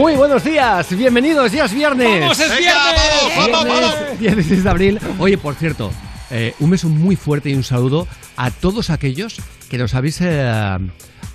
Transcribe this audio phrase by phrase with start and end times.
[0.00, 2.20] Muy buenos días, bienvenidos, ya es viernes.
[2.20, 4.18] ¡Vamos, es viernes!
[4.18, 4.98] Viernes, 16 de abril.
[5.18, 5.90] Oye, por cierto,
[6.30, 9.36] eh, un beso muy fuerte y un saludo a todos aquellos
[9.68, 10.78] que nos habéis eh,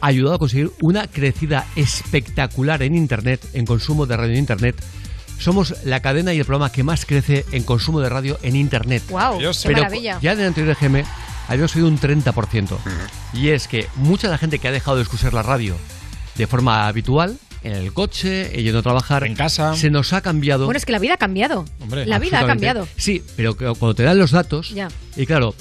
[0.02, 4.84] ayudado a conseguir una crecida espectacular en Internet, en consumo de radio en Internet.
[5.38, 9.04] Somos la cadena y el programa que más crece en consumo de radio en Internet.
[9.12, 9.38] ¡Wow!
[9.38, 9.62] Dios.
[9.62, 10.18] ¡Qué Pero maravilla!
[10.24, 11.04] ya en el anterior EGM
[11.48, 12.78] habíamos subido un 30%.
[13.32, 15.76] Y es que mucha de la gente que ha dejado de escuchar la radio
[16.36, 19.76] de forma habitual, en el coche, yendo a trabajar, En casa.
[19.76, 20.66] se nos ha cambiado.
[20.66, 21.66] Bueno, es que la vida ha cambiado.
[21.82, 22.88] Hombre, la vida ha cambiado.
[22.98, 24.88] Sí, pero que cuando te dan los datos, Ya.
[25.16, 25.56] y claro,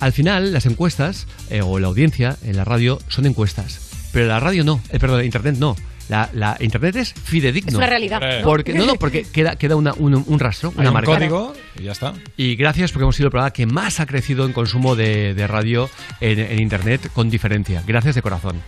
[0.00, 3.80] al final las encuestas, eh, o la audiencia en la radio, son encuestas.
[4.12, 5.76] Pero la radio no, eh, perdón, internet no.
[6.08, 7.68] La, la internet es fidedigno.
[7.68, 8.20] Es una realidad.
[8.40, 8.44] ¿no?
[8.44, 11.12] Porque, no, no, porque queda, queda una- un, un rastro, Hay una un marca.
[11.14, 12.14] código y ya está.
[12.36, 15.46] Y gracias porque hemos sido el programa que más ha crecido en consumo de, de
[15.46, 15.88] radio
[16.20, 17.84] en, en Internet con diferencia.
[17.86, 18.60] Gracias de corazón.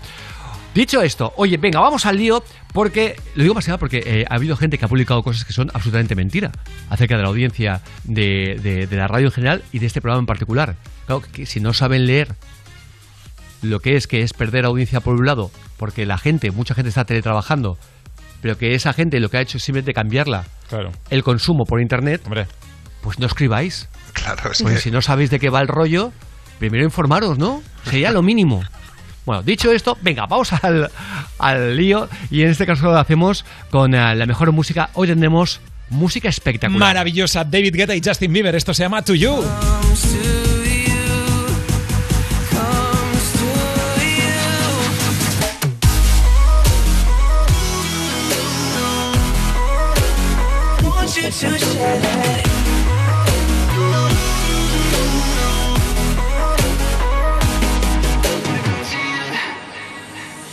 [0.74, 2.42] Dicho esto, oye, venga, vamos al lío
[2.72, 5.44] porque, lo digo más que nada porque eh, ha habido gente que ha publicado cosas
[5.44, 6.50] que son absolutamente mentira
[6.88, 10.20] acerca de la audiencia de, de- de la radio en general y de este programa
[10.20, 10.76] en particular.
[11.06, 12.34] Claro, que si no saben leer
[13.60, 16.88] lo que es que es perder audiencia por un lado, porque la gente, mucha gente
[16.88, 17.76] está teletrabajando,
[18.40, 20.90] pero que esa gente lo que ha hecho es simplemente cambiarla Claro.
[21.10, 22.46] el consumo por Internet, Hombre.
[23.02, 23.88] pues no escribáis.
[24.14, 26.12] Claro, es Pues que si no sabéis de qué va el rollo,
[26.58, 27.62] primero informaros, ¿no?
[27.84, 28.62] Sería lo mínimo.
[29.24, 30.90] Bueno, dicho esto, venga, vamos al,
[31.38, 32.08] al lío.
[32.30, 34.90] Y en este caso lo hacemos con eh, la mejor música.
[34.94, 35.60] Hoy tendremos
[35.90, 36.80] música espectacular.
[36.80, 37.44] Maravillosa.
[37.44, 38.54] David Guetta y Justin Bieber.
[38.54, 39.42] Esto se llama To You.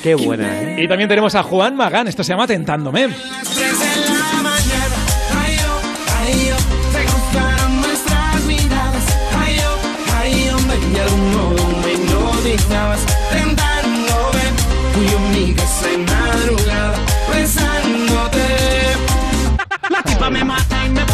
[0.03, 0.83] Qué buena, ¿eh?
[0.83, 2.07] Y también tenemos a Juan Magán.
[2.07, 3.09] Esto se llama Tentándome.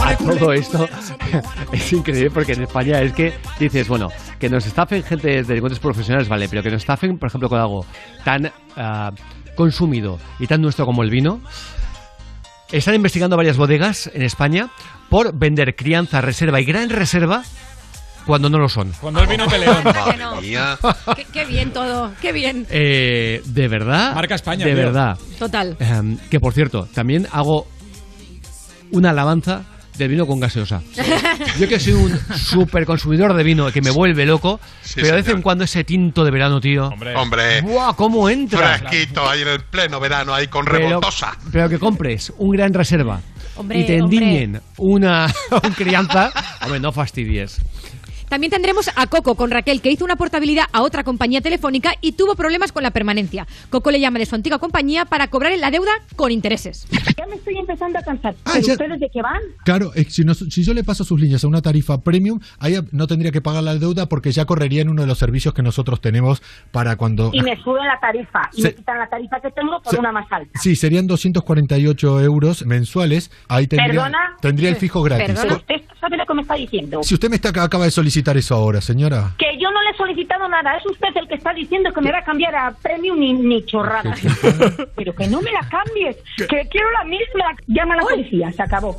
[0.04, 0.88] A todo esto
[1.72, 4.10] es increíble porque en España es que dices, bueno,
[4.40, 7.60] que nos estafen gente de delincuentes profesionales, vale, pero que nos estafen, por ejemplo, con
[7.60, 7.86] algo
[8.24, 8.52] tan
[9.56, 11.42] consumido y tan nuestro como el vino.
[12.72, 14.70] Están investigando varias bodegas en España
[15.10, 17.44] por vender crianza, reserva y gran reserva
[18.26, 18.92] cuando no lo son.
[19.00, 19.84] Cuando el vino peleón.
[19.84, 21.16] Que no.
[21.16, 22.66] Qué, qué bien todo, qué bien.
[22.72, 24.16] Eh, de verdad.
[24.16, 24.84] Marca España, De tío.
[24.84, 25.18] verdad.
[25.38, 25.78] Total.
[25.80, 27.68] Em, que por cierto, también hago
[28.92, 29.64] una alabanza
[29.98, 30.82] del vino con gaseosa.
[31.60, 35.14] Yo que soy un súper consumidor de vino que me vuelve loco, Sí, pero de
[35.22, 36.88] vez en cuando ese tinto de verano, tío.
[36.88, 37.16] Hombre.
[37.16, 37.94] Hombre, ¡Buah!
[37.96, 38.78] ¿Cómo entra?
[38.80, 41.38] fresquito ahí en el pleno verano, ahí con Pero, rebotosa.
[41.52, 43.22] pero que compres un gran reserva
[43.56, 47.62] Hombre, y te endiñen una un crianza, hombre, no fastidies.
[48.30, 52.14] También tendremos a Coco con Raquel, que hizo una portabilidad a otra compañía telefónica y
[52.14, 53.48] tuvo problemas con la permanencia.
[53.70, 56.88] Coco le llama de su antigua compañía para cobrar la deuda con intereses.
[57.18, 58.36] Ya me estoy empezando a cansar.
[58.46, 59.40] Ah, ¿Pero ya- ustedes de qué van?
[59.64, 62.76] Claro, eh, si, nos- si yo le paso sus líneas a una tarifa premium, ahí
[62.92, 65.62] no tendría que pagar la deuda porque ya correría en uno de los servicios que
[65.62, 66.42] nosotros tenemos
[66.72, 67.30] para cuando...
[67.34, 68.50] Y me suben la tarifa.
[68.54, 70.60] Y Se- me quitan la tarifa que tengo por Se- una más alta.
[70.60, 73.32] Sí, serían 248 euros mensuales.
[73.48, 74.18] Ahí tendría, ¿Perdona?
[74.42, 75.28] tendría el fijo gratis.
[75.28, 75.56] Perdona.
[75.56, 77.02] Usted sabe lo que me está diciendo.
[77.04, 79.32] Si usted me está, acaba de solicitar eso ahora, señora.
[79.38, 80.78] Que yo no le he solicitado nada.
[80.78, 83.64] Es usted el que está diciendo que me va a cambiar a premium ni, ni
[83.66, 84.14] chorrada.
[84.96, 86.18] Pero que no me la cambies.
[86.38, 87.56] Que quiero la misma.
[87.68, 88.52] Llama a la policía.
[88.52, 88.96] Se acabó.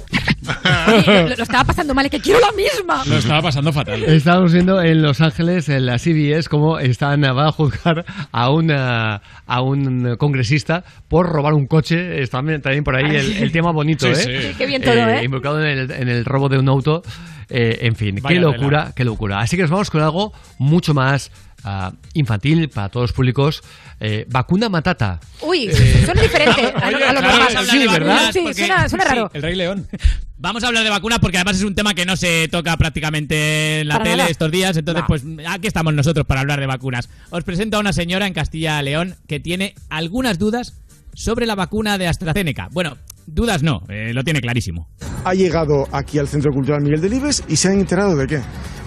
[0.89, 3.03] Oye, lo, lo estaba pasando mal, es que quiero la misma.
[3.07, 4.05] Lo estaba pasando fatal.
[4.05, 9.21] Estamos viendo en Los Ángeles, en la CBS, cómo están va a juzgar a una
[9.47, 12.23] a un congresista por robar un coche.
[12.23, 14.43] Está también por ahí el, el tema bonito, Sí, ¿eh?
[14.43, 14.55] sí.
[14.59, 15.25] Qué bien todo, ¿eh?
[15.25, 17.03] Involucrado en el, en el robo de un auto.
[17.49, 19.41] Eh, en fin, Vaya qué locura, qué locura.
[19.41, 21.31] Así que nos vamos con algo mucho más
[21.65, 23.63] ah, infantil para todos los públicos.
[24.01, 25.21] Eh, vacuna matata.
[25.43, 27.67] Uy, Eh, suena diferente a, Oye, a lo claro, normal.
[27.71, 28.31] Sí, ¿verdad?
[28.33, 29.31] Sí, porque- suena, suena raro.
[29.33, 29.87] El Rey León.
[30.39, 33.81] Vamos a hablar de vacunas porque además es un tema que no se toca prácticamente
[33.81, 34.29] en la Para tele nada.
[34.31, 34.77] estos días.
[34.77, 35.07] Entonces, No.
[35.07, 37.09] pues aquí estamos nosotros para hablar de vacunas.
[37.31, 40.75] Os presento a una señora en Castilla León que tiene algunas dudas
[41.15, 42.69] sobre la vacuna de AstraZeneca.
[42.73, 44.89] Bueno, dudas no, eh, lo tiene clarísimo.
[45.25, 48.41] ha llegado aquí al Centro Cultural Miguel Delibes y se han enterado de qué.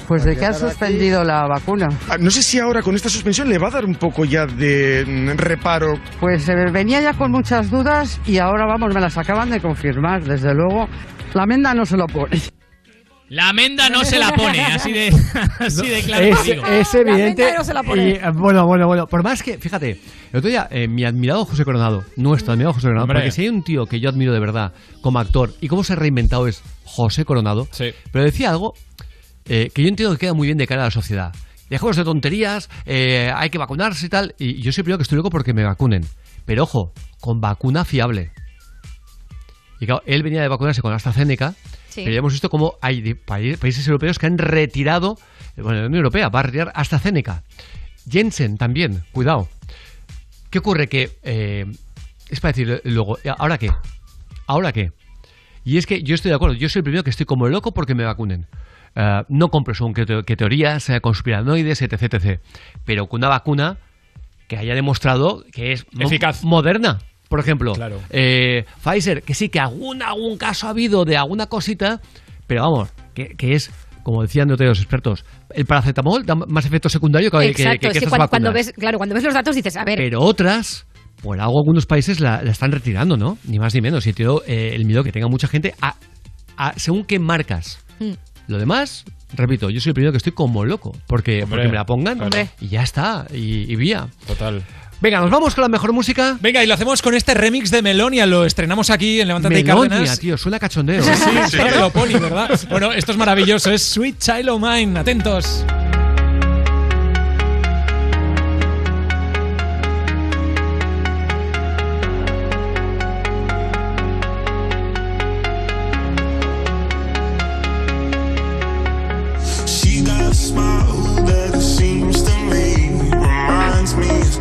[0.07, 1.87] Pues de que han suspendido la vacuna.
[2.09, 4.47] Ah, No sé si ahora con esta suspensión le va a dar un poco ya
[4.47, 5.93] de mm, reparo.
[6.19, 10.23] Pues eh, venía ya con muchas dudas y ahora vamos, me las acaban de confirmar,
[10.23, 10.87] desde luego.
[11.35, 12.39] La menda no se lo pone.
[13.29, 15.09] La menda no se la pone, así de,
[15.59, 16.65] así de claro es, te digo.
[16.65, 17.43] es La evidente.
[17.43, 18.09] venta no se la pone.
[18.09, 19.05] y, eh, bueno, bueno, bueno.
[19.07, 19.99] Por más que, fíjate,
[20.31, 23.19] el otro día, eh, mi admirado José Coronado, nuestro admirado José Coronado, Hombre.
[23.19, 25.93] porque si hay un tío que yo admiro de verdad como actor y cómo se
[25.93, 27.91] ha reinventado es José Coronado, Sí.
[28.11, 28.73] pero decía algo
[29.45, 31.31] eh, que yo entiendo que queda muy bien de cara a la sociedad.
[31.69, 34.33] Dejemos de tonterías, eh, hay que vacunarse y tal.
[34.39, 36.03] Y yo soy el primero que estoy loco porque me vacunen.
[36.45, 38.31] Pero ojo, con vacuna fiable.
[39.79, 41.53] Y claro, él venía de vacunarse con AstraZeneca,
[41.89, 42.01] Sí.
[42.01, 45.17] pero ya hemos visto cómo hay países europeos que han retirado,
[45.55, 47.43] bueno, la Unión Europea va a retirar AstraZeneca.
[48.09, 49.47] Jensen también, cuidado.
[50.49, 50.87] ¿Qué ocurre?
[50.87, 51.65] Que eh,
[52.29, 53.71] es para decir luego, ¿ahora qué?
[54.47, 54.91] ¿Ahora qué?
[55.63, 57.73] Y es que yo estoy de acuerdo, yo soy el primero que estoy como loco
[57.73, 58.47] porque me vacunen.
[58.95, 62.39] Eh, no compro según qué, te- qué teorías, eh, conspiranoides, etc, etc.
[62.85, 63.77] Pero con una vacuna
[64.47, 66.43] que haya demostrado que es mo- Eficaz.
[66.43, 66.99] moderna.
[67.29, 68.01] Por ejemplo, Claro.
[68.09, 72.01] eh, Pfizer, que sí, que algún, algún caso ha habido de alguna cosita,
[72.47, 73.71] pero vamos, que, que es,
[74.03, 75.23] como decían otros expertos,
[75.53, 78.73] el paracetamol da más efecto secundario que, que- Exacto, que es que estas cuando, ves,
[78.75, 80.87] claro, cuando ves los datos dices, a ver, Pero otras,
[81.21, 83.37] por algo algunos países la, la están retirando, ¿no?
[83.45, 84.07] Ni más ni menos.
[84.07, 85.95] Y tengo eh, el miedo que tenga mucha gente a,
[86.57, 87.79] a- según qué marcas.
[87.99, 88.13] Mm.
[88.47, 89.05] Lo demás,
[89.35, 90.93] repito, yo soy el primero que estoy como loco.
[91.05, 92.49] Porque, Hombre, porque me la pongan claro.
[92.59, 93.27] Y ya está.
[93.31, 94.07] Y, y vía.
[94.25, 94.63] Total.
[95.01, 96.37] Venga, nos vamos con la mejor música.
[96.41, 98.25] Venga, y lo hacemos con este remix de Melonia.
[98.25, 100.19] Lo estrenamos aquí en Levántate y Melonia, Cárdenas.
[100.19, 101.01] tío, suena cachondeo.
[101.01, 101.11] Sí,
[101.49, 102.49] sí, te lo pone, ¿verdad?
[102.69, 103.71] Bueno, esto es maravilloso.
[103.71, 104.99] Es Sweet Child of Mine.
[104.99, 105.63] Atentos.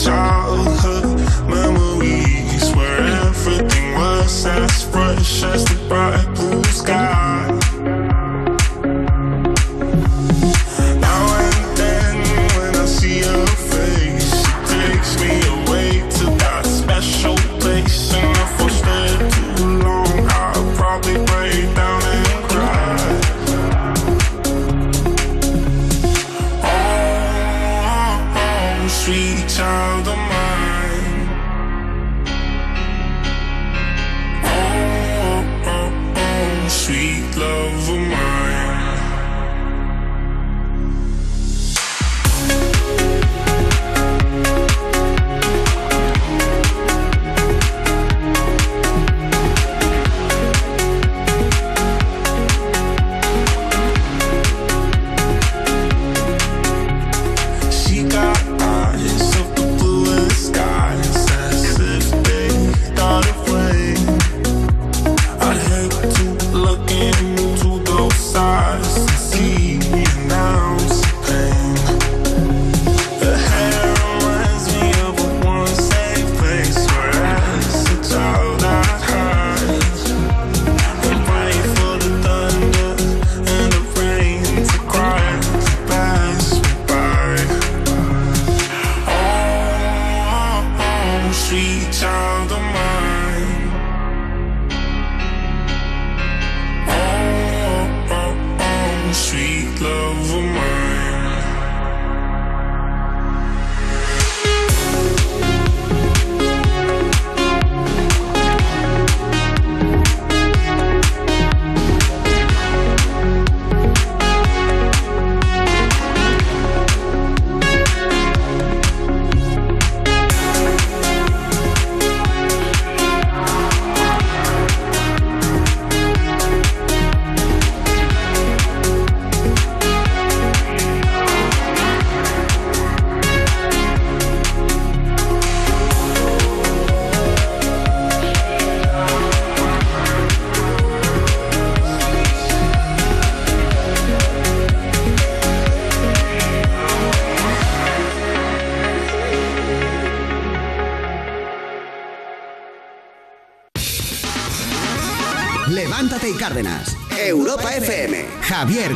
[0.08, 1.05] Childhood
[1.50, 6.38] memories where everything was as fresh as the bright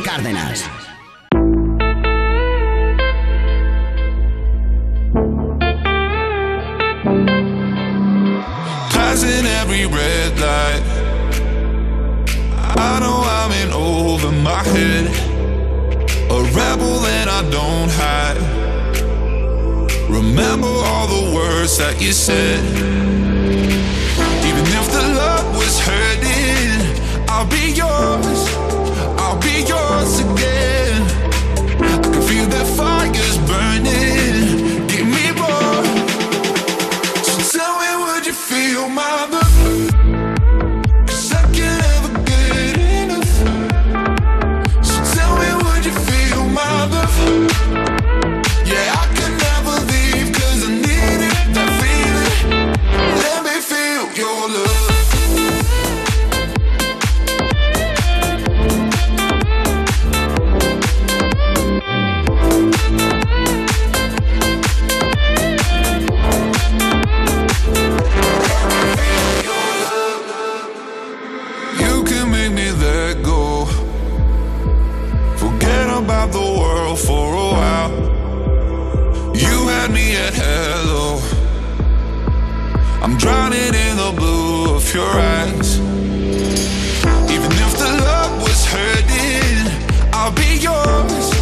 [0.01, 0.72] Cárdenas.
[83.03, 85.77] I'm drowning in the blue of your eyes.
[87.29, 91.32] Even if the love was hurting, I'll be yours.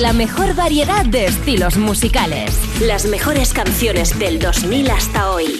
[0.00, 2.56] La mejor variedad de estilos musicales.
[2.80, 5.58] Las mejores canciones del 2000 hasta hoy.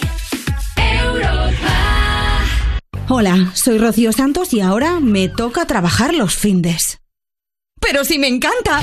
[3.09, 6.99] Hola, soy Rocío Santos y ahora me toca trabajar los findes.
[7.81, 8.81] ¡Pero si me encanta!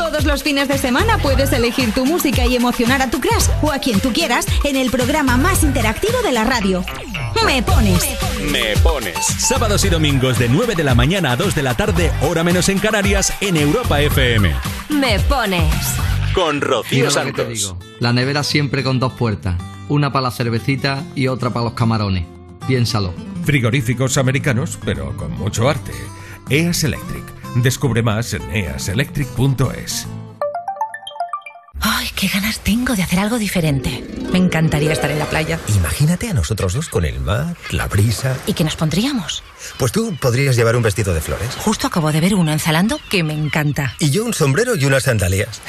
[0.00, 3.70] Todos los fines de semana puedes elegir tu música y emocionar a tu crush o
[3.70, 6.82] a quien tú quieras en el programa más interactivo de la radio.
[7.44, 8.02] Me pones.
[8.50, 9.18] Me pones.
[9.18, 12.70] Sábados y domingos de 9 de la mañana a 2 de la tarde, hora menos
[12.70, 14.54] en Canarias, en Europa FM.
[14.88, 15.70] Me pones.
[16.34, 17.76] Con Rocío Mira lo que te Santos.
[18.00, 19.56] La nevera siempre con dos puertas,
[19.90, 22.24] una para la cervecita y otra para los camarones.
[22.66, 23.12] Piénsalo.
[23.44, 25.92] Frigoríficos americanos, pero con mucho arte.
[26.48, 27.39] EAS Electric.
[27.56, 30.06] Descubre más en easelectric.es.
[31.80, 34.06] Ay, qué ganas tengo de hacer algo diferente.
[34.30, 35.58] Me encantaría estar en la playa.
[35.68, 38.36] Imagínate a nosotros dos con el mar, la brisa.
[38.46, 39.42] ¿Y qué nos pondríamos?
[39.78, 41.48] Pues tú podrías llevar un vestido de flores.
[41.56, 43.94] Justo acabo de ver uno en Zalando que me encanta.
[43.98, 45.60] Y yo un sombrero y unas sandalias.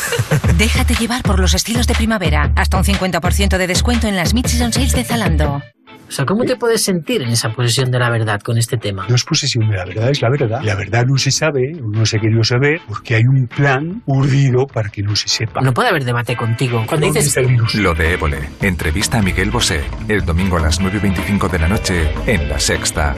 [0.56, 2.52] Déjate llevar por los estilos de primavera.
[2.56, 5.62] Hasta un 50% de descuento en las Mid-Season Sales de Zalando.
[6.08, 9.06] O sea, ¿cómo te puedes sentir en esa posesión de la verdad con este tema?
[9.08, 10.60] No es posesión de la verdad, es la verdad.
[10.62, 14.02] La verdad no se sabe, o no se ha querido saber, porque hay un plan
[14.06, 15.60] urdido para que no se sepa.
[15.60, 16.84] No puede haber debate contigo.
[16.86, 17.36] Cuando ¿Dónde dices...
[17.36, 17.74] está el virus?
[17.74, 18.38] Lo de Évole.
[18.62, 19.84] Entrevista a Miguel Bosé.
[20.08, 23.14] El domingo a las 9.25 de la noche en La Sexta.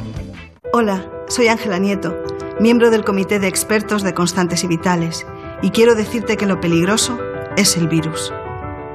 [0.73, 2.17] Hola, soy Ángela Nieto,
[2.61, 5.27] miembro del Comité de Expertos de Constantes y Vitales,
[5.63, 7.19] y quiero decirte que lo peligroso
[7.57, 8.33] es el virus.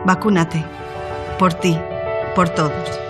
[0.05, 0.65] Vacúnate.
[1.38, 1.77] Por ti,
[2.36, 3.04] por todos.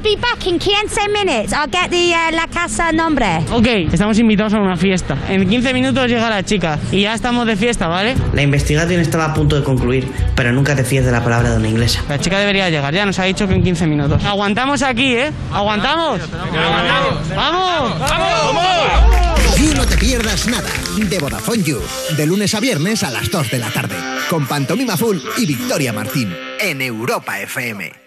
[0.03, 1.53] Be back in 15 minutes.
[1.53, 3.45] I'll get the uh, La Casa nombre.
[3.51, 5.17] Ok, estamos invitados a una fiesta.
[5.29, 8.15] En 15 minutos llega la chica y ya estamos de fiesta, ¿vale?
[8.33, 11.57] La investigación estaba a punto de concluir, pero nunca te fíes de la palabra de
[11.57, 12.03] una inglesa.
[12.09, 14.23] La chica debería llegar, ya nos ha dicho que en 15 minutos.
[14.25, 15.31] Aguantamos aquí, ¿eh?
[15.51, 16.21] ¿Aguantamos?
[17.35, 17.99] ¡Vamos!
[17.99, 18.67] ¡Vamos!
[19.59, 21.79] You No Te Pierdas Nada, de Vodafone You,
[22.15, 23.95] de lunes a viernes a las 2 de la tarde,
[24.29, 28.06] con Pantomima Full y Victoria Martín, en Europa FM.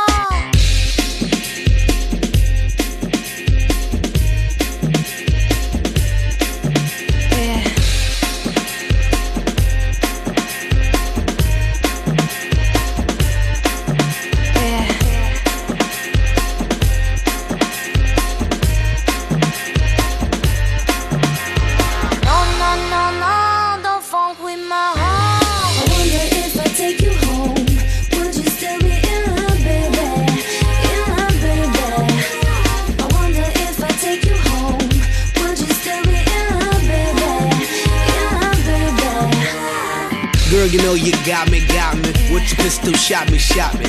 [40.71, 42.13] You know you got me, got me.
[42.31, 43.85] With your pistol, shot me, shot me.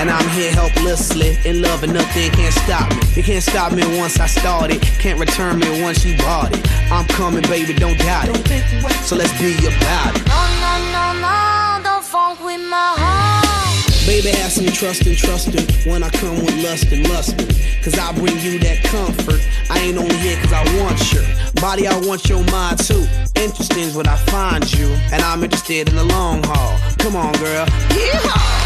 [0.00, 3.02] And I'm here helplessly, in love and nothing can't stop me.
[3.14, 6.66] You can't stop me once I started, can't return me once you bought it.
[6.90, 9.04] I'm coming, baby, don't doubt it.
[9.04, 10.26] So let's be about it.
[10.26, 14.06] No, no, no, no, don't funk with my heart.
[14.06, 17.48] Baby, have some trust and trusting when I come with lust and lusting.
[17.82, 19.40] Cause I bring you that comfort.
[19.68, 21.24] I ain't only here cause I want your
[21.60, 23.06] body, I want your mind too.
[23.36, 26.78] Interesting is what I find you, and I'm interested in the long haul.
[26.98, 27.66] Come on, girl.
[27.66, 28.65] Yeehaw!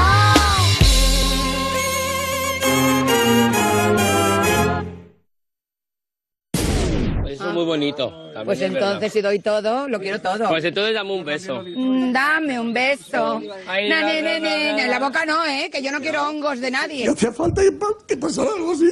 [7.53, 8.09] Muy bonito.
[8.09, 10.47] también Pues entonces si doy todo, lo quiero todo.
[10.49, 11.63] Pues entonces dame un beso.
[11.63, 13.41] Mm, Dame un beso.
[13.67, 15.69] Ay, Na, la boca no, ¿eh?
[15.71, 17.07] Que yo no quiero hongos de nadie.
[17.09, 17.61] hacía falta
[18.07, 18.89] que pasara algo así.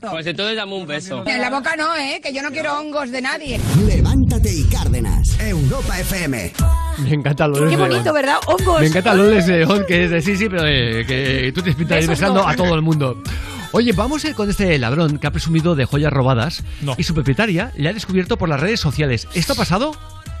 [0.00, 1.24] Pues entonces dame un beso.
[1.26, 2.20] En la boca no, ¿eh?
[2.22, 3.60] Que yo no quiero hongos de nadie.
[3.86, 6.52] Levántate y Cárdenas, Europa FM.
[6.98, 8.36] Me encanta lo Qué bonito, ¿verdad?
[8.46, 8.80] Hongos.
[8.80, 11.74] Me encanta lo de León, que es de sí, sí, pero eh, que tú te
[11.74, 13.22] pintas besando a todo el mundo.
[13.72, 16.64] Oye, vamos a ir con este ladrón que ha presumido de joyas robadas
[16.98, 19.28] y su propietaria le ha descubierto por las redes sociales.
[19.34, 19.92] ¿Esto ha pasado?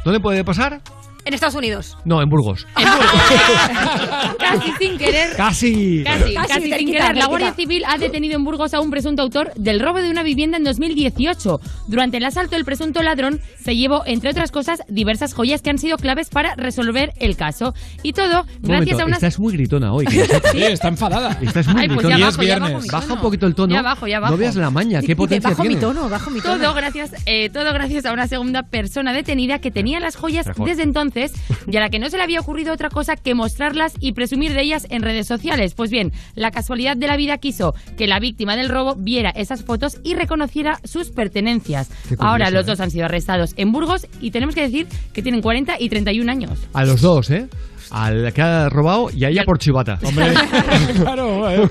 [0.04, 0.80] ¿Dónde puede pasar?
[1.24, 1.96] En Estados Unidos.
[2.04, 2.66] No, en Burgos.
[4.38, 5.36] Casi sin querer.
[5.36, 6.02] Casi.
[6.04, 7.16] Casi, Casi, casi sin querer.
[7.16, 7.26] La.
[7.26, 10.56] Guardia Civil ha detenido en Burgos a un presunto autor del robo de una vivienda
[10.56, 11.60] en 2018.
[11.88, 15.78] Durante el asalto, el presunto ladrón se llevó, entre otras cosas, diversas joyas que han
[15.78, 17.74] sido claves para resolver el caso.
[18.02, 19.18] Y todo Un gracias momento, a unas...
[19.22, 20.06] estás muy gritona hoy.
[20.06, 21.38] Sí, está enfadada.
[21.42, 22.18] Estás muy Ay, pues gritona.
[22.18, 23.74] ya bajo, ya bajo mi Baja un poquito el tono.
[23.74, 24.32] Ya bajo, ya bajo.
[24.32, 25.82] No veas la maña, qué potencia bajo mi tiene.
[25.82, 26.58] tono, bajo mi tono.
[26.62, 30.66] Todo gracias, eh, todo gracias a una segunda persona detenida que tenía las joyas Mejor.
[30.68, 31.09] desde entonces
[31.66, 34.52] y a la que no se le había ocurrido otra cosa que mostrarlas y presumir
[34.52, 35.74] de ellas en redes sociales.
[35.74, 39.64] Pues bien, la casualidad de la vida quiso que la víctima del robo viera esas
[39.64, 41.88] fotos y reconociera sus pertenencias.
[42.02, 42.70] Curioso, Ahora los ¿eh?
[42.70, 46.30] dos han sido arrestados en Burgos y tenemos que decir que tienen 40 y 31
[46.30, 46.58] años.
[46.72, 47.48] A los dos, ¿eh?
[47.90, 49.98] Al que ha robado y a ella por chivata.
[50.04, 50.32] Hombre,
[50.94, 51.68] claro, eh.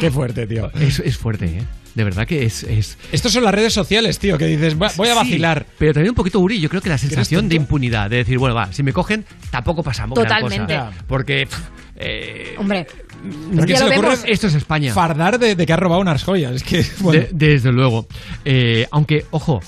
[0.00, 0.70] qué fuerte, tío.
[0.74, 1.62] Es, es fuerte, ¿eh?
[1.94, 2.62] De verdad que es...
[2.64, 2.96] es...
[3.12, 5.66] Estos son las redes sociales, tío, que dices, "Va- voy a Sí, vacilar.
[5.78, 8.54] pero también un poquito, Uri, yo creo que la sensación de impunidad, de decir, bueno,
[8.54, 10.74] va, si me cogen, tampoco pasamos gran Totalmente.
[10.74, 10.90] cosa.
[11.06, 11.46] Porque...
[11.46, 11.58] pff,
[11.96, 12.86] eh, Hombre,
[13.52, 14.92] ¿Pero qué ya se ocurre esto es España.
[14.94, 16.52] Fardar de, de que ha robado unas joyas.
[16.52, 17.20] Es que, bueno.
[17.20, 18.06] De- desde luego.
[18.44, 19.60] Eh, aunque, ojo,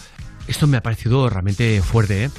[0.48, 2.30] esto me ha parecido realmente fuerte, ¿eh?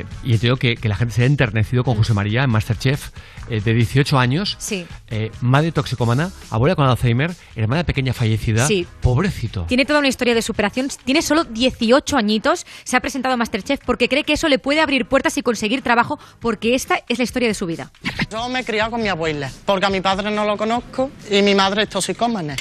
[0.00, 3.10] Eh, y entiendo que, que la gente se ha enternecido con José María en Masterchef,
[3.48, 4.86] eh, de 18 años, Sí.
[5.10, 8.86] eh, madre toxicomana, abuela con Alzheimer, hermana pequeña fallecida, Sí.
[9.00, 9.64] pobrecito.
[9.68, 10.88] Tiene toda una historia de superación.
[11.04, 12.66] Tiene solo 18 añitos.
[12.84, 15.82] Se ha presentado a Masterchef porque cree que eso le puede abrir puertas y conseguir
[15.82, 17.90] trabajo porque esta es la historia de su vida.
[18.30, 21.42] Yo me he criado con mi abuela, porque a mi padre no lo conozco y
[21.42, 22.56] mi madre es toxicómana.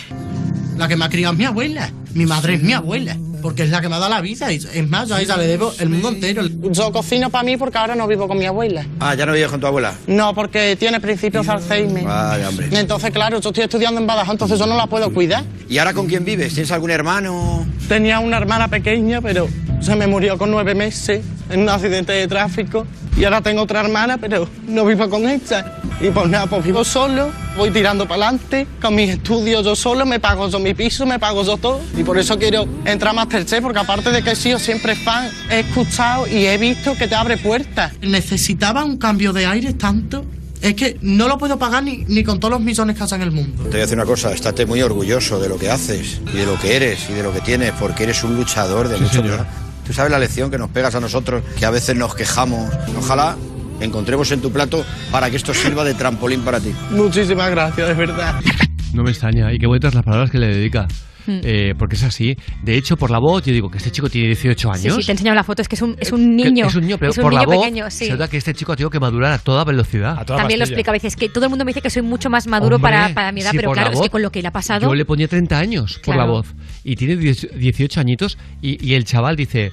[0.78, 1.91] La que me ha criado es mi abuela.
[2.13, 3.15] Mi madre es mi abuela.
[3.43, 4.51] Porque es la que me ha dado la vida.
[4.53, 6.43] y Es más, yo a ella le debo el mundo entero.
[6.71, 8.86] Yo cocino para mí porque ahora no vivo con mi abuela.
[9.01, 9.93] Ah, ¿ya no vives con tu abuela?
[10.08, 12.06] No, porque tiene principios de Alzheimer.
[12.06, 12.69] Vaya, hombre.
[12.71, 15.43] Entonces, claro, yo estoy estudiando en Badajoz, entonces yo no la puedo cuidar.
[15.67, 16.53] ¿Y ahora con quién vives?
[16.53, 17.67] ¿Tienes algún hermano?
[17.89, 19.49] Tenía una hermana pequeña, pero
[19.82, 22.88] se me murió con nueve meses en un accidente de tráfico.
[23.17, 25.79] Y ahora tengo otra hermana, pero no vivo con ella.
[25.99, 30.06] Y pues nada, pues vivo solo, voy tirando para adelante, con mis estudios yo solo,
[30.06, 31.82] me pago yo mi piso, me pago yo todo.
[31.98, 35.30] Y por eso quiero entrar a Masterchef, porque aparte de que he sido siempre fan,
[35.50, 37.94] he escuchado y he visto que te abre puertas.
[38.02, 40.26] Necesitaba un cambio de aire tanto.
[40.62, 43.28] Es que no lo puedo pagar ni, ni con todos los millones que hacen en
[43.28, 43.63] el mundo.
[43.63, 46.46] Te voy a decir una cosa, estate muy orgulloso de lo que haces y de
[46.46, 49.46] lo que eres y de lo que tienes, porque eres un luchador de mucho señor.
[49.86, 52.72] Tú sabes la lección que nos pegas a nosotros, que a veces nos quejamos.
[52.98, 53.36] Ojalá
[53.86, 56.72] encontremos en tu plato para que esto sirva de trampolín para ti.
[56.91, 58.36] Muchísimas gracias, de verdad.
[58.93, 60.88] No me extraña, y qué bonitas las palabras que le dedica.
[61.26, 61.39] Hmm.
[61.41, 62.36] Eh, porque es así.
[62.63, 64.98] De hecho, por la voz, yo digo que este chico tiene 18 Sí, años.
[64.98, 65.62] sí, te he enseñado la foto.
[65.62, 66.65] Es que es un, es un Que niño.
[66.67, 68.06] Es un niño, pero Es un por niño la voz pequeño, sí.
[68.08, 70.26] se nota que este chico ha tenido que madurar a toda velocidad.
[70.26, 72.46] También lo explica a veces que todo el mundo me dice que soy mucho más
[72.46, 74.32] maduro Hombre, para, para mi edad, sí, pero claro, la es que voz, con lo
[74.32, 74.86] que le ha pasado.
[74.86, 76.34] Yo le ponía 30 años por la Claro.
[76.39, 76.54] voz.
[76.84, 79.72] Y tiene 10 18 añitos y, y el chaval dice,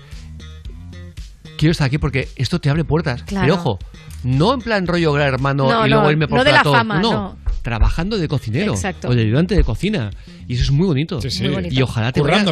[1.61, 3.23] quiero estar aquí porque esto te abre puertas.
[3.25, 3.45] Claro.
[3.45, 3.79] Pero ojo,
[4.25, 6.65] no en plan rollo gran hermano No, y luego no, irme por no de la
[6.65, 7.37] fama, no.
[7.63, 9.09] trabajando de cocinero Exacto.
[9.09, 10.11] o de ayudante de cocina.
[10.49, 11.21] Y eso es muy bonito.
[11.21, 11.43] sí.
[11.45, 11.75] Muy bonito.
[11.75, 12.45] Y ojalá te vaya,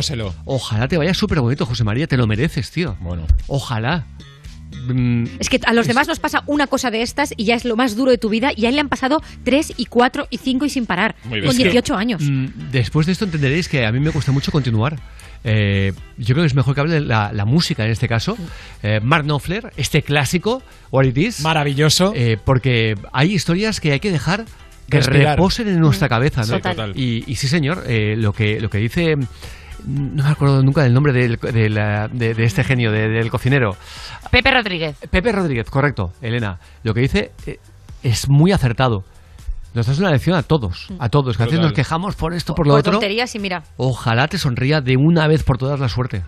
[0.44, 2.97] ojalá te vaya súper bonito, José María, te lo mereces, tío.
[3.01, 3.25] Bueno.
[3.47, 4.07] Ojalá.
[4.87, 7.64] Mm, Es que a los demás nos pasa una cosa de estas y ya es
[7.64, 10.27] lo más duro de tu vida y a él le han pasado tres y cuatro
[10.31, 11.16] y cinco y sin parar.
[11.25, 11.44] Muy bien.
[11.47, 12.23] Con Es que- 18 años.
[12.23, 14.99] Mm, Después de esto entenderéis que a mí me cuesta mucho continuar.
[15.44, 18.37] Eh, yo creo que es mejor que hable la, la música en este caso.
[18.83, 21.40] Eh, Mark Knopfler, este clásico, What It Is.
[21.40, 22.12] Maravilloso.
[22.44, 24.44] porque hay historias que hay que dejar
[24.90, 25.37] que Respirar.
[25.37, 26.40] reposen en nuestra cabeza.
[26.40, 26.46] ¿no?
[26.57, 26.92] Sí, total.
[26.96, 29.16] Y, y sí, señor, eh, lo, que, lo que dice...
[29.87, 33.31] No me acuerdo nunca del nombre del- de, la- de- de este genio, de- del
[33.31, 33.77] cocinero.
[34.31, 34.96] Pepe Rodríguez.
[35.09, 36.59] Pepe Rodríguez, correcto, Elena.
[36.83, 37.61] Lo que dice eh,
[38.03, 39.05] es muy acertado.
[39.74, 42.54] Nos das una lección a todos, a todos, que a veces nos quejamos por esto,
[42.54, 42.92] por lo Por otro.
[42.92, 43.62] tonterías y mira.
[43.76, 46.24] Ojalá te sonría de una vez por todas la suerte.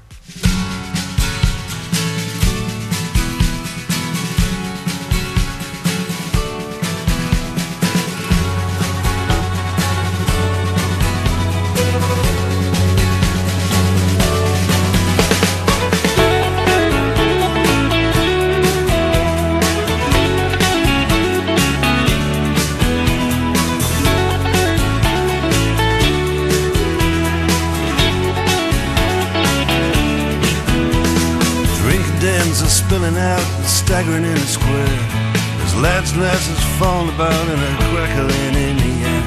[36.10, 39.22] There's lads' glasses falling about and a crackling in the air.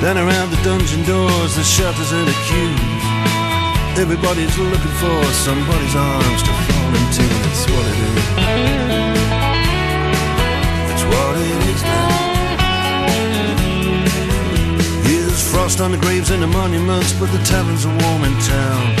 [0.00, 3.02] Then around the dungeon doors, the shutters and the queues.
[3.98, 7.22] Everybody's looking for somebody's arms to fall into.
[7.42, 8.24] That's what it is.
[10.86, 12.08] That's what it is now.
[15.08, 18.94] Here's frost on the graves and the monuments, but the taverns are warm in town.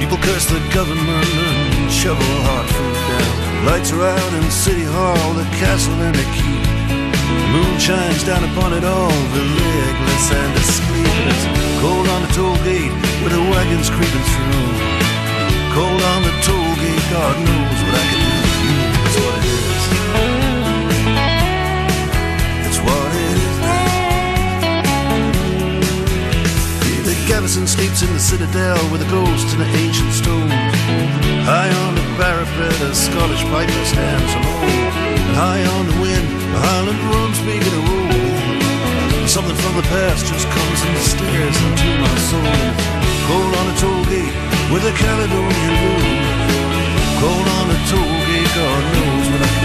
[0.00, 3.21] People curse the government and shovel hard food down.
[3.64, 6.66] Lights are out in City Hall, the castle and the keep.
[7.30, 11.42] The moon shines down upon it all, the legless and the sleepless.
[11.78, 12.90] Cold on the toll gate
[13.22, 14.66] with the wagons creeping through.
[15.78, 18.82] Cold on the toll gate, God knows what I can do for you.
[18.98, 19.82] That's what it is.
[22.66, 23.56] That's what it is
[27.06, 30.50] The garrison sleeps in the citadel with a ghost in the ancient stones.
[31.46, 34.92] High on the parapet, a Scottish piper stands alone.
[35.38, 39.28] High on the wind, the Highland drums begin to roll.
[39.28, 42.58] Something from the past just comes and stares into my soul.
[43.28, 44.34] Cold on a toll gate
[44.72, 46.06] with a Caledonian moon.
[47.22, 49.61] Cold on a toll gate, God knows what I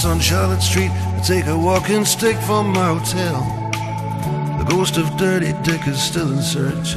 [0.00, 0.90] house on Charlotte Street.
[0.90, 3.40] I take a walking stick from my hotel.
[4.58, 6.96] The ghost of Dirty Dick is still in search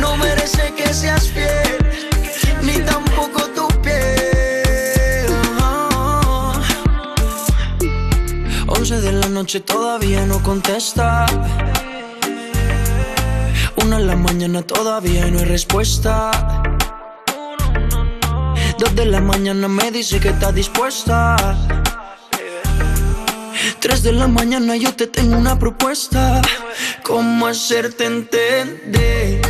[0.00, 1.78] No merece que seas fiel,
[2.62, 5.26] ni tampoco tu piel.
[5.60, 6.52] Oh.
[8.66, 11.26] 11 de la noche todavía no contesta.
[13.76, 16.30] Una en la mañana todavía no hay respuesta.
[18.78, 21.36] Dos de la mañana me dice que está dispuesta.
[23.80, 26.40] Tres de la mañana yo te tengo una propuesta.
[27.02, 29.49] ¿Cómo hacerte entender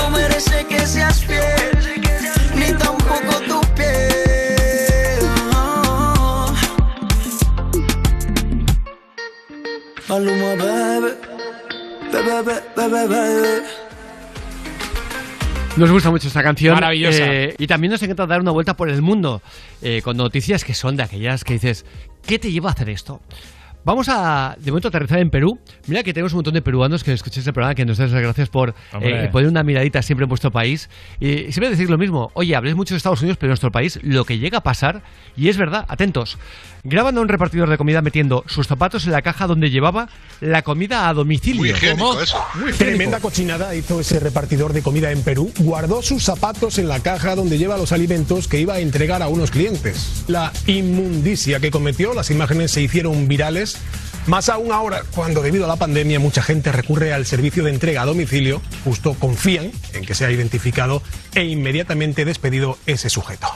[0.00, 2.00] No merece que seas fiel,
[2.56, 5.20] ni tampoco tu piel.
[5.54, 6.54] Oh.
[10.08, 11.14] Maluma, bebé,
[12.12, 13.62] bebé, bebé, bebé.
[15.76, 16.74] Nos gusta mucho esta canción.
[16.74, 17.24] Maravillosa.
[17.24, 19.40] eh, y también nos encanta dar una vuelta por el mundo
[19.82, 21.84] eh, con noticias que son de aquellas que dices,
[22.26, 23.20] ¿qué te lleva a hacer esto?
[23.82, 25.58] Vamos a, de momento, aterrizar en Perú.
[25.86, 28.22] Mira que tenemos un montón de peruanos que escucháis el programa, que nos den las
[28.22, 30.90] gracias por eh, poner una miradita siempre en vuestro país.
[31.18, 32.30] Y siempre decir lo mismo.
[32.34, 35.02] Oye, habléis mucho de Estados Unidos, pero en nuestro país lo que llega a pasar,
[35.34, 36.38] y es verdad, atentos.
[36.82, 40.08] Graban a un repartidor de comida metiendo sus zapatos en la caja donde llevaba
[40.40, 41.60] la comida a domicilio.
[41.60, 42.38] Muy higiénico eso.
[42.54, 42.84] Muy higiénico.
[42.84, 45.52] Tremenda cochinada hizo ese repartidor de comida en Perú.
[45.58, 49.28] Guardó sus zapatos en la caja donde lleva los alimentos que iba a entregar a
[49.28, 50.24] unos clientes.
[50.28, 53.78] La inmundicia que cometió, las imágenes se hicieron virales.
[54.26, 58.02] Más aún ahora, cuando debido a la pandemia mucha gente recurre al servicio de entrega
[58.02, 61.02] a domicilio, justo confían en que sea identificado
[61.34, 63.48] e inmediatamente despedido ese sujeto.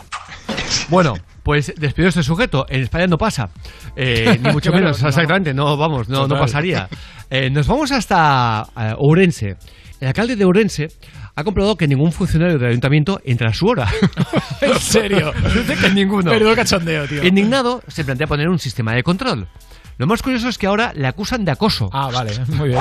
[0.88, 2.66] Bueno, pues despidió este sujeto.
[2.68, 3.50] En España no pasa.
[3.96, 5.08] Eh, ni mucho Claro, menos, no.
[5.08, 5.54] exactamente.
[5.54, 6.88] No, vamos, no, no pasaría.
[7.30, 9.56] Eh, nos vamos hasta eh, Ourense.
[10.00, 10.88] El alcalde de Ourense
[11.36, 13.88] ha comprobado que ningún funcionario del ayuntamiento entra a su hora.
[14.60, 15.32] ¿En serio?
[15.54, 16.30] Dice que ninguno.
[16.30, 17.24] Menudo cachondeo, tío.
[17.24, 19.48] Indignado, se plantea poner un sistema de control.
[19.96, 21.88] Lo más curioso es que ahora le acusan de acoso.
[21.92, 22.80] Ah, vale, muy bien.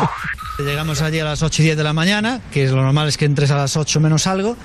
[0.60, 3.17] Llegamos allí a las 8 y 10 de la mañana, que es lo normal es
[3.17, 4.58] que entres a las 8 menos algo,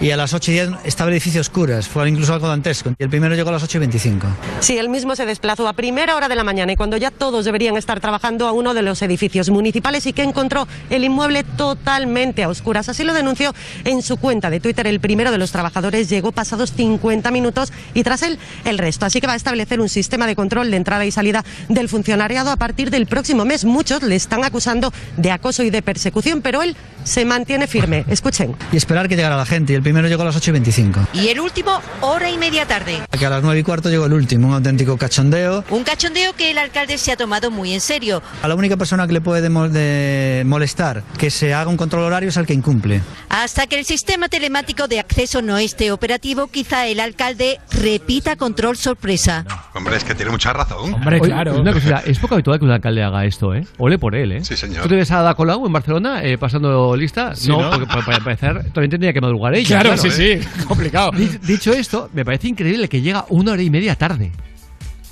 [0.00, 2.94] y a las 8 y 10 estaba el edificio oscuras, fue incluso algo dantesco.
[2.98, 4.26] Y el primero llegó a las 8 y 25.
[4.60, 7.44] Sí, él mismo se desplazó a primera hora de la mañana y cuando ya todos
[7.44, 12.44] deberían estar trabajando a uno de los edificios municipales y que encontró el inmueble totalmente
[12.44, 12.88] a oscuras.
[12.88, 14.86] Así lo denunció en su cuenta de Twitter.
[14.86, 19.06] El primero de los trabajadores llegó pasados 50 minutos y tras él el resto.
[19.06, 22.50] Así que va a establecer un sistema de control de entrada y salida del funcionariado
[22.50, 23.64] a partir del próximo mes.
[23.64, 26.76] Muchos le están acusando de acoso y de persecución, pero él
[27.08, 28.04] se mantiene firme.
[28.08, 28.54] Escuchen.
[28.72, 31.00] Y esperar que llegara la gente, y el primero llegó a las 8 y 25.
[31.14, 32.98] Y el último, hora y media tarde.
[33.18, 35.64] Que a las 9 y cuarto llegó el último, un auténtico cachondeo.
[35.70, 38.22] Un cachondeo que el alcalde se ha tomado muy en serio.
[38.42, 42.04] A la única persona que le puede mo- de molestar que se haga un control
[42.04, 43.00] horario es al que incumple.
[43.28, 48.76] Hasta que el sistema telemático de acceso no esté operativo, quizá el alcalde repita control
[48.76, 49.44] sorpresa.
[49.74, 50.94] Hombre, es que tiene mucha razón.
[51.06, 53.66] Oye, una cosita, es poco habitual que un alcalde haga esto, ¿eh?
[53.78, 54.44] Ole por él, ¿eh?
[54.44, 54.82] Sí, señor.
[54.82, 57.34] ¿Tú te ves a Ada Colau en Barcelona eh, pasando lista?
[57.34, 57.70] Sí, no, ¿no?
[57.70, 59.80] porque para, para empezar también tendría que madrugar ella.
[59.80, 60.40] Claro, sí, ¿eh?
[60.42, 61.10] sí, complicado.
[61.12, 64.32] Di- Dicho esto, me parece increíble que llega una hora y media tarde.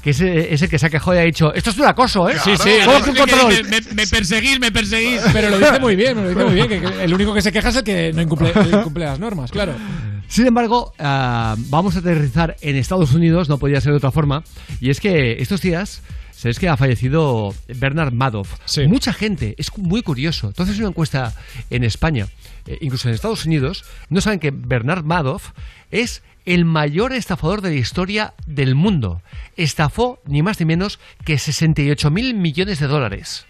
[0.02, 2.28] Que es, es el que se ha quejado y ha dicho, esto es un acoso,
[2.30, 2.36] ¿eh?
[2.44, 2.68] Sí, sí.
[3.48, 5.20] Me, me- me perseguís, me perseguís.
[5.32, 6.68] Pero lo dice muy bien, lo dice muy bien.
[6.68, 8.52] Que, que el único que se queja es el que no incumple,
[8.94, 9.74] las normas, claro.
[10.28, 14.42] Sin embargo, ah, vamos a aterrizar en Estados Unidos, no podía ser de otra forma,
[14.80, 16.02] y es que estos días
[16.36, 18.58] sabéis que ha fallecido Bernard Madoff.
[18.86, 20.48] Mucha gente, es muy curioso.
[20.48, 21.34] Entonces, una encuesta
[21.70, 22.28] en España,
[22.66, 25.52] eh, incluso en Estados Unidos, no saben que Bernard Madoff
[25.90, 29.22] es el mayor estafador de la historia del mundo.
[29.56, 33.46] Estafó ni más ni menos que 68 mil millones de dólares.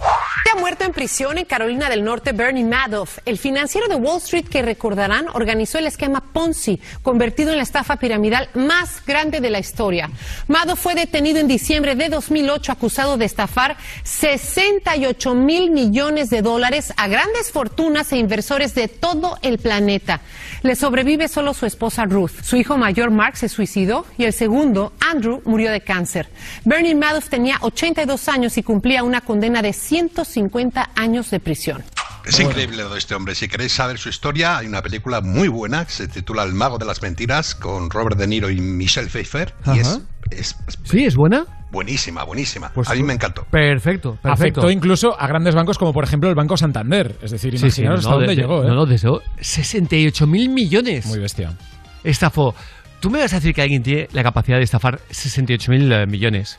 [0.00, 4.46] Ha muerto en prisión en Carolina del Norte Bernie Madoff, el financiero de Wall Street
[4.48, 9.58] que recordarán organizó el esquema Ponzi, convertido en la estafa piramidal más grande de la
[9.58, 10.10] historia.
[10.46, 16.92] Madoff fue detenido en diciembre de 2008 acusado de estafar 68 mil millones de dólares
[16.96, 20.20] a grandes fortunas e inversores de todo el planeta.
[20.62, 22.42] Le sobrevive solo su esposa Ruth.
[22.42, 26.28] Su hijo mayor Mark se suicidó y el segundo, Andrew, murió de cáncer.
[26.64, 31.82] Bernie Madoff tenía 82 años y cumplía una condena de 150 años de prisión.
[32.26, 33.34] Es increíble lo de este hombre.
[33.34, 36.78] Si queréis saber su historia, hay una película muy buena que se titula El mago
[36.78, 39.52] de las mentiras con Robert De Niro y Michelle Pfeiffer.
[39.74, 40.00] Y es, Ajá.
[40.30, 41.04] es- es ¿Sí?
[41.04, 41.44] ¿Es buena?
[41.70, 42.70] buenísima, buenísima.
[42.72, 43.44] Pues a mí me encantó.
[43.50, 44.30] Perfecto, perfecto.
[44.30, 47.18] Afectó incluso a grandes bancos como por ejemplo el Banco Santander.
[47.20, 48.64] Es decir, Sí, sí, imaginaos no, hasta de- dónde de- llegó.
[48.64, 48.68] ¿eh?
[48.68, 49.08] No, no, desde
[49.40, 51.04] 68 mil millones.
[51.06, 51.52] Muy bestia.
[52.04, 52.54] Estafó.
[53.00, 56.06] ¿Tú me vas a decir que alguien tiene la capacidad de estafar 68 mil eh,
[56.06, 56.56] millones?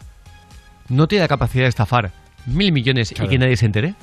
[0.90, 2.12] No tiene la capacidad de estafar
[2.46, 3.96] mil millones y que nadie se entere.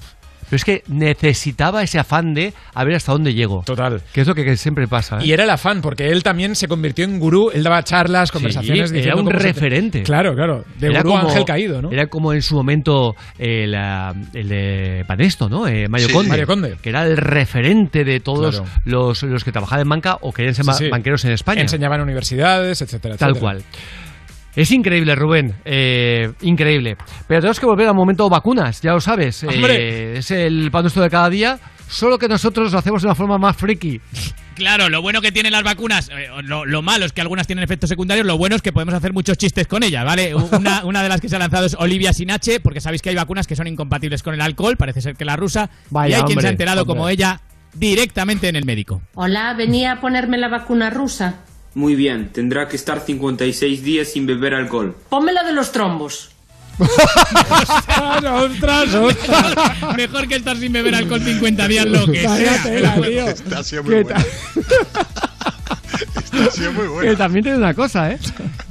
[0.51, 3.63] Pero es que necesitaba ese afán de a ver hasta dónde llego.
[3.65, 4.03] Total.
[4.13, 5.17] Que es lo que, que siempre pasa.
[5.19, 5.25] ¿eh?
[5.25, 8.91] Y era el afán, porque él también se convirtió en gurú, él daba charlas, conversaciones.
[8.91, 10.03] Sí, era un referente.
[10.03, 10.63] Claro, claro.
[10.79, 11.91] De Era gurú como- ángel caído, ¿no?
[11.91, 15.67] Era como en su momento eh, la- el de Banesto, ¿no?
[15.67, 16.13] Eh, Mario, Sí.
[16.13, 16.77] Conde, Mario Conde.
[16.83, 18.71] Que era el referente de todos Claro.
[18.85, 21.63] los, los que trabajaban en banca o querían ser Sí, banqueros en España.
[21.63, 23.41] Enseñaban en universidades, etcétera, Tal etcétera.
[23.41, 23.63] cual.
[24.55, 25.55] Es increíble, Rubén.
[25.65, 26.97] eh, increíble.
[27.27, 29.43] Pero tenemos que volver al momento vacunas, ya lo sabes.
[29.45, 29.77] ¡Hombre!
[30.15, 33.15] Eh, es el pan nuestro de cada día, solo que nosotros lo hacemos de una
[33.15, 34.01] forma más friki.
[34.55, 37.63] Claro, lo bueno que tienen las vacunas, eh, lo, lo malo es que algunas tienen
[37.65, 40.35] efectos secundarios, lo bueno es que podemos hacer muchos chistes con ellas, ¿vale?
[40.53, 43.09] Una, una de las que se ha lanzado es Olivia sin H, porque sabéis que
[43.09, 46.17] hay vacunas que son incompatibles con el alcohol, parece ser que la rusa, y Vaya,
[46.19, 46.95] hay quien se ha enterado hombre.
[46.95, 47.41] como ella
[47.73, 49.01] directamente en el médico.
[49.15, 51.37] Hola, venía a ponerme la vacuna rusa.
[51.75, 54.95] Muy bien, tendrá que estar 56 días sin beber alcohol.
[55.09, 56.31] Ponme la de los trombos.
[56.79, 59.97] ¡Ostras, ostras!
[59.97, 62.63] Mejor que estar sin beber alcohol 50 días, lo que sea.
[62.63, 63.63] tela, tío.
[63.63, 64.21] Sido ¿Qué muy buena.
[66.25, 67.17] Esta ha sido muy Que buena.
[67.17, 68.19] también tiene una cosa, ¿eh?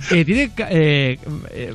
[0.10, 0.52] Que tiene.
[0.54, 1.18] ca- eh,
[1.52, 1.74] eh,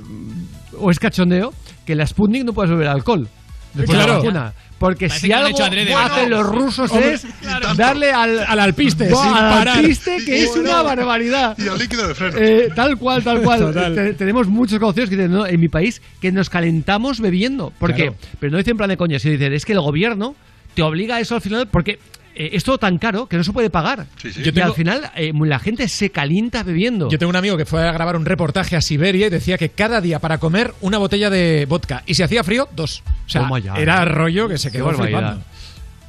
[0.79, 1.53] o es cachondeo
[1.87, 3.29] que la Sputnik no puede beber alcohol.
[3.77, 4.13] Después de Claro.
[4.13, 4.53] la vacuna.
[4.79, 6.37] Porque Parece si algo hecho adrede, hacen ¿no?
[6.43, 7.75] los rusos Hombre, es claro.
[7.77, 9.69] darle al, Al alpiste, sin al parar.
[9.79, 11.57] alpiste, que es una barbaridad.
[11.59, 12.37] Y al líquido de freno.
[12.39, 13.73] Eh, tal cual, tal cual.
[13.73, 17.73] Te- tenemos muchos conocidos que dicen, no, en mi país, que nos calentamos bebiendo.
[17.79, 18.17] Porque, Claro.
[18.39, 20.35] pero no dicen en plan de coña, sino dicen, es que el gobierno
[20.75, 21.99] te obliga a eso al final porque
[22.37, 24.07] eh, es todo tan caro que no se puede pagar.
[24.21, 24.41] Sí, sí.
[24.41, 27.09] Y Yo tengo- al final eh, la gente se calienta bebiendo.
[27.11, 29.71] Yo tengo un amigo que fue a grabar un reportaje a Siberia y decía que
[29.71, 32.03] cada día para comer una botella de vodka.
[32.07, 33.03] Y si hacía frío, dos.
[33.27, 33.75] O sea, Toma ya.
[33.75, 35.43] era rollo que se quedó flipando.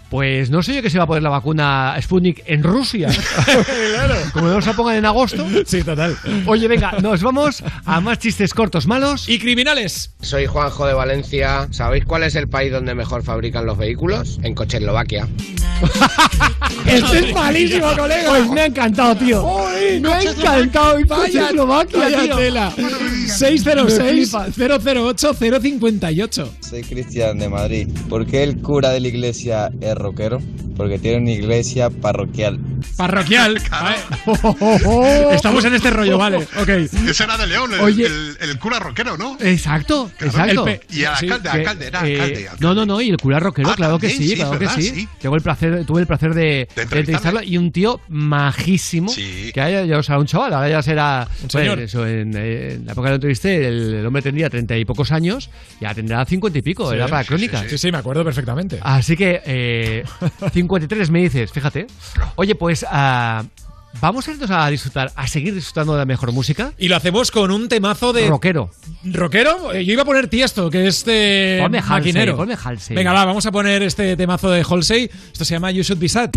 [0.09, 3.09] Pues no sé yo que se va a poner la vacuna Sputnik en Rusia.
[3.93, 4.15] claro.
[4.31, 5.45] Como no se la pongan en agosto.
[5.65, 6.17] Sí, total.
[6.45, 10.11] Oye, venga, nos vamos a más chistes cortos, malos y criminales.
[10.21, 11.67] Soy Juanjo de Valencia.
[11.71, 14.39] ¿Sabéis cuál es el país donde mejor fabrican los vehículos?
[14.43, 15.27] En Cocheslovaquia.
[16.85, 18.29] este es malísimo, colega.
[18.29, 19.45] Pues me ha encantado, tío.
[20.01, 20.97] Me ha encantado.
[21.07, 22.37] Cocheslovaquia, tío.
[22.37, 22.73] Tela.
[23.27, 26.53] 606 008 058.
[26.61, 27.89] Soy Cristian de Madrid.
[28.09, 30.39] ¿Por qué el cura de la iglesia rockero
[30.77, 32.59] porque tiene una iglesia parroquial.
[32.95, 33.61] Parroquial.
[33.79, 33.95] Ah.
[35.31, 36.37] Estamos en este rollo, vale.
[36.37, 36.69] Ok.
[36.69, 38.07] Ese era de León, el, Oye.
[38.39, 39.37] el, cura rockero, ¿no?
[39.39, 40.65] Exacto, exacto.
[40.89, 43.69] y el alcalde, sí, alcalde, era eh, alcalde, No, no, no, y el cura rockero,
[43.69, 44.83] ah, claro que sí, claro que sí.
[44.83, 45.09] sí.
[45.19, 49.09] Tengo el placer, tuve el placer de, entrevistarlo y un tío majísimo.
[49.09, 49.51] Sí.
[49.53, 51.27] Que haya, o sea, un chaval, ahora ya será.
[51.41, 55.49] Un pues, en, la época que lo entrevisté, el, hombre tendría treinta y pocos años,
[55.79, 57.65] ya tendrá cincuenta y pico, era para crónicas.
[57.69, 58.79] Sí, sí, me acuerdo perfectamente.
[58.81, 59.86] Así que eh,
[60.53, 61.87] 53 me dices, fíjate.
[62.35, 63.43] Oye, pues ah,
[64.01, 66.73] vamos a irnos a disfrutar, a seguir disfrutando de la mejor música.
[66.77, 68.27] Y lo hacemos con un temazo de.
[68.27, 68.69] Rockero.
[69.03, 69.73] ¿Rockero?
[69.73, 71.59] Eh, yo iba a poner tiesto, que es de.
[71.61, 71.79] Ponme
[72.61, 75.09] Halsey, Venga, va, vamos a poner este temazo de Halsey.
[75.31, 76.31] Esto se llama You Should Be Sad.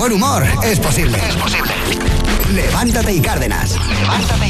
[0.00, 1.18] buen humor es posible.
[1.28, 1.74] Es posible.
[2.54, 3.76] Levántate y Cárdenas.
[3.86, 4.49] Levántate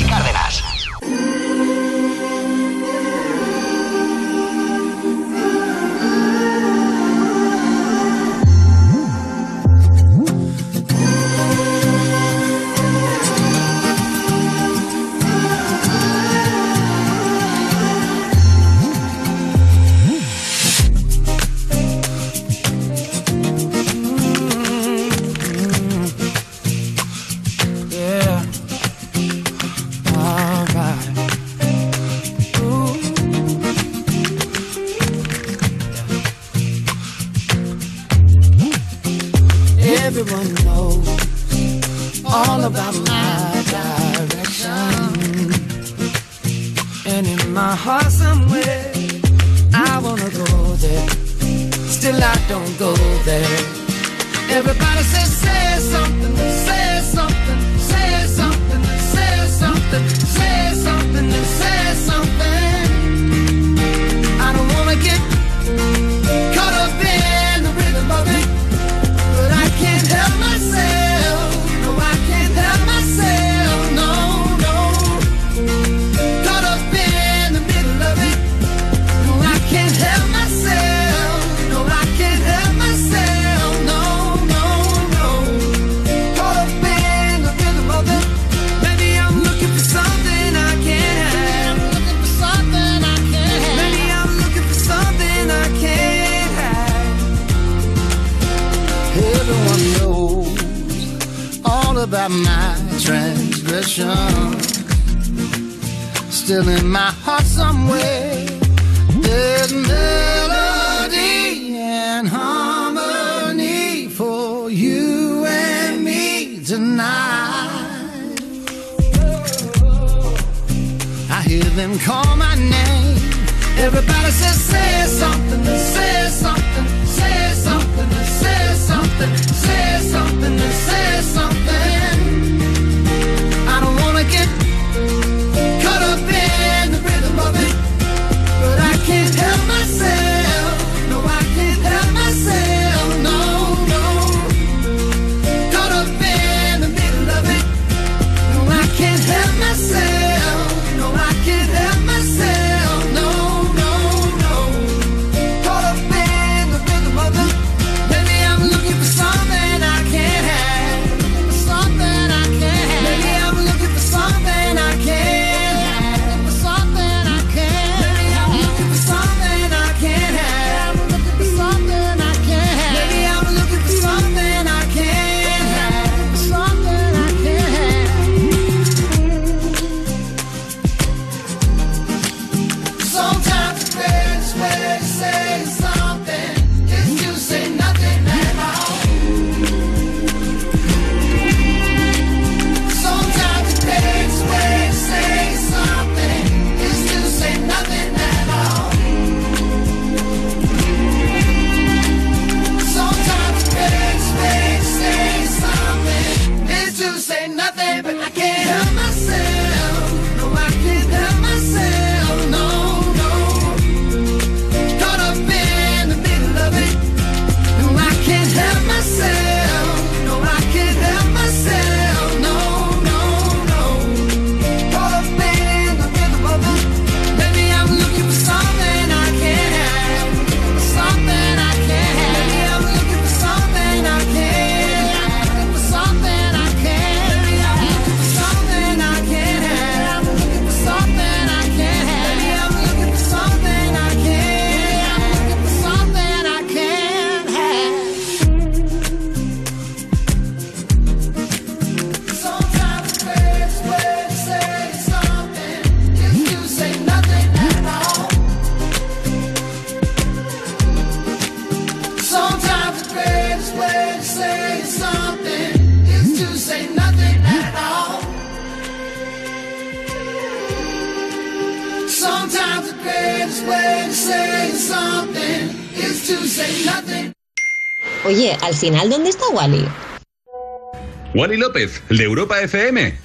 [282.10, 283.16] De Europa FM?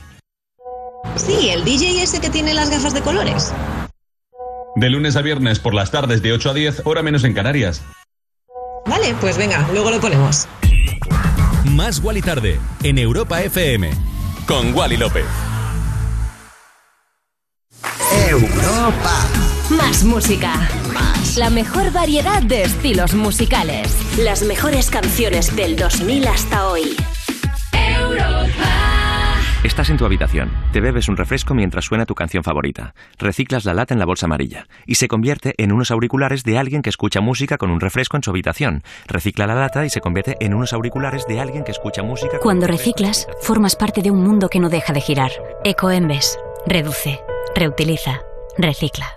[1.15, 3.51] Sí, el DJ ese que tiene las gafas de colores.
[4.75, 7.81] De lunes a viernes por las tardes de 8 a 10, hora menos en Canarias.
[8.85, 10.47] Vale, pues venga, luego lo ponemos.
[11.63, 13.89] Más Wally Tarde, en Europa FM,
[14.45, 15.25] con Wally López.
[18.29, 19.27] Europa.
[19.71, 20.69] Más música.
[20.93, 21.37] Más.
[21.37, 23.97] La mejor variedad de estilos musicales.
[24.19, 26.94] Las mejores canciones del 2000 hasta hoy
[29.75, 33.73] Estás en tu habitación, te bebes un refresco mientras suena tu canción favorita, reciclas la
[33.73, 37.19] lata en la bolsa amarilla y se convierte en unos auriculares de alguien que escucha
[37.19, 38.83] música con un refresco en su habitación.
[39.05, 42.39] Recicla la lata y se convierte en unos auriculares de alguien que escucha música.
[42.39, 45.31] Cuando reciclas, formas parte de un mundo que no deja de girar.
[45.65, 47.19] Ecoembes, reduce,
[47.53, 48.21] reutiliza,
[48.57, 49.07] recicla.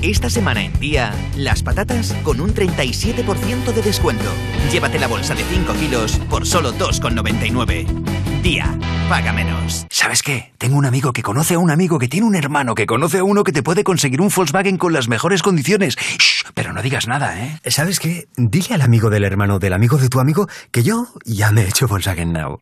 [0.00, 4.32] Esta semana en día, las patatas con un 37% de descuento.
[4.72, 8.27] Llévate la bolsa de 5 kilos por solo 2,99.
[8.48, 8.78] Día,
[9.10, 9.86] paga menos.
[9.90, 10.54] ¿Sabes qué?
[10.56, 13.24] Tengo un amigo que conoce a un amigo que tiene un hermano que conoce a
[13.24, 15.96] uno que te puede conseguir un Volkswagen con las mejores condiciones.
[15.96, 17.60] Shh, pero no digas nada, ¿eh?
[17.66, 18.26] ¿Sabes qué?
[18.38, 21.68] Dile al amigo del hermano del amigo de tu amigo que yo ya me he
[21.68, 22.60] hecho Volkswagen Now.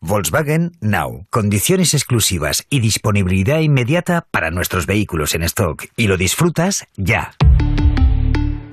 [0.00, 1.26] Volkswagen Now.
[1.30, 5.84] Condiciones exclusivas y disponibilidad inmediata para nuestros vehículos en stock.
[5.96, 7.36] Y lo disfrutas ya.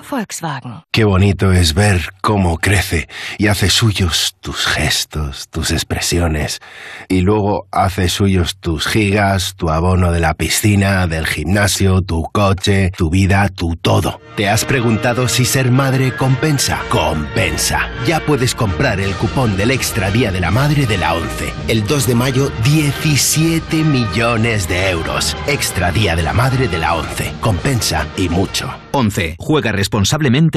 [0.10, 0.84] Volkswagen.
[0.92, 6.60] Qué bonito es ver cómo crece y hace suyos tus gestos, tus expresiones,
[7.10, 12.92] y luego hace suyos tus gigas, tu abono de la piscina, del gimnasio, tu coche,
[12.98, 14.22] tu vida, tu todo.
[14.36, 16.80] ¿Te has preguntado si ser madre compensa?
[16.90, 17.90] Compensa.
[18.06, 21.54] Ya puedes comprar el cupón del Extra Día de la Madre de la 11.
[21.68, 25.36] El 2 de mayo, 17 millones de euros.
[25.48, 27.34] Extra Día de la Madre de la 11.
[27.42, 28.74] Compensa y mucho.
[28.92, 29.36] 11.
[29.38, 29.97] Juega responsablemente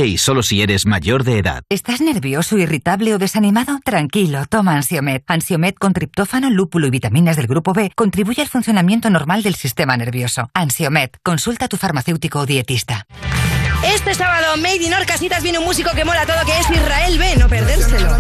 [0.05, 1.63] y solo si eres mayor de edad.
[1.69, 3.79] ¿Estás nervioso, irritable o desanimado?
[3.85, 5.25] Tranquilo, toma Ansiomet.
[5.27, 9.97] Ansiomet con triptófano, lúpulo y vitaminas del grupo B contribuye al funcionamiento normal del sistema
[9.97, 10.51] nervioso.
[10.55, 13.07] Ansiomet, consulta a tu farmacéutico o dietista.
[13.83, 17.37] Este sábado, Made in Orcasitas viene un músico que mola todo, que es Israel B,
[17.37, 18.17] no perdérselo.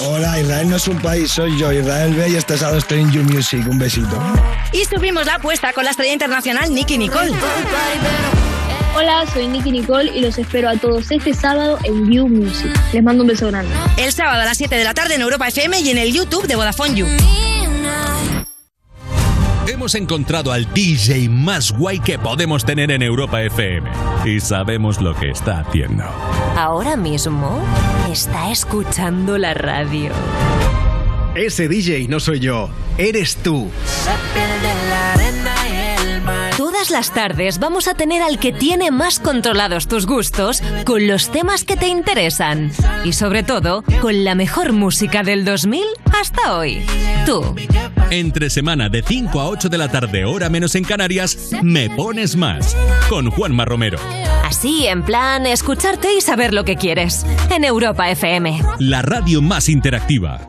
[0.00, 3.12] Hola, Israel no es un país, soy yo, Israel B, y este sábado estoy en
[3.12, 3.64] You Music.
[3.68, 4.20] Un besito.
[4.72, 7.32] Y subimos la apuesta con la estrella internacional Nicky Nicole.
[8.94, 12.70] Hola, soy Nicky Nicole y los espero a todos este sábado en View Music.
[12.92, 13.72] Les mando un beso grande.
[13.96, 16.46] El sábado a las 7 de la tarde en Europa FM y en el YouTube
[16.46, 17.06] de Vodafone You.
[19.66, 23.90] Hemos encontrado al DJ más guay que podemos tener en Europa FM
[24.26, 26.04] y sabemos lo que está haciendo.
[26.56, 27.64] Ahora mismo
[28.10, 30.12] está escuchando la radio.
[31.34, 32.68] Ese DJ no soy yo,
[32.98, 33.70] eres tú.
[36.82, 41.30] Todas las tardes vamos a tener al que tiene más controlados tus gustos con los
[41.30, 42.72] temas que te interesan.
[43.04, 45.80] Y sobre todo, con la mejor música del 2000
[46.20, 46.84] hasta hoy.
[47.24, 47.54] Tú.
[48.10, 52.34] Entre semana de 5 a 8 de la tarde, hora menos en Canarias, Me Pones
[52.34, 52.76] Más.
[53.08, 54.00] Con Juanma Romero.
[54.44, 57.24] Así, en plan, escucharte y saber lo que quieres.
[57.54, 58.60] En Europa FM.
[58.80, 60.48] La radio más interactiva.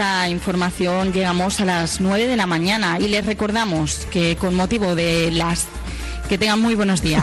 [0.00, 4.94] Esta información llegamos a las 9 de la mañana y les recordamos que con motivo
[4.94, 5.68] de las...
[6.26, 7.22] que tengan muy buenos días.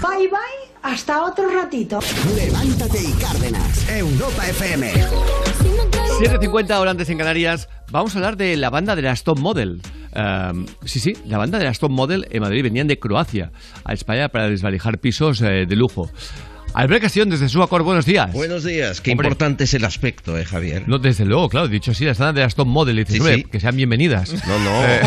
[0.00, 0.38] Bye bye,
[0.84, 1.98] hasta otro ratito.
[2.36, 3.88] Levántate y Cárdenas.
[3.88, 4.92] Europa FM.
[6.20, 7.68] 7.50 horas antes en Canarias.
[7.90, 9.82] Vamos a hablar de la banda de la Stop Model.
[10.14, 13.50] Um, sí, sí, la banda de la Stop Model en Madrid venían de Croacia
[13.84, 16.08] a España para desvalijar pisos eh, de lujo.
[16.78, 18.30] Albert Castillón, desde Suacor, buenos días.
[18.34, 19.28] Buenos días, qué Hombre.
[19.28, 20.86] importante es el aspecto, ¿eh, Javier?
[20.86, 23.36] No, desde luego, claro, dicho así, las de las top model, y dices, Sí, hombre,
[23.36, 23.44] sí.
[23.44, 24.34] que sean bienvenidas.
[24.46, 24.76] No, no.
[24.86, 25.00] Eh,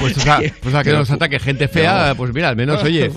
[0.00, 2.16] pues, o sea, pues a que Pero- nos ataque gente fea, No.
[2.16, 3.04] pues mira, al menos, oye.
[3.04, 3.10] Eh,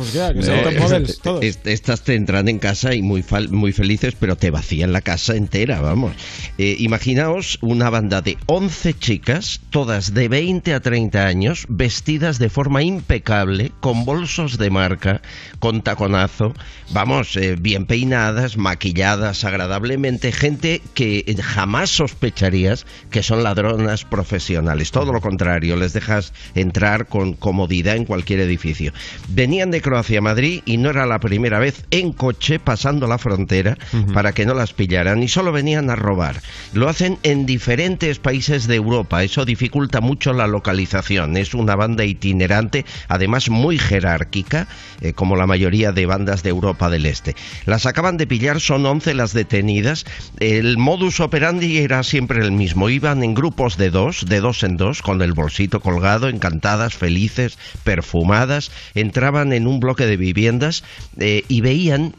[1.42, 5.02] est- Estas te entran en casa y muy, fal- muy felices, pero te vacían la
[5.02, 6.14] casa entera, vamos.
[6.60, 12.50] Eh, imaginaos una banda de 11 chicas, todas de 20 a 30 años, vestidas de
[12.50, 15.22] forma impecable, con bolsos de marca,
[15.58, 16.54] con taconazo,
[16.92, 24.92] vamos, eh, bien peinadas, maquilladas agradablemente, gente que jamás sospecharías que son ladronas profesionales.
[24.92, 28.92] Todo lo contrario, les dejas entrar con comodidad en cualquier edificio.
[29.30, 33.18] Venían de Croacia a Madrid y no era la primera vez en coche pasando la
[33.18, 33.78] frontera
[34.14, 36.42] para que no las pillaran y solo venían a robar.
[36.74, 41.38] Lo hacen en diferentes países de Europa, eso dificulta mucho la localización.
[41.38, 44.68] Es una banda itinerante, además muy jerárquica,
[45.02, 47.36] eh, como la mayoría de bandas de Europa del Este.
[47.70, 50.04] Las acaban de pillar, son 11 las detenidas.
[50.40, 52.90] El modus operandi era siempre el mismo.
[52.90, 57.60] Iban en grupos de dos, de dos en dos, con el bolsito colgado, encantadas, felices,
[57.84, 58.72] perfumadas.
[58.96, 60.84] Entraban en un bloque de viviendas
[61.20, 62.16] eh, y veían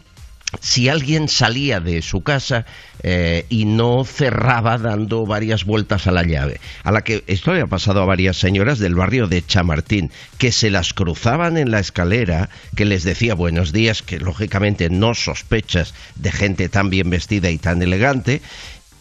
[0.61, 2.67] si alguien salía de su casa
[3.03, 6.61] eh, y no cerraba dando varias vueltas a la llave.
[6.83, 10.53] A la que esto le ha pasado a varias señoras del barrio de Chamartín, que
[10.53, 15.95] se las cruzaban en la escalera, que les decía buenos días, que lógicamente no sospechas
[16.17, 18.43] de gente tan bien vestida y tan elegante,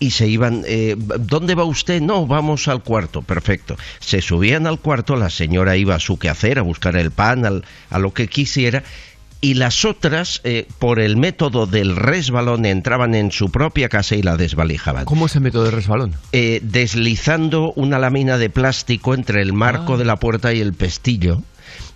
[0.01, 1.99] y se iban, eh, ¿dónde va usted?
[2.01, 3.75] No, vamos al cuarto, perfecto.
[3.99, 7.65] Se subían al cuarto, la señora iba a su quehacer, a buscar el pan, al-
[7.89, 8.83] a lo que quisiera,
[9.41, 14.21] y las otras, eh, por el método del resbalón, entraban en su propia casa y
[14.21, 15.05] la desvalijaban.
[15.05, 16.13] ¿Cómo es el método de resbalón?
[16.33, 19.97] Eh, deslizando una lámina de plástico entre el marco Ah.
[19.97, 21.41] de la puerta y el pestillo.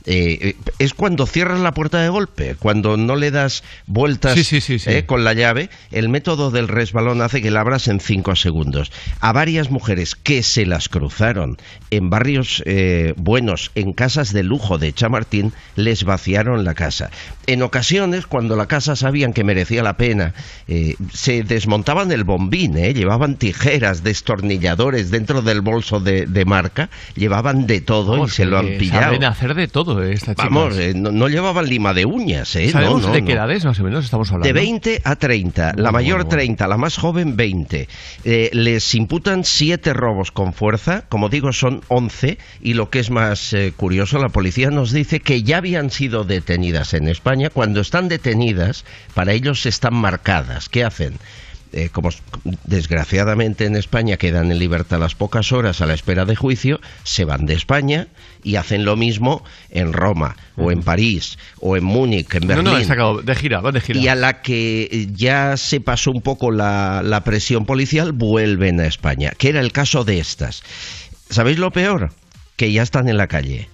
[0.06, 4.44] Eh, eh, es cuando cierras la puerta de golpe, cuando no le das vueltas Sí,
[4.44, 4.90] sí, sí, sí.
[4.90, 8.92] eh, con la llave, el método del resbalón hace que la abras en cinco segundos.
[9.22, 11.58] A varias mujeres que se las cruzaron
[11.92, 17.10] en barrios eh, buenos, en casas de lujo de Chamartín, les vaciaron la casa.
[17.48, 20.34] En ocasiones, cuando la casa sabían que merecía la pena,
[20.68, 26.90] eh, se desmontaban el bombín, eh, llevaban tijeras, destornilladores dentro del bolso de, de marca,
[27.16, 29.04] llevaban de todo Vamos, y se lo han pillado.
[29.04, 30.50] Saben hacer de todo, eh, estas chicas.
[30.50, 32.70] Vamos, eh, no, no llevaban lima de uñas, ¿eh?
[32.70, 34.48] ¿Sabemos no, no, de qué edades más o menos estamos hablando?
[34.48, 36.30] De 20 a 30, la mayor bueno, bueno.
[36.30, 37.88] 30, la más joven 20.
[38.24, 43.10] Eh, les imputan siete robos con fuerza, como digo son 11 y lo que es
[43.10, 47.50] más eh, curioso, la policía nos dice que ya habían sido detenidas en España.
[47.50, 50.70] Cuando están detenidas, para ellos están marcadas.
[50.70, 51.16] ¿Qué hacen?
[51.76, 52.10] Eh, como
[52.66, 57.26] desgraciadamente en España quedan en libertad las pocas horas a la espera de juicio, se
[57.26, 58.08] van de España
[58.44, 62.66] y hacen lo mismo en Roma o en París o en Múnich, en No, Berlín.
[62.66, 64.00] no, he sacado de gira, van de gira.
[64.00, 68.80] Y a la que eh, ya se pasó un poco la, la presión policial, vuelven
[68.80, 70.62] a España, que era el caso de estas.
[71.30, 72.12] ¿Sabéis lo peor?
[72.56, 73.68] Que ya están en la calle.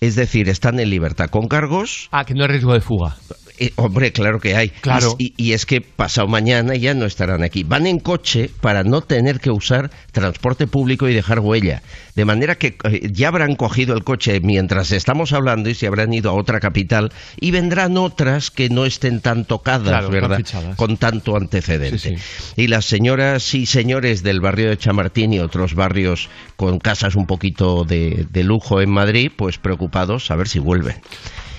[0.00, 2.08] Es decir, están en libertad con cargos.
[2.10, 3.16] Ah, que no hay riesgo de fuga.
[3.60, 4.70] Eh, hombre, claro que hay.
[4.70, 5.16] Claro.
[5.18, 7.62] Y, y es que pasado mañana ya no estarán aquí.
[7.62, 11.82] Van en coche para no tener que usar transporte público y dejar huella.
[12.14, 16.14] De manera que eh, ya habrán cogido el coche mientras estamos hablando y se habrán
[16.14, 20.40] ido a otra capital y vendrán otras que no estén tan tocadas, Claro, ¿verdad?
[20.76, 22.16] Con tanto antecedente.
[22.56, 27.26] Y las señoras y señores del barrio de Chamartín y otros barrios con casas un
[27.26, 30.96] poquito de, de lujo en Madrid, pues preocupados a ver si vuelven.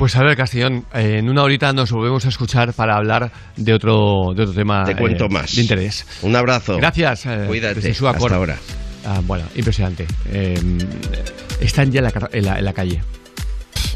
[0.02, 3.72] Pues a ver, Castellón, eh, en una horita nos volvemos a escuchar para hablar de
[3.72, 5.54] otro, de otro tema Te cuento eh, más.
[5.56, 6.08] de interés.
[6.24, 6.76] Un abrazo.
[6.78, 7.28] Gracias.
[7.28, 7.88] eh, Cuídate.
[7.92, 8.58] Hasta ahora.
[9.06, 10.08] Ah, bueno, impresionante.
[10.32, 10.60] Eh,
[11.60, 13.04] están ya en la, en la- en la calle.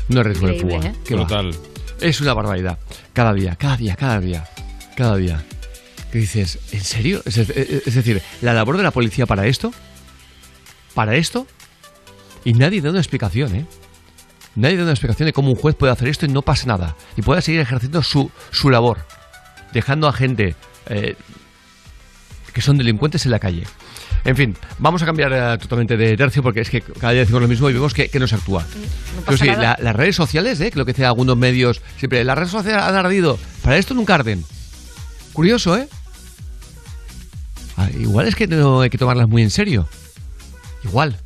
[0.09, 0.77] No hay riesgo de fuga.
[0.89, 0.93] ¿eh?
[1.07, 1.21] ¿Qué va?
[1.21, 1.55] Brutal.
[1.99, 2.77] Es una barbaridad.
[3.11, 4.45] Cada día, cada día, cada día,
[4.95, 5.43] cada día.
[6.11, 6.59] ¿Qué dices?
[6.71, 7.23] ¿En serio?
[7.25, 9.73] Es, es- es decir, la labor de la policía para esto,
[10.93, 11.47] para esto,
[12.43, 13.65] y nadie da una explicación, ¿eh?
[14.55, 16.95] Nadie da una explicación de cómo un juez puede hacer esto y no pasa nada.
[17.17, 18.99] Y pueda seguir ejerciendo su, su labor,
[19.73, 20.55] dejando a gente
[20.87, 21.15] eh,
[22.53, 23.63] que son delincuentes en la calle.
[24.23, 27.41] En fin, vamos a cambiar eh, totalmente de tercio porque es que cada día decimos
[27.41, 28.65] lo mismo y vemos que, que no se actúa.
[29.25, 30.71] Pero sí, la- las redes sociales, ¿eh?
[30.71, 33.37] que lo que dicen algunos medios, siempre, las redes sociales han ardido.
[33.61, 34.43] Para esto nunca arden.
[35.33, 35.87] Curioso, ¿eh?
[37.77, 39.87] Ah, igual es que no hay que tomarlas muy en serio.
[40.83, 41.17] Igual.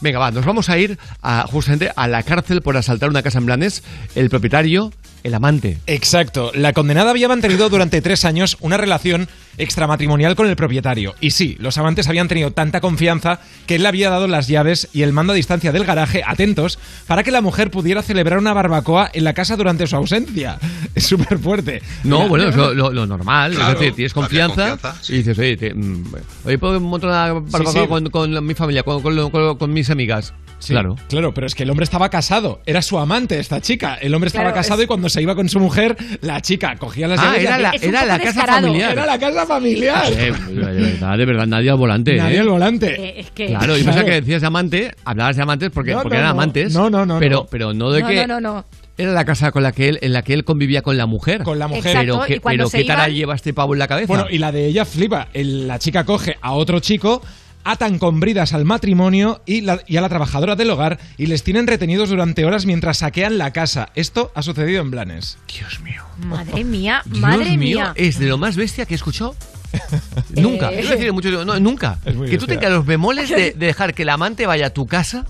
[0.00, 3.38] Venga, va, nos vamos a ir a, justamente a la cárcel por asaltar una casa
[3.38, 3.82] en Blanes.
[4.14, 4.92] El propietario,
[5.22, 5.78] el amante.
[5.86, 6.52] Exacto.
[6.54, 9.28] La condenada había mantenido durante tres años una relación
[9.58, 11.14] extramatrimonial con el propietario.
[11.20, 14.88] Y sí, los amantes habían tenido tanta confianza que él le había dado las llaves
[14.92, 18.52] y el mando a distancia del garaje, atentos, para que la mujer pudiera celebrar una
[18.52, 20.58] barbacoa en la casa durante su ausencia.
[20.94, 21.80] Es súper fuerte.
[22.02, 23.54] No, Mira, bueno, es lo, lo- lo normal.
[23.54, 26.12] Claro, es decir, tienes confianza, confianza, y dices, oye, te- mm,
[26.44, 27.86] oye, ¿puedo montar una barbacoa sí.
[27.88, 30.34] Con, con mi familia, con, con- con- con mis amigas?
[30.58, 30.96] Sí, Claro.
[31.08, 32.60] Claro, pero es que el hombre estaba casado.
[32.66, 33.94] Era su amante, esta chica.
[33.94, 36.74] El hombre estaba Claro, casado es- y cuando se iba con su mujer, la chica
[36.78, 38.92] cogía las Ah, llaves era la- era la casa familiar.
[38.92, 40.04] Era la casa familiar.
[40.12, 42.16] Eh, de verdad, de verdad, nadie al volante.
[42.16, 42.40] Nadie ¿eh?
[42.40, 42.94] al volante.
[43.02, 43.96] Eh, es que- Claro, y Claro.
[43.96, 46.40] pasa que decías de amante, hablabas de amantes porque, No, porque no, eran no.
[46.42, 46.72] amantes.
[46.74, 47.46] No, no, no, Pero, no.
[47.50, 48.26] pero no de no, que.
[48.26, 48.64] no, no, no.
[48.96, 51.42] Era la casa con la que él, en la que él convivía con la mujer.
[51.44, 51.82] Con la mujer.
[51.84, 54.08] Pero, Exacto, que- y cuando pero ¿qué iban- lleva este pavo en la cabeza?
[54.08, 55.28] Bueno, y la de ella flipa.
[55.32, 57.22] El- la chica coge a otro chico,
[57.70, 61.42] atan con bridas al matrimonio y, la- y a la trabajadora del hogar y les
[61.42, 63.90] tienen retenidos durante horas mientras saquean la casa.
[63.94, 65.38] Esto ha sucedido en Blanes.
[65.52, 66.02] Dios mío.
[66.18, 67.92] Madre mía, Dios madre mío, mía.
[67.96, 69.34] es de lo más bestia que he escuchado.
[70.34, 70.72] nunca.
[70.72, 70.84] Eh.
[70.86, 71.98] Decir mucho, no, nunca.
[72.28, 75.26] Que tú tengas los bemoles de, de dejar que el amante vaya a tu casa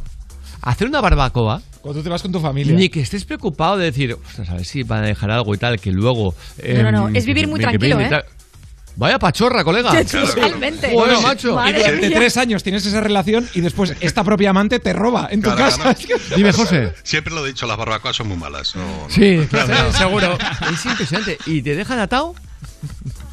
[0.62, 1.62] a hacer una barbacoa.
[1.80, 2.74] Cuando tú te vas con tu familia.
[2.74, 5.58] Ni que estés preocupado de decir, ostras, a ver si van a dejar algo y
[5.58, 6.34] tal, que luego.
[6.66, 8.10] No, no, no, em, es vivir muy tranquilo, ¿eh?
[8.98, 9.92] Vaya pachorra, colega.
[10.04, 10.90] Totalmente.
[10.92, 11.50] Joder, macho.
[11.68, 15.40] Y durante tres años tienes esa relación y después esta propia amante te roba en
[15.40, 15.94] tu Claro, casa.
[15.94, 16.20] claro.
[16.36, 16.92] Dime, José.
[17.04, 18.74] Siempre lo he dicho, las barbacoas son muy malas.
[18.74, 19.06] No, no.
[19.08, 19.92] Sí, claro.
[19.96, 20.36] Seguro.
[20.72, 21.38] Es impresionante.
[21.46, 22.34] ¿Y te dejan atado?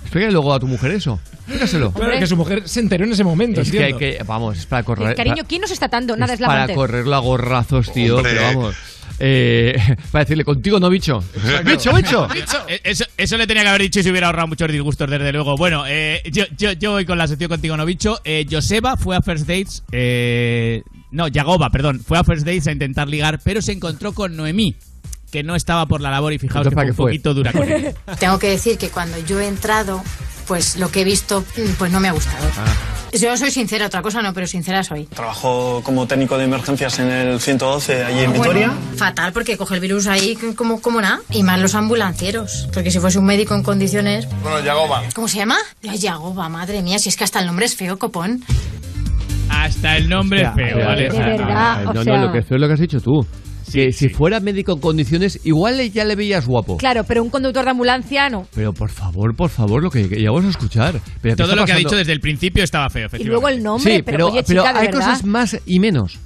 [0.04, 1.20] Explícale luego a tu mujer eso.
[1.34, 1.92] Explícaselo.
[1.92, 3.62] Claro, que su mujer se enteró en ese momento.
[3.62, 4.18] Es que hay entiendo.
[4.20, 4.24] que.
[4.24, 5.16] Vamos, es para correr.
[5.16, 6.16] Cariño, ¿quién nos está atando?
[6.16, 6.76] Nada, es, la para amante.
[6.76, 8.18] correrlo a gorrazos, tío.
[8.18, 8.34] Hombre.
[8.34, 8.76] Pero vamos.
[9.20, 9.76] Eh,
[10.12, 11.24] para decirle contigo no, bicho.
[11.66, 12.28] Bicho, bicho.
[12.68, 15.32] Eh, Eso, eso le tenía que haber dicho y se hubiera ahorrado muchos disgustos, desde
[15.32, 15.56] luego.
[15.56, 18.20] Bueno, eh, yo, yo, yo voy con la sección contigo, no bicho.
[18.24, 19.84] Eh, Joseba fue a First Dates.
[19.92, 22.02] eh, no, Yagoba, perdón.
[22.06, 24.76] Fue a First Dates a intentar ligar, pero se encontró con Noemí,
[25.36, 27.52] que no estaba por la labor y fijaos Entonces, que ¿para fue un poquito dura
[27.52, 27.94] con él.
[28.20, 30.02] Tengo que decir que cuando yo he entrado,
[30.48, 32.46] pues lo que he visto, mm, pues no me ha gustado.
[33.12, 35.06] Yo soy sincera, otra cosa no, pero sincera soy.
[35.08, 38.68] Trabajo como técnico de emergencias en el 112 allí en Vitoria.
[38.68, 41.20] Bueno, fatal, porque coge el virus ahí como, como nada.
[41.32, 42.70] Y más los ambulancieros.
[42.74, 44.28] Porque si fuese un médico en condiciones.
[44.42, 45.04] Bueno, Yagoba.
[45.14, 45.58] ¿Cómo se llama?
[45.86, 48.42] Ay, Yagoba, madre mía, si es que hasta el nombre es feo, copón.
[49.50, 51.10] Hasta el nombre es feo, ¿vale?
[51.10, 53.00] De verdad, no, o no, sea- lo que es feo es lo que has dicho
[53.02, 53.26] tú.
[53.72, 56.78] Que si fuera médico en condiciones, igual le- ya le veías guapo.
[56.78, 58.48] Claro, pero un conductor de ambulancia no.
[58.54, 61.00] Pero por favor, por favor, lo que, ya vamos a escuchar.
[61.22, 63.30] Pero ¿qué Todo lo que ha dicho desde el principio estaba feo, Y efectivamente.
[63.32, 65.00] luego el nombre, Sí, pero, oye, chica, hay verdad.
[65.00, 66.20] cosas más y menos.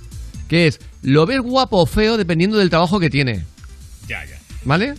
[0.48, 3.44] Que es, lo ves guapo o feo dependiendo del trabajo que tiene.
[4.64, 4.96] ¿Vale?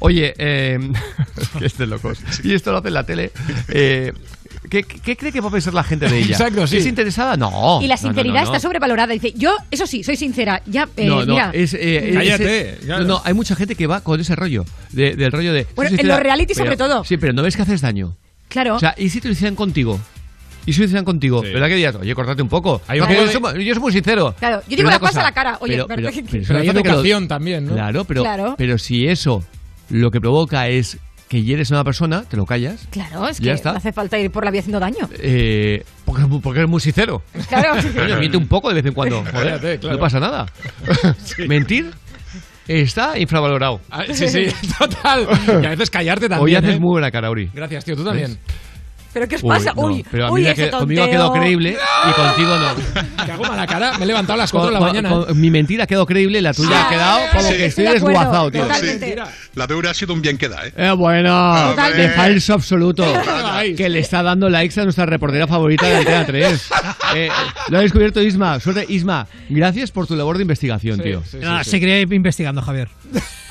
[0.00, 0.78] Oye, eh,
[1.60, 2.18] este es locos.
[2.44, 3.32] Y esto lo hace en la tele.
[3.68, 4.12] Eh,
[4.68, 6.32] ¿qué, qué cree que va a pensar la gente de ella?
[6.32, 6.78] Exacto, sí.
[6.78, 7.36] ¿Es interesada?
[7.36, 7.80] No.
[7.82, 8.46] y la no, sinceridad no, no.
[8.46, 9.12] está sobrevalorada.
[9.12, 10.62] Dice, yo, eso sí, soy sincera.
[10.66, 11.50] Ya, eh, no, no, mira.
[11.54, 13.02] es, eh, es- Cállate, es- claro.
[13.02, 14.64] no, no, hay mucha gente que va con ese rollo.
[14.90, 15.66] de- del rollo de.
[15.76, 17.04] Bueno, en los reality sobre todo.
[17.04, 18.16] Sí, pero no ves que haces daño.
[18.48, 18.76] Claro.
[18.76, 20.00] O sea, ¿y si te lo hicieran contigo?
[20.66, 21.40] ¿Y hicieran contigo?
[21.42, 22.82] ¿Verdad que dirías, oye, córtate un poco?
[22.88, 24.34] Hay un yo, soy, yo soy muy sincero.
[24.38, 25.58] Claro, yo digo cosas cosa, a la cara.
[25.60, 27.72] Oye, pero, pero- pero, pero Pero hay hay gente que lo- educación también, ¿no?
[27.74, 28.54] Claro, pero, Claro.
[28.58, 29.44] pero si eso
[29.90, 30.98] lo que provoca es
[31.28, 32.86] que hieres a una persona, te lo callas.
[32.90, 35.08] Claro, es que no hace falta ir por la vía haciendo daño.
[35.18, 37.22] Eh, porque, porque eres muy sincero.
[37.48, 37.74] Claro.
[37.94, 39.24] Coño, miente un poco de vez en cuando.
[39.32, 39.96] Joder, Fíjate, claro.
[39.96, 40.46] No pasa nada.
[41.48, 41.90] Mentir
[42.68, 43.80] está infravalorado.
[43.90, 44.46] Ah, sí, sí,
[44.78, 45.26] total.
[45.62, 46.44] Y a veces callarte también.
[46.44, 46.80] Hoy haces ¿eh?
[46.80, 47.50] muy buena cara, Uri.
[47.54, 48.38] Gracias, tío, tú también.
[49.16, 49.72] ¿Pero qué os Uy, pasa?
[49.74, 51.18] no, Uy, pero a mí uy, me ese quedado- conmigo ha tonteo.
[51.22, 51.70] quedado creíble
[52.06, 53.24] y contigo no.
[53.24, 53.96] Te hago mala cara.
[53.96, 55.08] Me he levantado a las 4 de la Con- mañana.
[55.08, 57.84] con- mi mentira ha quedado creíble, la tuya ha quedado como sí, que estoy estoy
[57.84, 58.62] de acuerdo, desguazado, tío.
[58.62, 59.16] totalmente.
[59.56, 60.72] La Uri ha sido un bien queda, ¿eh?
[60.76, 63.04] Eh, bueno, de falso absoluto.
[63.76, 66.68] Que le está dando likes a nuestra reportera favorita de Antena 3.
[67.14, 67.28] Eh,
[67.68, 68.58] lo ha descubierto Isma.
[68.60, 69.26] Suerte, Isma.
[69.48, 71.22] Gracias por tu labor de investigación, tío.
[71.24, 71.70] Sí, sí, Ah, sí.
[71.70, 72.88] Seguiré investigando, Javier.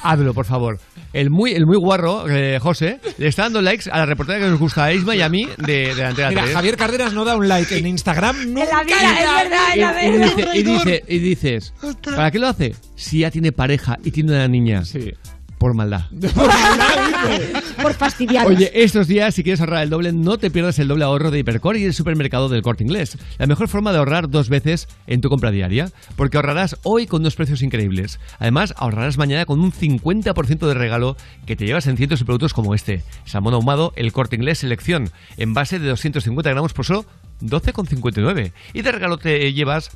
[0.04, 0.78] Hazlo, por favor.
[1.14, 4.48] El muy, el muy guarro, eh, José, le está dando likes a la reportera que
[4.48, 6.54] nos gusta a Isma y a mí de, de Antena Mira, 3.
[6.54, 8.40] Javier Carderas no da un like en Instagram.
[8.42, 10.26] En nunca la vida, es verdad, y, en la y vida.
[10.36, 12.76] dice- y dice- y dices, ¿para qué lo hace?
[12.96, 14.84] Si ya tiene pareja y tiene una niña.
[14.84, 15.12] Sí.
[15.58, 16.06] Por maldad.
[17.82, 18.46] Por fastidiar.
[18.46, 21.40] Oye, estos días, si quieres ahorrar el doble, no te pierdas el doble ahorro de
[21.40, 23.18] Hipercor y el supermercado del corte inglés.
[23.38, 27.22] La mejor forma de ahorrar dos veces en tu compra diaria, porque ahorrarás hoy con
[27.22, 28.20] unos precios increíbles.
[28.40, 32.54] Además, ahorrarás mañana con un 50% de regalo que te llevas en cientos de productos
[32.54, 33.04] como este.
[33.26, 37.06] Salmón ahumado, el corte inglés selección, en base de 250 gramos por solo
[37.42, 38.52] 12,59.
[38.74, 39.92] Y de regalo te llevas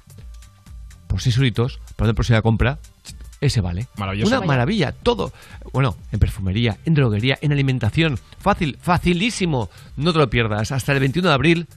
[1.07, 2.79] por 6 euritos para una próxima compra.
[3.41, 3.87] Ese vale.
[3.97, 4.37] Maravilloso.
[4.37, 4.91] Una maravilla.
[4.91, 5.31] Todo.
[5.71, 8.19] Bueno, en perfumería, en droguería, en alimentación.
[8.39, 9.69] Fácil, facilísimo.
[9.95, 10.71] No te lo pierdas.
[10.71, 11.67] Hasta el 21 de abril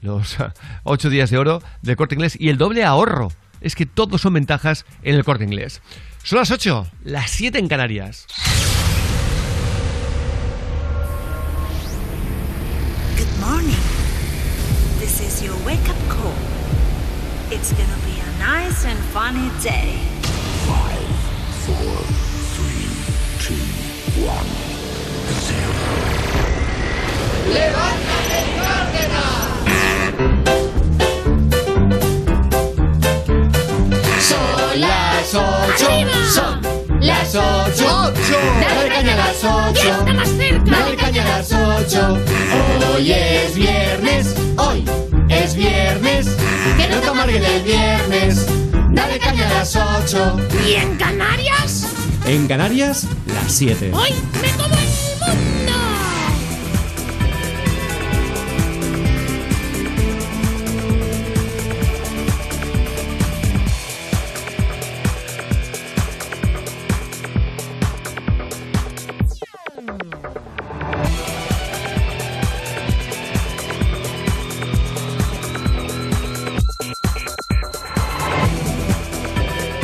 [0.00, 0.36] los
[0.84, 3.32] 8 días de oro del corte inglés y el doble ahorro.
[3.60, 5.82] Es que todos son ventajas en el corte inglés.
[6.22, 8.26] Son las 8, las 7 en Canarias.
[13.16, 13.74] Good morning.
[15.00, 16.34] This is your wake up call.
[17.50, 20.17] It's gonna be a nice and funny day.
[20.68, 21.08] Five,
[21.64, 21.96] four,
[22.54, 22.88] three,
[23.44, 23.62] two,
[24.22, 24.50] one,
[25.46, 25.72] zero.
[27.54, 28.40] ¡Levántate,
[34.20, 36.47] Son las ocho.
[37.00, 38.12] Las ocho.
[38.60, 40.04] Dale caña a las ocho.
[40.64, 42.18] Dale caña a las ocho.
[42.94, 44.34] Hoy es viernes.
[44.56, 44.84] Hoy
[45.28, 46.28] es viernes.
[46.76, 48.46] Que no te amarguen el viernes.
[48.90, 50.36] Dale caña a las ocho.
[50.66, 51.86] ¿Y en Canarias?
[52.26, 53.90] En Canarias, las 7.
[53.94, 54.10] ¡Hoy
[54.42, 55.07] me como el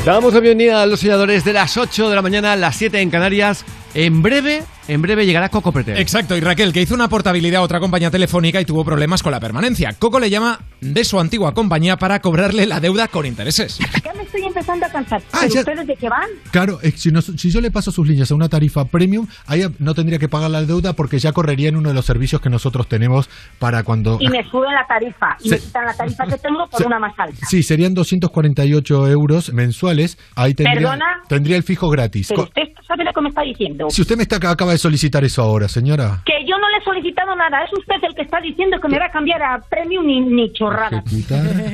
[0.05, 3.01] Damos la bienvenida a los soñadores de las 8 de la mañana a las 7
[3.01, 3.65] en Canarias.
[3.95, 5.99] En breve, en breve llegará Coco Pretel.
[5.99, 9.33] Exacto, y Raquel, que hizo una portabilidad a otra compañía telefónica y tuvo problemas con
[9.33, 9.93] la permanencia.
[9.99, 13.79] Coco le llama de su antigua compañía para cobrarle la deuda con intereses.
[14.05, 15.23] Ya me estoy empezando a cansar.
[15.33, 16.29] Ah, ¿Pero ya- ustedes de qué van?
[16.51, 17.11] Claro, eh, si,
[17.51, 20.63] yo le paso sus líneas a una tarifa premium, ahí no tendría que pagar la
[20.63, 23.29] deuda porque ya correría en uno de los servicios que nosotros tenemos
[23.59, 24.19] para cuando...
[24.21, 25.37] Y me suben la tarifa.
[25.41, 27.47] Y Se- me quitan la tarifa que tengo por Se- una más alta.
[27.47, 30.19] Sí, serían 248 euros mensuales.
[30.35, 31.05] Ahí tendría, ¿Perdona?
[31.29, 32.29] tendría el fijo gratis.
[32.29, 33.87] Pero usted sabe lo que me está diciendo.
[33.91, 36.21] Si usted me está, acaba de solicitar eso ahora, señora.
[36.27, 37.65] Que yo no le he solicitado nada.
[37.65, 40.53] Es usted el que está diciendo que me va a cambiar a premium ni, ni
[40.53, 41.03] chorrada.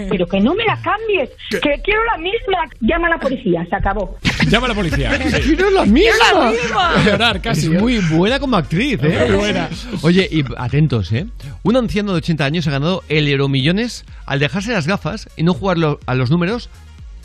[0.08, 1.30] Pero que no me la cambies.
[1.50, 2.58] Que quiero la misma.
[2.80, 3.66] Llama a la policía.
[3.68, 4.16] Se acabó.
[4.48, 5.10] Llama a la policía.
[5.18, 6.10] ¡No es la misma!
[6.10, 7.04] ¡Es la misma!
[7.04, 7.74] Llorar casi.
[7.74, 9.26] Es muy buena como actriz, ¿eh?
[9.28, 9.68] Muy buena.
[10.02, 11.26] Oye, y atentos, ¿eh?
[11.62, 15.54] Un anciano de 80 años ha ganado el Euromillones al dejarse las gafas y no
[15.54, 16.70] jugar lo- a los números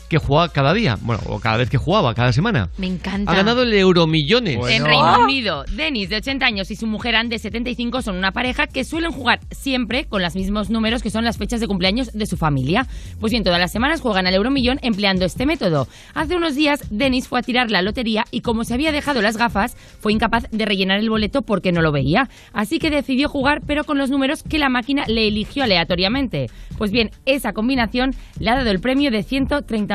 [0.08, 0.98] que jugaba cada día.
[1.00, 2.70] Bueno, o cada vez que jugaba, cada semana.
[2.78, 3.30] Me encanta.
[3.30, 4.58] Ha ganado el Euromillones.
[4.68, 8.32] En Reino Unido, Denis, de 80 años, y su mujer Anne, de 75, son una
[8.32, 12.12] pareja que suelen jugar siempre con los mismos números que son las fechas de cumpleaños
[12.12, 12.86] de su familia.
[13.20, 15.88] Pues bien, todas las semanas juegan al Euromillón empleando este método.
[16.14, 19.36] Hace unos días, Denis fue a tirar la lotería y como se había dejado las
[19.36, 22.28] gafas, fue incapaz de rellenar el boleto porque no lo veía.
[22.52, 26.50] Así que decidió jugar, pero con los números que la máquina le eligió aleatoriamente.
[26.78, 29.22] Pues bien, esa combinación le ha dado el premio de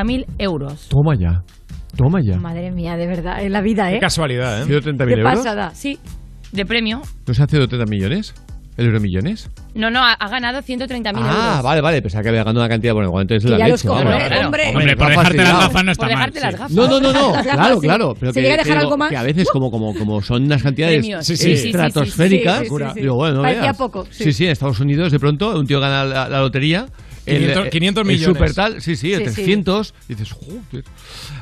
[0.04, 0.88] 130.000 euros.
[0.88, 1.42] Toma ya.
[1.96, 2.36] Toma ya.
[2.38, 3.98] Madre mía, de verdad, en la vida, ¿eh?
[4.00, 4.66] casualidad, ¿eh?
[4.66, 5.34] 130.000 Qué euros.
[5.36, 5.70] pasada.
[5.74, 5.98] Sí,
[6.52, 7.02] de premio.
[7.26, 8.34] ¿No se hace de 30 millones?
[8.74, 9.50] ¿El Euromillones?
[9.74, 11.62] No, no, ha, ha ganado 130.000 Ah, euros.
[11.62, 12.00] vale, vale.
[12.00, 12.94] Pensaba que había ganado una cantidad.
[12.94, 14.00] Bueno, igual entonces la ya leche, los.
[14.00, 14.68] Claro, hombre.
[14.70, 16.18] Hombre, por dejarte las gafas no está Por mal.
[16.30, 16.70] dejarte las gafas.
[16.72, 17.32] No, no, no, no.
[17.42, 17.80] Claro, sí.
[17.82, 18.14] claro.
[18.18, 19.10] Pero ¿Se que, llega a dejar digo, algo más?
[19.10, 21.26] que a veces, como, como, como son unas cantidades Premios.
[21.26, 23.00] Sí, sí, sí, sí, estratosféricas, sí, sí, sí, sí.
[23.02, 23.76] digo, bueno, no Parecía veas.
[23.76, 24.24] poco, sí.
[24.24, 26.86] Sí, sí, en Estados Unidos de pronto un tío gana la, la lotería.
[27.26, 28.36] El- 500 500 el millones.
[28.36, 29.34] super tal, sí, sí, el Sí, sí.
[29.36, 29.94] 300.
[30.08, 30.84] Y dices, joder.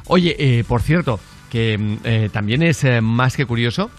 [0.07, 1.21] Oye, eh, por cierto,
[1.51, 3.91] que mm, eh, también es eh, más que curioso.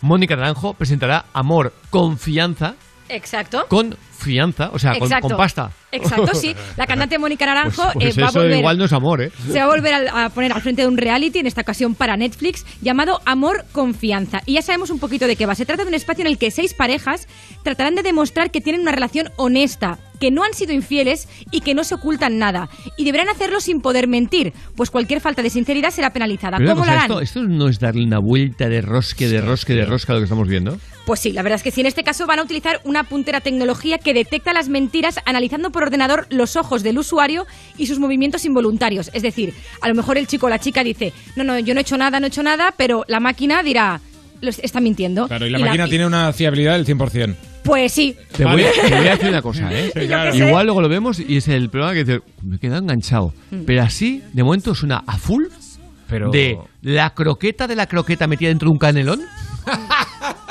[0.00, 2.76] Mónica Naranjo presentará Amor, Confianza
[3.08, 3.66] Exacto.
[3.68, 5.70] con fianza, o sea, con, pasta.
[5.92, 6.54] Exacto, sí.
[6.76, 8.58] La cantante Mónica Naranjo Pues, pues eh, va a volver.
[8.58, 9.30] igual no es amor, ¿eh?
[9.50, 12.16] Se va a volver a, poner al frente de un reality, en esta ocasión para
[12.16, 14.40] Netflix, llamado Amor Confianza.
[14.44, 15.54] Y ya sabemos un poquito de qué va.
[15.54, 17.28] Se trata de un espacio en el que seis parejas
[17.62, 21.74] tratarán de demostrar que tienen una relación honesta, que no han sido infieles y que
[21.74, 22.68] no se ocultan nada.
[22.96, 26.58] Y deberán hacerlo sin poder mentir, pues cualquier falta de sinceridad será penalizada.
[26.58, 27.04] Pero ¿Cómo lo harán?
[27.04, 30.20] esto, esto no es darle una vuelta de rosque, de rosque, de rosca a lo
[30.20, 30.76] que estamos viendo.
[31.08, 31.80] Pues sí, la verdad es que sí.
[31.80, 35.84] En este caso van a utilizar una puntera tecnología que detecta las mentiras analizando por
[35.84, 37.46] ordenador los ojos del usuario
[37.78, 39.10] y sus movimientos involuntarios.
[39.14, 41.80] Es decir, a lo mejor el chico o la chica dice, no, no, yo no
[41.80, 44.02] he hecho nada, no he hecho nada, pero la máquina dirá,
[44.42, 45.28] "Lo est- está mintiendo.
[45.28, 47.36] Claro, y la máquina tiene una fiabilidad del 100%.
[47.64, 48.14] Pues sí.
[48.36, 49.90] Te voy, te voy a decir una cosa, ¿eh?
[49.98, 50.34] Sí, claro.
[50.36, 53.32] Igual luego lo vemos y es el programa que dice, me he quedado enganchado.
[53.50, 53.62] Mm.
[53.64, 55.44] Pero así, de momento, suena a full
[56.06, 56.30] Pero...
[56.30, 59.22] de la croqueta de la croqueta metida dentro de un canelón.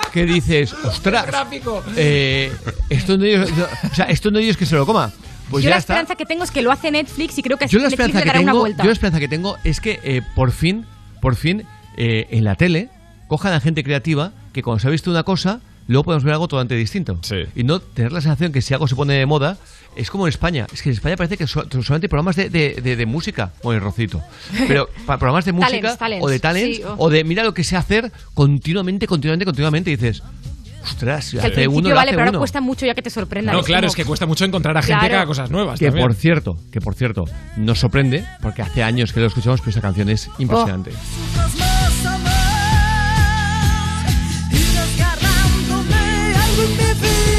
[0.09, 1.83] que dices, ostras, Gráfico.
[1.95, 2.51] eh,
[2.89, 3.49] esto no ellos,
[3.91, 5.11] o sea, esto no ellos que se lo coma.
[5.49, 5.93] Pues yo ya la está.
[5.93, 8.17] esperanza que tengo es que lo hace Netflix y creo que Yo la Netflix esperanza
[8.19, 8.83] le que dará una tengo, vuelta.
[8.83, 10.85] yo la esperanza que tengo es que eh, por fin,
[11.21, 11.63] por fin,
[11.95, 12.89] eh, en la tele
[13.27, 16.47] cojan a gente creativa que cuando se ha visto una cosa, luego podemos ver algo
[16.49, 17.19] totalmente distinto.
[17.55, 19.57] Y no tener la sensación que si algo se pone de moda,
[19.97, 20.67] es como en España.
[20.73, 23.51] Es que en España parece que so- solamente hay programas de, de- de- de música,
[23.63, 24.21] o el rocito.
[24.67, 26.95] Pero programas de música Talents, talents, o de talents, sí, oh.
[26.97, 30.23] o de mira lo que sé hacer continuamente, continuamente, continuamente, y dices,
[30.83, 33.51] Ostras, Que al hace uno vale, hace pero ahora cuesta mucho ya que te sorprenda.
[33.51, 35.09] No, claro, como- es que cuesta mucho encontrar a gente Claro.
[35.09, 35.79] que haga cosas nuevas.
[35.79, 36.05] Que también.
[36.07, 37.25] por cierto, que por cierto,
[37.57, 40.91] nos sorprende, porque hace años que lo escuchamos, pero esta canción es impresionante.
[46.79, 47.36] Y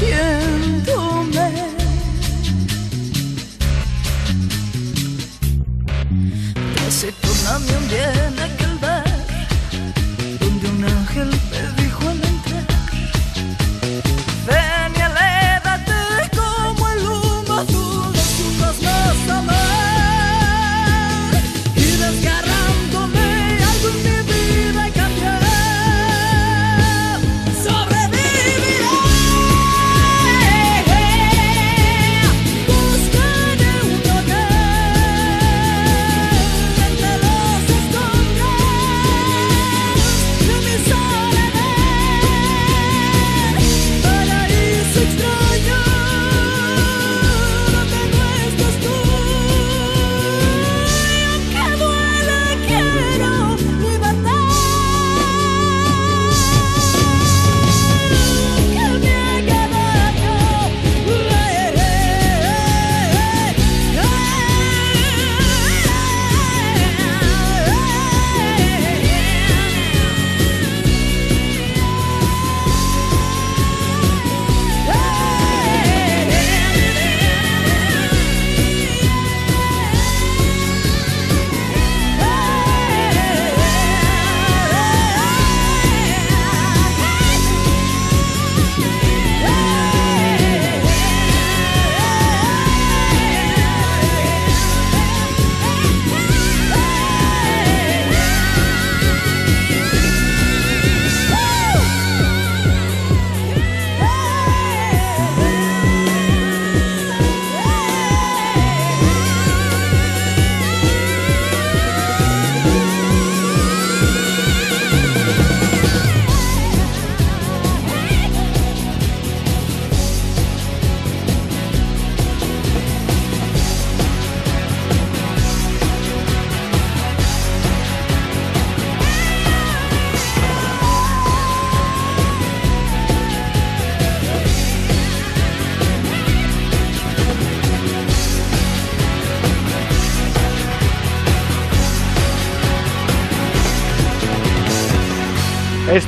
[0.00, 1.48] mintiéndome.
[6.74, 8.67] Tras tornarme un día en aquel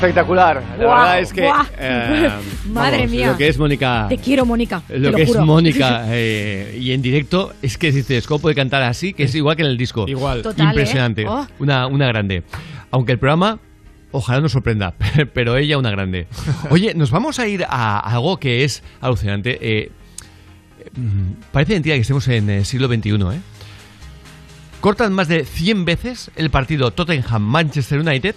[0.00, 0.62] Espectacular.
[0.78, 1.42] La verdad es que.
[1.42, 1.62] guau.
[1.78, 2.30] eh,
[2.72, 3.26] Madre vamos, mía.
[3.32, 4.06] Lo que es Mónica.
[4.08, 4.82] Te quiero, Mónica.
[4.88, 5.36] te Lo que es.
[5.36, 9.12] Mónica eh, y en directo es que dices, ¿cómo puede cantar así?
[9.12, 10.06] Que es igual que en el disco.
[10.08, 10.40] Igual.
[10.40, 11.22] Total, Impresionante.
[11.22, 11.28] ¿eh?
[11.28, 11.46] Oh.
[11.58, 12.44] Una, una grande.
[12.90, 13.58] Aunque el programa,
[14.10, 14.94] ojalá nos sorprenda,
[15.34, 16.28] pero ella una grande.
[16.70, 19.58] Oye, nos vamos a ir a algo que es alucinante.
[19.60, 19.92] Eh,
[20.96, 23.40] mm, parece mentira que estemos en el siglo XXI, ¿eh?
[24.80, 28.34] Cortan más de 100 veces el partido Tottenham-Manchester United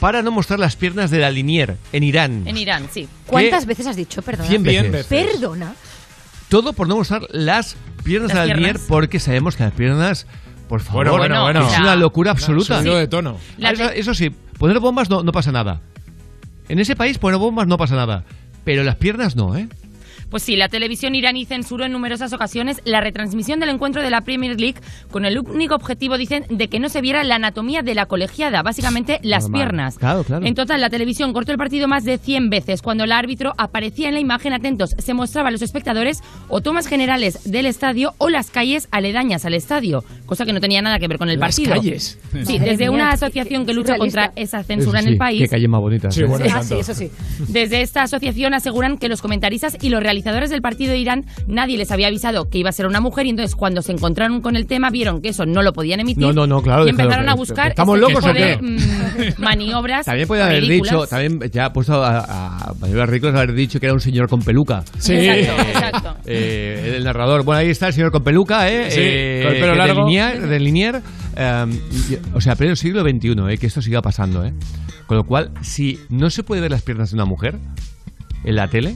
[0.00, 2.46] para no mostrar las piernas de la Linier en Irán.
[2.46, 3.08] En Irán, sí.
[3.26, 4.22] ¿Cuántas veces has dicho?
[4.22, 4.48] Perdona.
[4.48, 5.06] 100 veces.
[5.06, 5.74] Perdona.
[6.48, 10.26] Todo por no mostrar las piernas Las de la Linier porque sabemos que las piernas,
[10.68, 11.68] por favor, Bueno, bueno, bueno.
[11.70, 12.78] es una locura absoluta.
[12.78, 13.38] Subido de tono.
[13.58, 15.80] La eso, eso sí, poner bombas no, no pasa nada.
[16.68, 18.24] En ese país poner bombas no pasa nada.
[18.64, 19.68] Pero las piernas no, ¿eh?
[20.30, 24.20] Pues sí, la televisión iraní censuró en numerosas ocasiones la retransmisión del encuentro de la
[24.20, 24.78] Premier League
[25.10, 28.62] con el único objetivo, dicen, de que no se viera la anatomía de la colegiada,
[28.62, 29.58] básicamente las Normal.
[29.60, 29.98] piernas.
[29.98, 30.44] Claro, claro.
[30.44, 32.82] En total, la televisión cortó el partido más de 100 veces.
[32.82, 36.86] Cuando el árbitro aparecía en la imagen, atentos, se mostraba a los espectadores o tomas
[36.88, 41.08] generales del estadio o las calles aledañas al estadio, cosa que no tenía nada que
[41.08, 41.74] ver con el Las partido.
[41.74, 42.18] calles.
[42.44, 45.42] Sí, desde una asociación que lucha contra esa censura Eso en el sí, país.
[45.42, 46.10] Qué calle más bonita.
[46.10, 47.10] Sí, bueno, Ah, sí, eso sí.
[47.48, 51.76] Desde esta asociación aseguran que los comentaristas y los realizadores del partido de Irán nadie
[51.78, 54.56] les había avisado que iba a ser una mujer y entonces cuando se encontraron con
[54.56, 57.28] el tema vieron que eso no lo podían emitir No, no, no, claro, y empezaron
[57.28, 58.56] a buscar ¿estamos este locos tipo o qué?
[58.56, 60.94] de, mm, maniobras También puede haber ridículas.
[60.94, 62.18] dicho, también ya ha puesto a,
[62.68, 64.84] a Manuel Ricos haber dicho que era un señor con peluca.
[64.98, 65.14] Sí.
[65.14, 66.16] Exacto, exacto.
[66.26, 68.90] Eh, el narrador, bueno, ahí está el señor con peluca, ¿eh?
[68.90, 70.00] Sí, Eh, con el pelo de largo.
[70.06, 71.02] Linier, de Linier,
[71.36, 71.66] eh,
[72.10, 73.58] y- o sea, pleno siglo XXI, ¿eh?
[73.58, 74.52] Que esto siga pasando, ¿eh?
[75.06, 77.56] Con lo cual, si no se puede ver las piernas de una mujer
[78.44, 78.94] en la tele,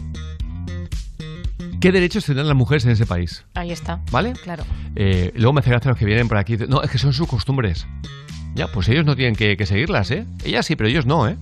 [1.82, 3.44] ¿qué derechos tendrán las mujeres en ese país?
[3.54, 4.00] Ahí está.
[4.12, 4.34] ¿Vale?
[4.34, 4.64] Claro.
[4.94, 6.56] Eh, luego me hace gracia los que vienen por aquí.
[6.68, 7.86] No, es que son sus costumbres.
[8.54, 10.24] Ya, pues ellos no tienen que, que seguirlas, ¿eh?
[10.44, 11.36] Ellas sí, pero ellos no, ¿eh?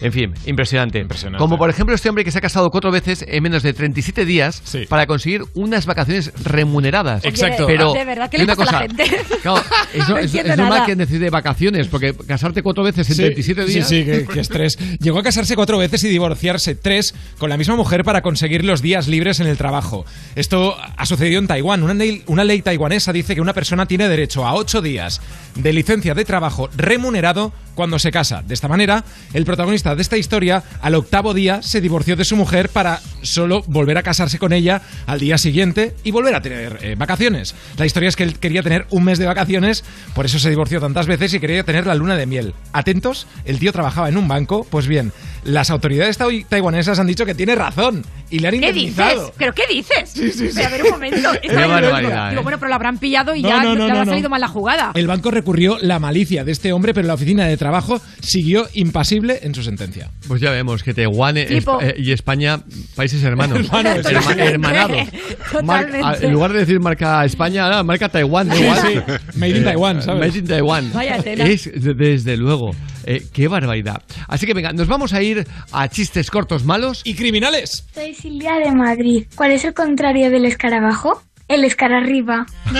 [0.00, 0.98] En fin, impresionante.
[0.98, 1.38] Impresionante.
[1.42, 4.24] Como por ejemplo este hombre que se ha casado cuatro veces en menos de 37
[4.24, 4.86] días Sí.
[4.88, 7.24] para conseguir unas vacaciones remuneradas.
[7.24, 7.66] Exacto.
[7.66, 9.04] Pero, de verdad, ¿qué le pasa a la cosa, gente?
[9.42, 9.62] claro,
[9.94, 13.72] es, No es- normal que necesite vacaciones, porque casarte cuatro veces en Sí, 37 sí,
[13.72, 13.88] días...
[13.88, 14.78] Sí, qué, qué estrés.
[15.00, 18.82] Llegó a casarse cuatro veces y divorciarse tres con la misma mujer para conseguir los
[18.82, 20.04] días libres en el trabajo.
[20.36, 21.82] Esto ha sucedido en Taiwán.
[21.82, 25.20] Una ley, una ley taiwanesa dice que una persona tiene derecho a ocho días
[25.54, 28.42] de licencia de trabajo remunerado cuando se casa.
[28.42, 29.04] De esta manera,
[29.34, 33.62] el protagonista de esta historia, al octavo día, se divorció de su mujer para solo
[33.66, 37.54] volver a casarse con ella al día siguiente y volver a tener eh, vacaciones.
[37.76, 39.84] La historia es que él quería tener un mes de vacaciones,
[40.14, 42.54] por eso se divorció tantas veces y quería tener la luna de miel.
[42.72, 45.12] Atentos, el tío trabajaba en un banco, pues bien,
[45.44, 49.20] las autoridades tai- taiwanesas han dicho que tiene razón y le han ¿Qué indemnizado.
[49.20, 49.34] dices?
[49.38, 50.10] ¿Pero qué dices?
[50.10, 50.52] Sí, sí, sí.
[50.54, 51.28] Pero a ver un momento.
[51.54, 52.42] Barbaridad, Digo, ¿eh?
[52.42, 54.48] bueno, pero lo habrán pillado y No, ya no, no, le habrá salido mal la
[54.48, 54.92] jugada.
[54.94, 59.40] El banco recurrió la malicia de este hombre, pero la oficina de trabajo siguió impasible
[59.42, 60.10] en su sentencia.
[60.26, 61.50] Pues ya vemos que Taiwán es-
[61.80, 62.60] eh, y España,
[62.96, 63.58] países hermanos.
[63.60, 64.40] Hermanos, sí, Herma- sí.
[64.40, 64.98] hermanados.
[65.64, 68.48] Mar- a- en lugar de decir marca España, ahora marca Taiwán.
[68.54, 68.80] igual.
[68.80, 69.38] sí.
[69.38, 70.28] Made in Eh, Taiwan, ¿sabes?
[70.28, 70.92] Made in Taiwan.
[70.92, 71.44] Vaya tela.
[71.46, 72.74] Es, de- desde luego.
[73.04, 74.02] Eh, qué barbaridad.
[74.26, 77.00] Así que venga, nos vamos a ir a chistes cortos malos.
[77.04, 77.86] ¡Y criminales!
[77.94, 79.26] Soy Silvia de Madrid.
[79.34, 81.22] ¿Cuál es el contrario del escarabajo?
[81.46, 82.44] El escararriba.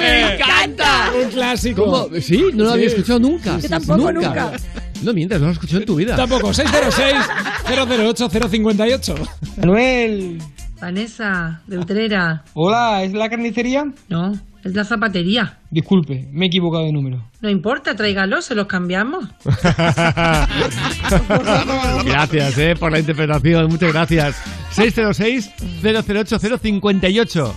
[0.00, 1.10] ¡Me encanta!
[1.20, 1.84] Un clásico.
[1.84, 2.20] ¿Cómo?
[2.20, 2.44] ¿Sí?
[2.54, 2.74] No lo Sí.
[2.74, 3.58] había escuchado nunca.
[3.58, 4.52] Yo tampoco, nunca.
[5.02, 6.16] No mientas, no lo has escuchado en tu vida.
[6.16, 9.28] Tampoco, 606-008-058.
[9.58, 10.38] Manuel.
[10.80, 12.44] Vanessa, de Utrera.
[12.54, 13.84] Hola, ¿es la carnicería?
[14.08, 14.32] No,
[14.64, 15.58] es la zapatería.
[15.70, 17.22] Disculpe, me he equivocado de número.
[17.40, 19.24] No importa, tráigalo, se los cambiamos.
[22.04, 23.66] Gracias, eh, por la interpretación.
[23.68, 24.36] Muchas gracias.
[24.74, 27.52] 606-008-058.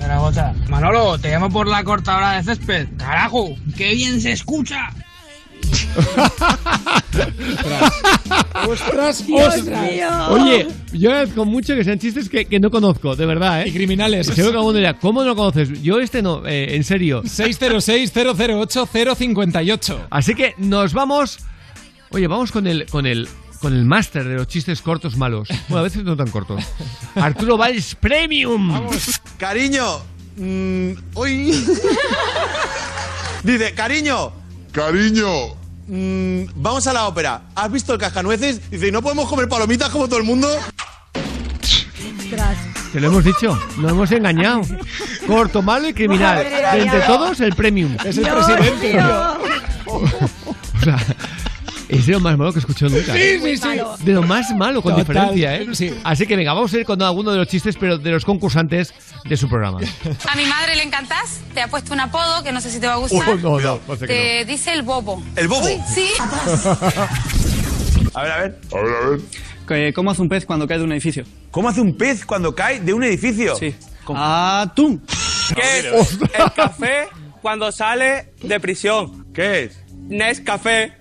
[0.00, 0.54] Zaragoza.
[0.68, 2.88] Manolo, te llamo por la cortadora de césped.
[2.96, 3.54] ¡Carajo!
[3.76, 4.88] ¡Qué bien se escucha!
[8.68, 9.26] ¡Ostras!
[9.26, 9.92] Dios ¡Ostras!
[9.92, 10.08] mío.
[10.30, 13.68] Oye, yo agradezco mucho que sean chistes que, que no conozco, de verdad, ¿eh?
[13.68, 14.26] Y criminales.
[14.26, 15.82] Seguro que alguno dirá, ¿cómo no lo conoces?
[15.82, 17.22] Yo este no, eh, en serio.
[17.22, 20.06] 606-008-058.
[20.10, 21.38] Así que nos vamos.
[22.10, 23.28] Oye, vamos con el, con el,
[23.60, 25.48] con el máster de los chistes cortos malos.
[25.68, 26.64] Bueno, a veces no tan cortos.
[27.14, 28.88] Arturo Valls Premium.
[29.38, 30.00] Cariño,
[30.36, 31.52] mm, hoy.
[33.44, 34.32] Dice, cariño,
[34.78, 35.56] Cariño,
[35.88, 37.42] mm, vamos a la ópera.
[37.56, 38.70] ¿Has visto el cascanueces?
[38.70, 40.48] Dice, ¿y no podemos comer palomitas como todo el mundo?
[42.92, 44.60] Te lo hemos dicho, nos hemos engañado.
[45.26, 46.44] Corto, malo y criminal.
[46.44, 47.96] De entre todos, el Premium.
[48.04, 49.00] Es el Dios, presidente.
[50.80, 50.96] O sea,
[51.88, 53.12] es de lo más malo que he escuchado nunca.
[53.12, 53.40] Sí, ¿eh?
[53.42, 54.04] sí, sí.
[54.04, 55.66] De lo más malo, con Total, diferencia, ¿eh?
[55.74, 55.94] sí.
[56.04, 58.92] Así que venga, vamos a ir con alguno de los chistes, pero de los concursantes
[59.24, 59.80] de su programa.
[60.30, 62.86] A mi madre le encantás, te ha puesto un apodo que no sé si te
[62.86, 63.28] va a gustar.
[63.28, 65.22] Oh, no, no, no sé te dice el bobo.
[65.36, 65.64] ¿El bobo?
[65.64, 66.08] Uy, sí.
[68.14, 68.58] A ver, a ver.
[68.72, 69.94] a ver, a ver.
[69.94, 71.24] ¿Cómo hace un pez cuando cae de un edificio?
[71.50, 73.54] ¿Cómo hace un pez cuando cae de un edificio?
[73.56, 73.74] Sí.
[74.14, 75.02] ¡Atún!
[75.54, 77.08] ¿Qué es el café
[77.42, 79.26] cuando sale de prisión?
[79.32, 79.78] ¿Qué es?
[80.08, 80.92] Nescafé.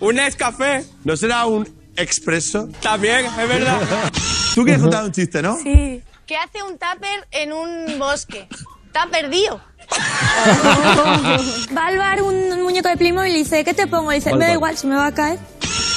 [0.00, 0.84] ¿Un Nescafé?
[1.04, 2.68] ¿No será un expreso?
[2.82, 3.80] También, es verdad.
[4.54, 5.58] Tú quieres contar un chiste, ¿no?
[5.62, 6.02] Sí.
[6.26, 8.46] ¿Qué hace un tupper en un bosque?
[8.86, 9.60] Está perdido.
[11.76, 14.12] Va al bar un muñeco de Playmobil y dice, ¿qué te pongo?
[14.12, 15.38] Y dice, me da igual, se me va a caer.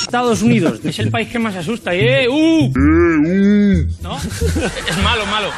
[0.01, 1.93] Estados Unidos es el país que más asusta.
[1.93, 2.27] ¡Eh!
[2.27, 2.71] ¡Uh!
[4.01, 4.17] ¿No?
[4.17, 5.49] Es malo, malo.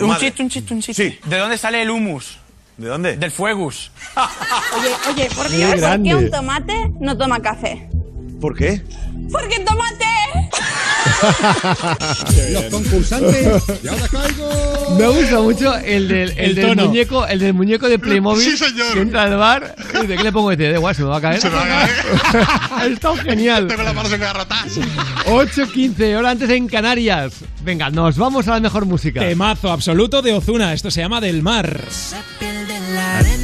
[0.00, 0.26] Un Madre.
[0.26, 1.10] chiste, un chiste, un chiste.
[1.10, 1.18] Sí.
[1.28, 2.38] ¿De dónde sale el humus?
[2.76, 3.16] ¿De dónde?
[3.16, 3.90] Del Fuegus.
[4.16, 7.88] Oye, oye, ¿por qué, ¿por qué un tomate no toma café?
[8.40, 8.82] ¿Por qué?
[9.30, 10.04] Porque tomate.
[12.50, 13.62] Los concursantes.
[13.82, 14.96] ¡Ya ahora caigo!
[14.98, 18.42] Me gusta mucho el del, el El del muñeco, el del muñeco de Playmobil.
[18.44, 18.92] Sí, señor.
[18.92, 20.64] Que entra al bar y dice, ¿qué le pongo este?
[20.64, 21.40] De igual, se me va a caer.
[21.40, 22.92] Se me va a caer.
[22.92, 23.66] Está genial.
[23.66, 24.78] Tengo las manos en garrotas.
[25.26, 27.44] 8.15, hora antes en Canarias.
[27.62, 29.20] Venga, nos vamos a la mejor música.
[29.20, 30.72] Temazo absoluto de Ozuna.
[30.74, 31.80] Esto se llama Del Mar.
[33.14, 33.43] Macarena.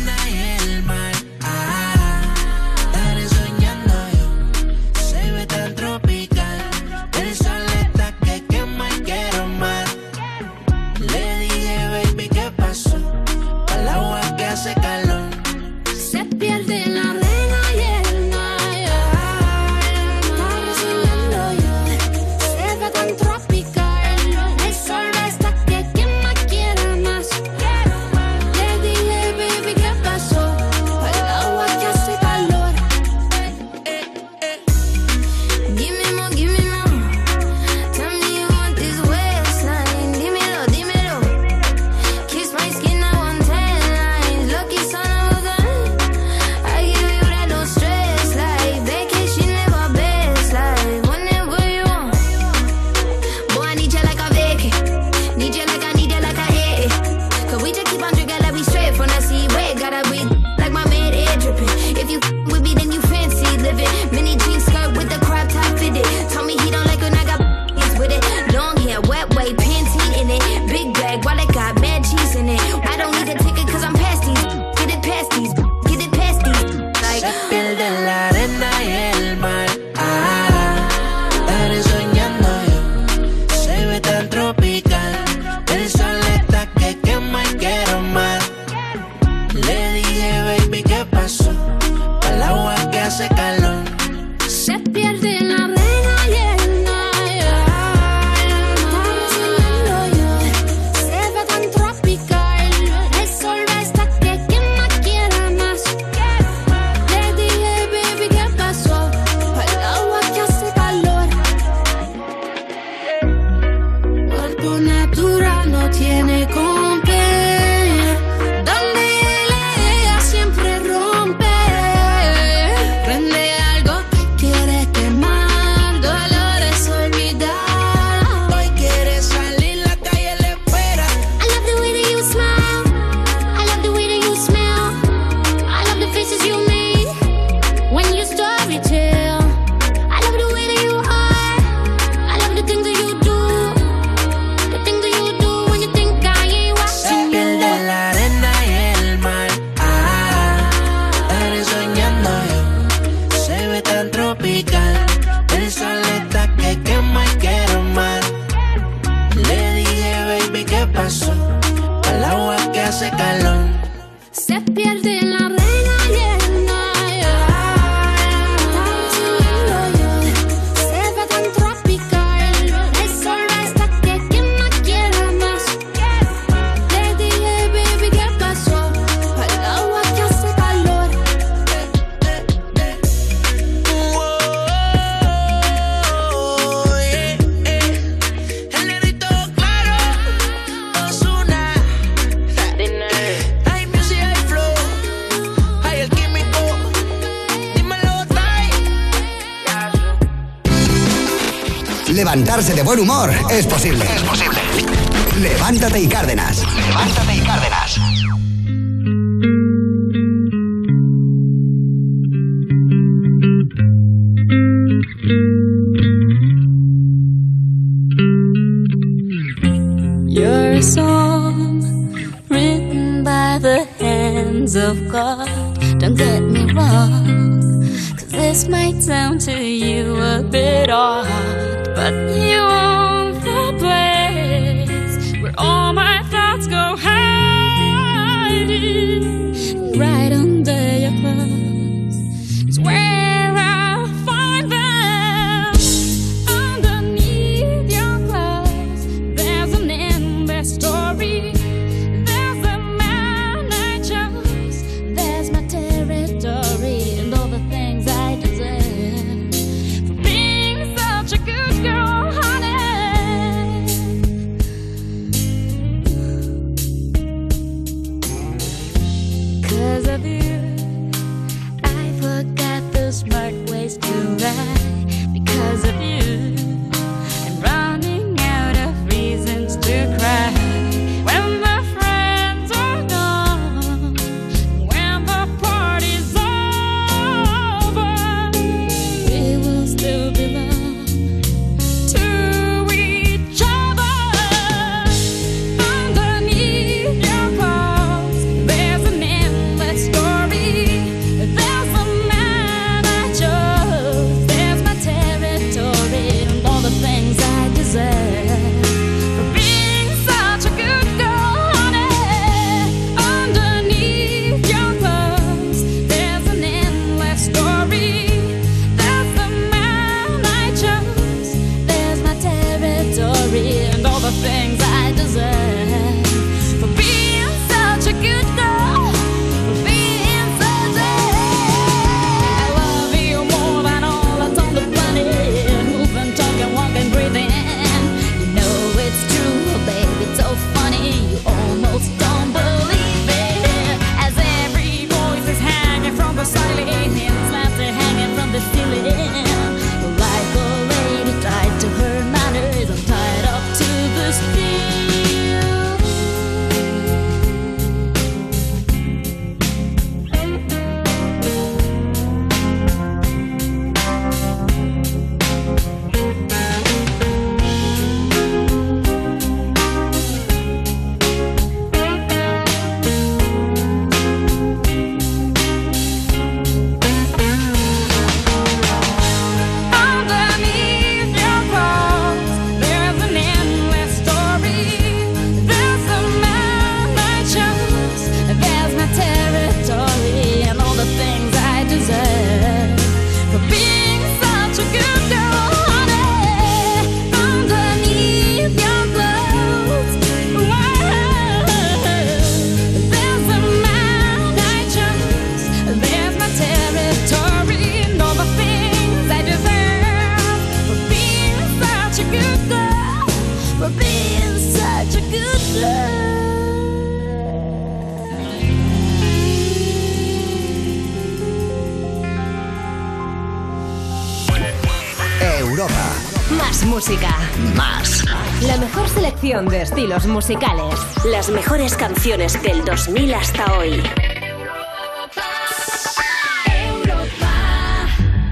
[429.61, 430.95] Selección de estilos musicales.
[431.25, 434.03] Las mejores canciones del 2000 hasta hoy.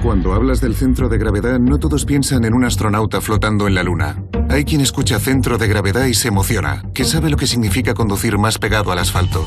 [0.03, 3.83] Cuando hablas del centro de gravedad, no todos piensan en un astronauta flotando en la
[3.83, 4.23] Luna.
[4.49, 8.39] Hay quien escucha centro de gravedad y se emociona, que sabe lo que significa conducir
[8.39, 9.45] más pegado al asfalto.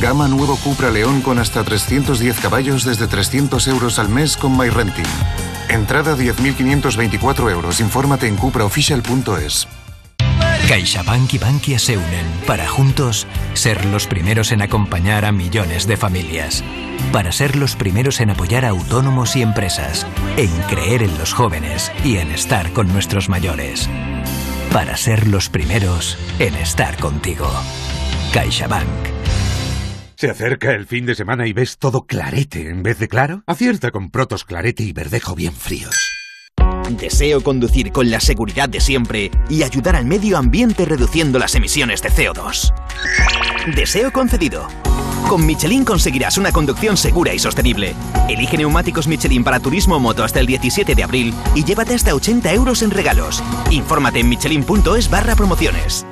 [0.00, 5.04] Gama nuevo Cupra León con hasta 310 caballos desde 300 euros al mes con MyRenting.
[5.68, 7.80] Entrada 10.524 euros.
[7.80, 9.66] Infórmate en cupraofficial.es.
[10.74, 15.96] CaixaBank y Bankia se unen para juntos ser los primeros en acompañar a millones de
[15.96, 16.64] familias.
[17.12, 20.04] Para ser los primeros en apoyar a autónomos y empresas,
[20.36, 23.88] en creer en los jóvenes y en estar con nuestros mayores.
[24.72, 27.48] Para ser los primeros en estar contigo.
[28.32, 28.88] CaixaBank.
[30.16, 33.44] ¿Se acerca el fin de semana y ves todo clarete en vez de claro?
[33.46, 36.03] Acierta con Protos Clarete y Verdejo bien fríos.
[36.90, 42.02] Deseo conducir con la seguridad de siempre y ayudar al medio ambiente reduciendo las emisiones
[42.02, 42.72] de CO2.
[43.74, 44.68] Deseo concedido.
[45.28, 47.94] Con Michelin conseguirás una conducción segura y sostenible.
[48.28, 52.14] Elige neumáticos Michelin para turismo o moto hasta el 17 de abril y llévate hasta
[52.14, 53.42] 80 euros en regalos.
[53.70, 56.06] Infórmate en michelin.es barra promociones.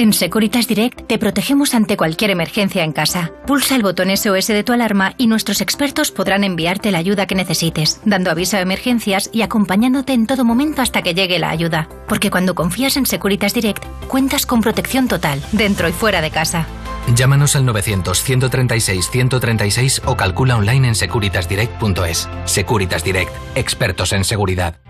[0.00, 3.32] En Securitas Direct te protegemos ante cualquier emergencia en casa.
[3.46, 7.34] Pulsa el botón SOS de tu alarma y nuestros expertos podrán enviarte la ayuda que
[7.34, 11.86] necesites, dando aviso a emergencias y acompañándote en todo momento hasta que llegue la ayuda.
[12.08, 16.66] Porque cuando confías en Securitas Direct, cuentas con protección total, dentro y fuera de casa.
[17.14, 22.26] Llámanos al 900-136-136 o calcula online en securitasdirect.es.
[22.46, 24.80] Securitas Direct, expertos en seguridad.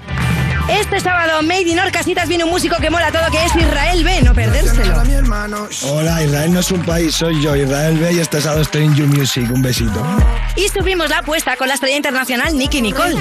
[0.79, 4.23] Este sábado, Made in Orcasitas viene un músico que mola todo, que es Israel B,
[4.23, 5.03] no perdérselo.
[5.85, 8.13] Hola, Israel no es un país, soy yo, Israel B.
[8.13, 9.51] Y este sábado estoy en You Music.
[9.51, 10.05] Un besito.
[10.57, 13.17] Y subimos la apuesta con la estrella internacional Nicky Nicole.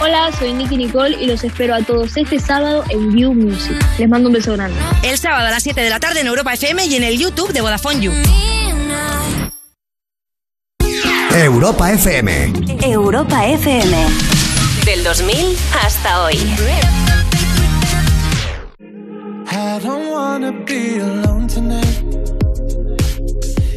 [0.00, 3.76] Hola, soy Nicky Nicole y los espero a todos este sábado en View Music.
[3.98, 4.76] Les mando un beso grande.
[5.02, 7.52] El sábado a las 7 de la tarde en Europa FM y en el YouTube
[7.52, 8.12] de Vodafone You.
[11.34, 12.52] Europa FM.
[12.82, 14.31] Europa FM.
[14.84, 16.36] Del 2000 hasta hoy.
[19.46, 22.02] I don't wanna be alone tonight.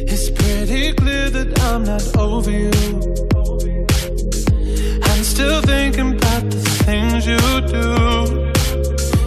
[0.08, 2.72] It's pretty clear that I'm not over you.
[5.04, 7.38] I'm still thinking about the things you
[7.70, 8.52] do.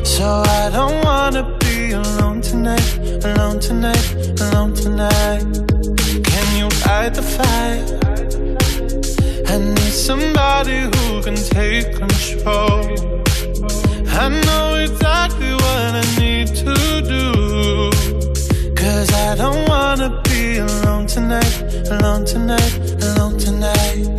[0.03, 4.05] So I don't wanna be alone tonight, alone tonight,
[4.41, 5.45] alone tonight.
[6.23, 7.99] Can you fight the fight?
[9.47, 12.83] I need somebody who can take control.
[14.09, 17.89] I know exactly what I need to do.
[18.75, 24.18] Cause I don't wanna be alone tonight, alone tonight, alone tonight.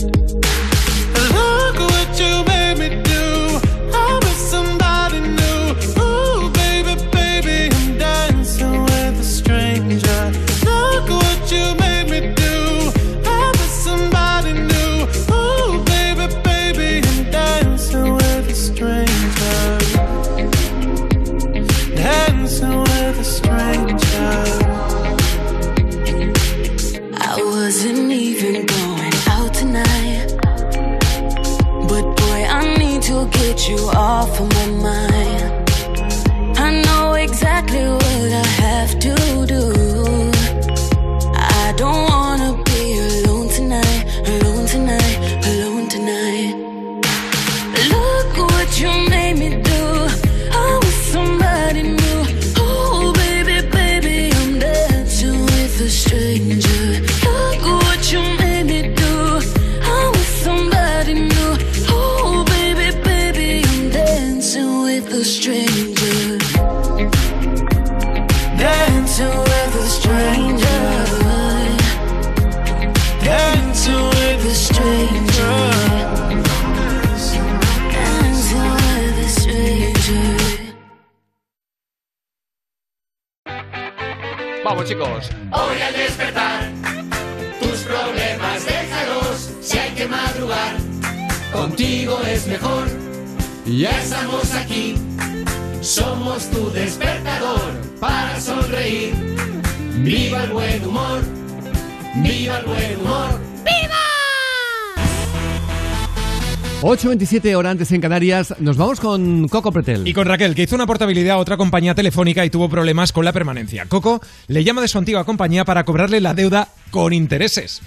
[107.10, 108.54] 8.27 horas antes en Canarias.
[108.60, 110.06] Nos vamos con Coco Pretel.
[110.06, 113.24] Y con Raquel, que hizo una portabilidad a otra compañía telefónica y tuvo problemas con
[113.24, 113.86] la permanencia.
[113.86, 117.82] Coco le llama de su antigua compañía para cobrarle la deuda con intereses.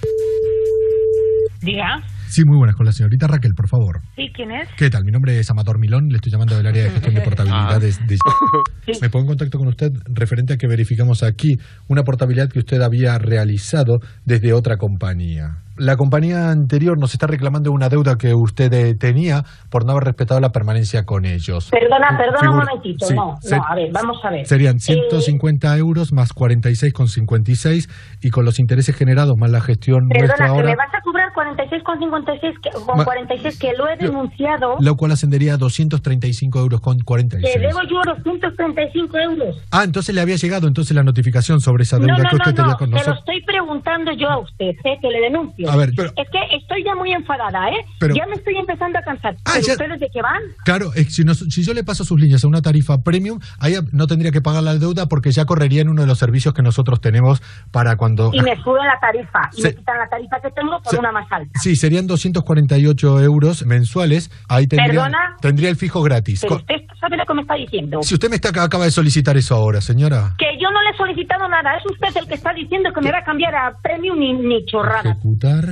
[1.62, 2.04] Diga.
[2.28, 2.76] Sí, muy buenas.
[2.76, 4.02] Con la señorita Raquel, por favor.
[4.18, 4.28] ¿Sí?
[4.36, 4.68] ¿Quién es?
[4.76, 5.06] ¿Qué tal?
[5.06, 8.18] Mi nombre es Amador Milón, le estoy llamando del área de gestión de portabilidades de...
[9.02, 11.56] Me pongo en contacto con usted referente a que verificamos aquí
[11.88, 15.63] una portabilidad que usted había realizado desde otra compañía.
[15.78, 20.04] La compañía anterior nos está reclamando una deuda que usted eh, tenía por no haber
[20.06, 21.70] respetado la permanencia con ellos.
[21.72, 23.06] Perdona, perdona un momentito.
[23.08, 24.46] sí, no, no, a ver, vamos a ver.
[24.46, 27.90] Serían Eh, 150 euros más 46,56
[28.22, 31.02] y con los intereses generados más la gestión nuestra Perdona, que ahora, me vas a
[31.34, 36.82] 46,56 que, con Ma- 46 que lo he denunciado, lo cual ascendería a 235 euros
[36.82, 37.54] con 46.
[37.54, 39.58] que debo yo 235 euros.
[39.72, 42.52] Ah, entonces le había llegado entonces la notificación sobre esa No, deuda no, que usted
[42.52, 43.20] no, tenía no, con nosotros.
[43.20, 44.98] estoy preguntando yo a usted, ¿eh?
[45.02, 45.70] que le denuncio.
[45.70, 47.86] A ver, pero- Es que estoy ya muy enfadada, ¿eh?
[48.00, 49.36] Pero- ya me estoy empezando a cansar.
[49.46, 50.42] Ah, ¿Pero ya- ustedes de qué van?
[50.66, 54.08] Claro, si, nos- si yo le paso sus líneas a una tarifa premium, ahí no
[54.08, 57.02] tendría que pagar la deuda porque ya correría en uno de los servicios que nosotros
[57.02, 57.42] tenemos
[57.72, 58.32] para cuando...
[58.34, 61.00] Y me suben la tarifa, y Se- me quitan la tarifa que tengo por Se-
[61.00, 61.60] una más alta.
[61.60, 64.32] Sí, serían 248 euros mensuales.
[64.50, 65.36] Ahí tendría, ¿Perdona?
[65.42, 66.42] tendría el fijo gratis.
[66.42, 68.00] Pero Co- usted sabe lo que me está diciendo.
[68.04, 70.36] Si usted me está, acaba de solicitar eso ahora, señora.
[70.38, 73.12] Que yo no le he solicitado nada, es usted el que está diciendo que me
[73.12, 75.12] va a cambiar a premium ni, ni chorrada.
[75.12, 75.66] Ejecutar.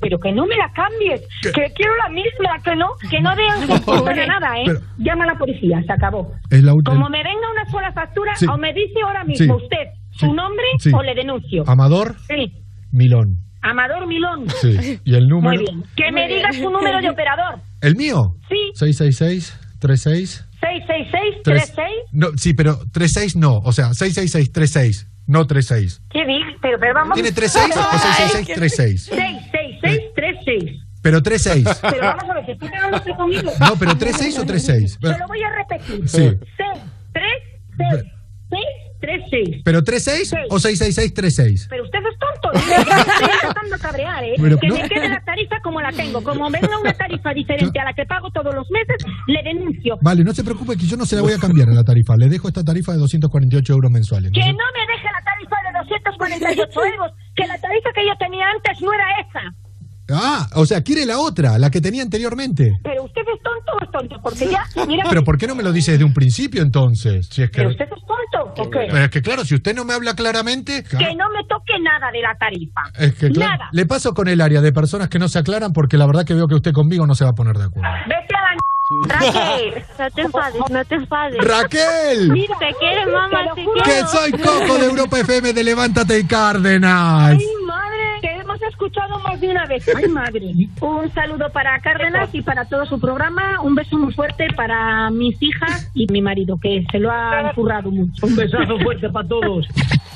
[0.00, 3.62] Pero que no me la cambies, que quiero la misma, que no, que no vean
[3.84, 4.64] funciona nada, ¿eh?
[4.66, 6.32] Pero- Llama a la policía, se acabó.
[6.50, 6.94] Es la última.
[6.94, 8.46] Como me venga una sola factura, Sí.
[8.46, 9.64] o me dice ahora mismo Sí.
[9.64, 11.64] usted su nombre o le denuncio.
[11.66, 12.52] Amador Sí,
[12.92, 13.38] Milón.
[13.62, 14.46] Amador Milón.
[14.60, 15.00] Sí.
[15.04, 15.60] Y el número.
[15.62, 15.84] Muy bien.
[15.96, 17.60] Que me diga su número de operador.
[17.80, 18.36] ¿El mío?
[18.48, 18.72] Sí.
[18.74, 23.58] 666 36 666 Tres- 36 No, sí, pero 36 no.
[23.58, 26.02] O sea, 666 36, no 36.
[26.10, 26.54] ¿Qué dices?
[26.62, 27.14] Pero, pero vamos.
[27.14, 29.04] ¿Tiene 36 o 666 36?
[29.06, 31.80] 666 36 Pero 36.
[31.82, 33.50] Pero vamos a ver, ¿se está quedando usted conmigo?
[33.58, 34.98] No, pero 36 o 36.
[35.00, 36.08] Se lo voy a repetir.
[36.08, 36.16] Sí.
[36.18, 36.38] 6,
[37.12, 37.24] 3,
[37.76, 38.04] 6,
[38.50, 38.62] 6,
[39.02, 39.62] 3, 6.
[39.64, 41.66] ¿Pero 36 o 666 36?
[41.68, 42.52] Pero usted es tonto.
[42.56, 44.34] Estoy empezando a cabrear, ¿eh?
[44.40, 46.22] Pero que no- me quede la tarifa como la tengo.
[46.22, 48.96] Como venga una tarifa diferente a la que pago todos los meses,
[49.26, 49.98] le denuncio.
[50.00, 52.16] Vale, no se preocupe que yo no se la voy a cambiar a la tarifa.
[52.16, 54.30] Le dejo esta tarifa de 248 euros mensuales.
[54.32, 57.12] Que no me deje la tarifa de 248 euros.
[57.34, 59.54] Que la tarifa que yo tenía antes no era esa.
[60.14, 62.78] Ah, o sea, quiere la otra, la que tenía anteriormente.
[62.82, 64.16] Pero usted es tonto o es tonto.
[64.22, 65.04] Porque ya, mira.
[65.08, 67.28] Pero ¿por qué no me lo dice desde un principio entonces?
[67.30, 67.58] Si es que...
[67.58, 68.62] Pero usted es tonto.
[68.62, 68.86] ¿O qué?
[68.90, 70.82] Pero es que claro, si usted no me habla claramente...
[70.82, 72.80] claro, Que no me toque nada de la tarifa.
[72.98, 73.68] es que claro, Nada.
[73.72, 76.34] le paso con el área de personas que no se aclaran porque la verdad que
[76.34, 77.88] veo que usted conmigo no se va a poner de acuerdo.
[78.08, 78.52] Vete a la
[79.08, 81.38] Raquel, no te enfades, no te enfades.
[81.42, 82.30] ¡Raquel!
[82.30, 83.82] Mira, te quieres, mamá, te quiero.
[83.84, 87.30] Que soy Coco de Europa FM de Levántate y Cárdenas.
[87.30, 87.91] Ay, madre,
[88.62, 89.84] hemos escuchado más de una vez.
[89.94, 90.52] Ay, madre.
[90.80, 93.60] Un saludo para Cárdenas y para todo su programa.
[93.62, 97.90] Un beso muy fuerte para mis hijas y mi marido, que se lo han currado
[97.90, 98.26] mucho.
[98.26, 99.66] Un besazo fuerte para todos.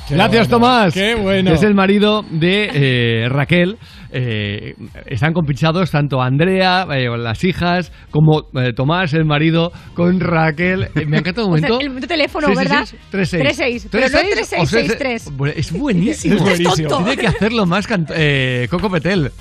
[0.09, 0.95] Gracias, Tomás.
[0.95, 1.53] Qué bueno.
[1.53, 3.77] Es el marido de eh, Raquel.
[4.13, 4.75] Eh,
[5.07, 10.89] están compinchados tanto Andrea, eh, las hijas, como eh, Tomás, el marido, con Raquel.
[11.07, 11.97] Me encanta un O sea, momento.
[12.01, 12.85] el teléfono, ¿verdad?
[12.87, 13.43] sí, 36.
[13.43, 15.37] 36, pero no 36 o 3663.
[15.37, 16.35] Bueno, Es buenísimo.
[16.37, 16.97] Es buenísimo.
[16.99, 19.33] Tiene que hacerlo más eh, Coco Petel.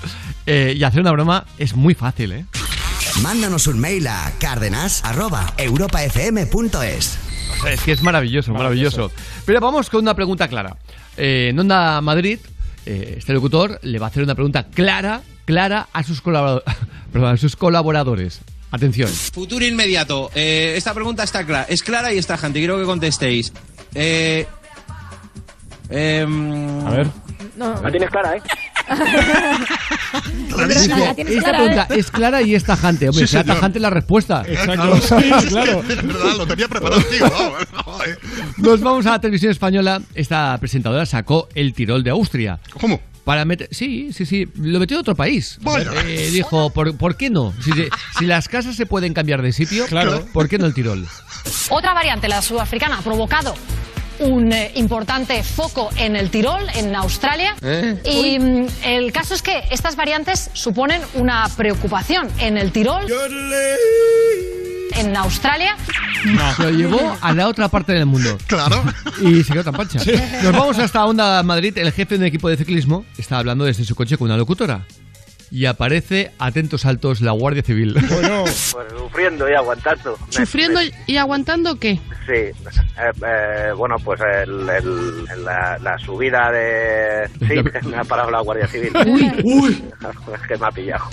[0.46, 2.44] Eh, y hacer una broma es muy fácil, ¿eh?
[3.22, 7.18] Mándanos un mail a cárdenas.europafm.es.
[7.58, 9.10] O sea, es que es maravilloso, maravilloso.
[9.44, 10.76] Pero vamos con una pregunta clara.
[11.16, 12.38] Eh, en Onda Madrid,
[12.86, 16.20] eh, este locutor le va a hacer una pregunta clara, clara a sus,
[17.12, 18.40] perdón, a sus colaboradores.
[18.70, 19.08] Atención.
[19.08, 20.30] Futuro inmediato.
[20.34, 21.66] Eh, esta pregunta está clara.
[21.68, 22.58] Es clara y está tajante.
[22.58, 23.52] Quiero que contestéis.
[23.94, 24.46] Eh,
[25.88, 27.06] em, A ver.
[27.56, 27.80] No.
[27.80, 28.42] La tienes clara, ¿eh?
[30.68, 31.98] Dice, la tienes esta clara, pregunta ¿eh?
[31.98, 33.08] es clara y es tajante.
[33.08, 33.46] Hombre, Sí, señor.
[33.46, 34.42] tajante la respuesta.
[34.46, 34.96] Exacto.
[35.20, 35.82] Sí, claro.
[35.88, 37.28] Es verdad, lo tenía preparado, tío.
[37.30, 38.18] Vamos, joder.
[38.58, 40.00] Nos vamos a la televisión española.
[40.14, 42.58] Esta presentadora sacó el Tirol de Austria.
[42.80, 43.00] ¿Cómo?
[43.24, 45.58] Para meter, sí, sí, sí, lo metió en otro país.
[45.62, 45.90] Vaya.
[46.06, 47.52] Eh, dijo, ¿por, por qué no?
[47.60, 50.24] Si, se- si las casas se pueden cambiar de sitio, Claro.
[50.32, 51.06] ¿por qué no el Tirol?
[51.70, 53.54] Otra variante, la sudafricana, ha provocado
[54.20, 57.54] un eh, importante foco en el Tirol, en Australia.
[57.62, 58.00] ¿Eh?
[58.04, 63.04] Y mm, el caso es que estas variantes suponen una preocupación en el Tirol,
[64.94, 65.76] en Australia.
[66.56, 68.36] Se lo llevó a la otra parte del mundo.
[68.46, 68.82] Claro.
[69.20, 70.00] Y se quedó tan pancha.
[70.42, 71.76] Nos vamos hasta Onda Madrid.
[71.76, 74.84] El jefe de un equipo de ciclismo está hablando desde su coche con una locutora.
[75.50, 77.94] Y aparece, atentos altos, la Guardia Civil.
[77.94, 80.16] Pues sufriendo y aguantando.
[80.28, 82.00] ¿Sufriendo me- y aguantando qué?
[82.26, 82.32] sí.
[82.32, 87.28] Eh, eh, bueno, pues el, el- la, la subida de...
[87.46, 88.90] Sí, me ha parado la Guardia Civil.
[89.06, 89.32] Uy.
[89.44, 89.84] Uy.
[90.34, 91.04] Es que me ha pillado.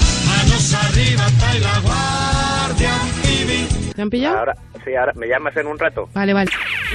[3.96, 4.40] ¿Te han pillado?
[4.40, 4.54] Ahora,
[4.86, 6.10] Sí, ahora me llamas en un rato.
[6.14, 6.52] Vale, vale.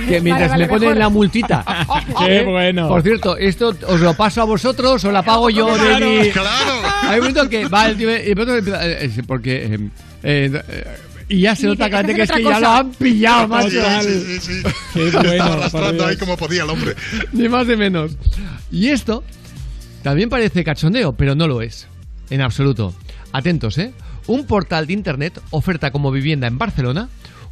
[0.09, 0.97] Que mientras Vale, le vale, ponen mejor.
[0.97, 1.65] la multita.
[2.27, 2.89] Qué bueno.
[2.89, 6.31] Por cierto, esto os lo paso a vosotros o la pago yo de Claro, mi...
[6.31, 6.73] claro.
[7.03, 9.79] Hay un momento que va el tío y de pronto empieza, eh, eh, porque eh,
[10.23, 10.85] eh, eh,
[11.31, 12.79] y ya se Y nota claramente que es "Hacer que otra ya lo cosa".
[12.81, 13.71] han pillado, macho.
[14.03, 14.63] Sí, sí, sí.
[14.95, 16.95] Qué Estaba bueno, por arrastrando ahí como podía el hombre.
[17.33, 18.17] Ni más ni menos.
[18.71, 19.23] Y esto
[20.03, 21.87] también parece cachondeo, pero no lo es.
[22.31, 22.95] En absoluto.
[23.33, 23.93] Atentos, ¿eh?
[24.27, 27.09] Un portal de internet oferta como vivienda en Barcelona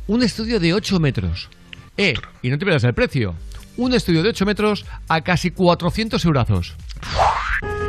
[0.07, 1.49] un estudio de 8 metros.
[1.97, 3.35] Eh, y no te pierdas el precio.
[3.77, 6.75] Un estudio de 8 metros a casi 400 eurazos.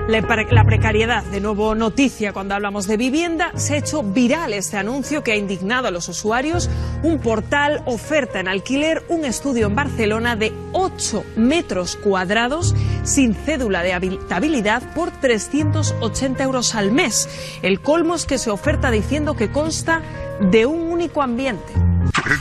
[0.08, 4.54] La pre- la precariedad, de nuevo noticia cuando hablamos de vivienda, se ha hecho viral
[4.54, 6.70] este anuncio que ha indignado a los usuarios.
[7.04, 12.74] Un portal oferta en alquiler un estudio en Barcelona de 8 metros cuadrados
[13.04, 17.28] sin cédula de habitabilidad por 380 euros al mes.
[17.62, 20.02] El colmo es que se oferta diciendo que consta
[20.40, 21.74] de un único ambiente.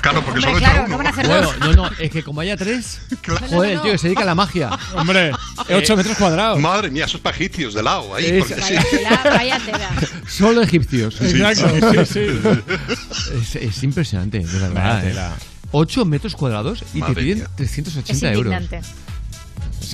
[0.00, 0.98] Claro, porque Hombre, solo claro, entra ¿qué uno.
[0.98, 1.58] van a hacer Bueno, dos?
[1.60, 3.00] no, no, es que como haya tres,
[3.50, 4.70] joder, el tío que se dedica a la magia.
[4.96, 5.32] Hombre,
[5.72, 6.58] 8 metros cuadrados.
[6.60, 7.20] Madre mía, esos
[7.56, 8.26] pagicios de lado ahí.
[8.26, 8.74] Es- porque sí.
[8.74, 9.90] Vaya tela, vaya tela.
[10.28, 11.20] Solo egipcios.
[11.20, 13.34] Exacto, sí, sí.
[13.38, 14.72] Es, es impresionante, de verdad.
[14.74, 15.08] Vaya ¿eh?
[15.08, 15.36] tela.
[15.72, 17.48] 8 metros cuadrados y Madre te piden mía.
[17.56, 18.54] 380 Es euros.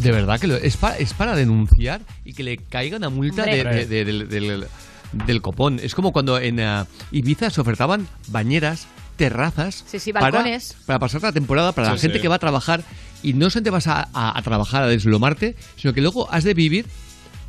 [0.02, 3.44] De verdad que lo, es, para, es para denunciar y que le caiga una multa
[3.44, 3.86] de- Hombre.
[3.86, 4.66] de- de- del, del-
[5.12, 5.80] del copón.
[5.82, 8.86] Es como cuando en eh, Ibiza se ofertaban bañeras,
[9.16, 10.74] terrazas Sí, sí, para, balcones.
[10.86, 12.22] para pasar la temporada, para Sí, la gente sí.
[12.22, 12.82] que va a trabajar
[13.22, 16.55] y no solamente vas a, a- a trabajar, a deslomarte, sino que luego has de
[16.55, 16.86] vivir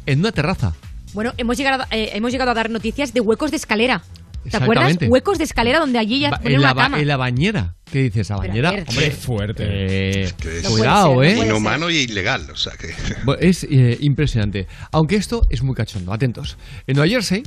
[0.06, 0.74] en una terraza.
[1.14, 4.02] Bueno, hemos llegado, eh, hemos llegado a dar noticias de huecos de escalera.
[4.50, 4.98] ¿Te acuerdas?
[5.08, 7.00] Huecos de escalera donde allí ya Ba- ponen en, la, una cama.
[7.00, 7.76] en la bañera.
[7.90, 8.30] ¿Qué dices?
[8.30, 8.72] ¿La Pero a bañera?
[8.72, 8.86] ver.
[8.90, 9.64] Hombre, Qué fuerte.
[9.66, 11.46] eh, que es- No puede cuidado, ser, no ¿eh?
[11.48, 12.94] Inhumano y ilegal, o sea que.
[13.40, 14.68] Es eh, impresionante.
[14.92, 16.12] Aunque esto es muy cachondo.
[16.12, 16.58] Atentos.
[16.88, 17.44] En Nueva Jersey,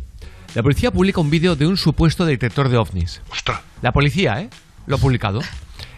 [0.54, 3.20] la policía publica un vídeo de un supuesto detector de ovnis.
[3.30, 3.60] Ostras.
[3.82, 4.48] La policía, ¿eh?
[4.86, 5.40] Lo ha publicado.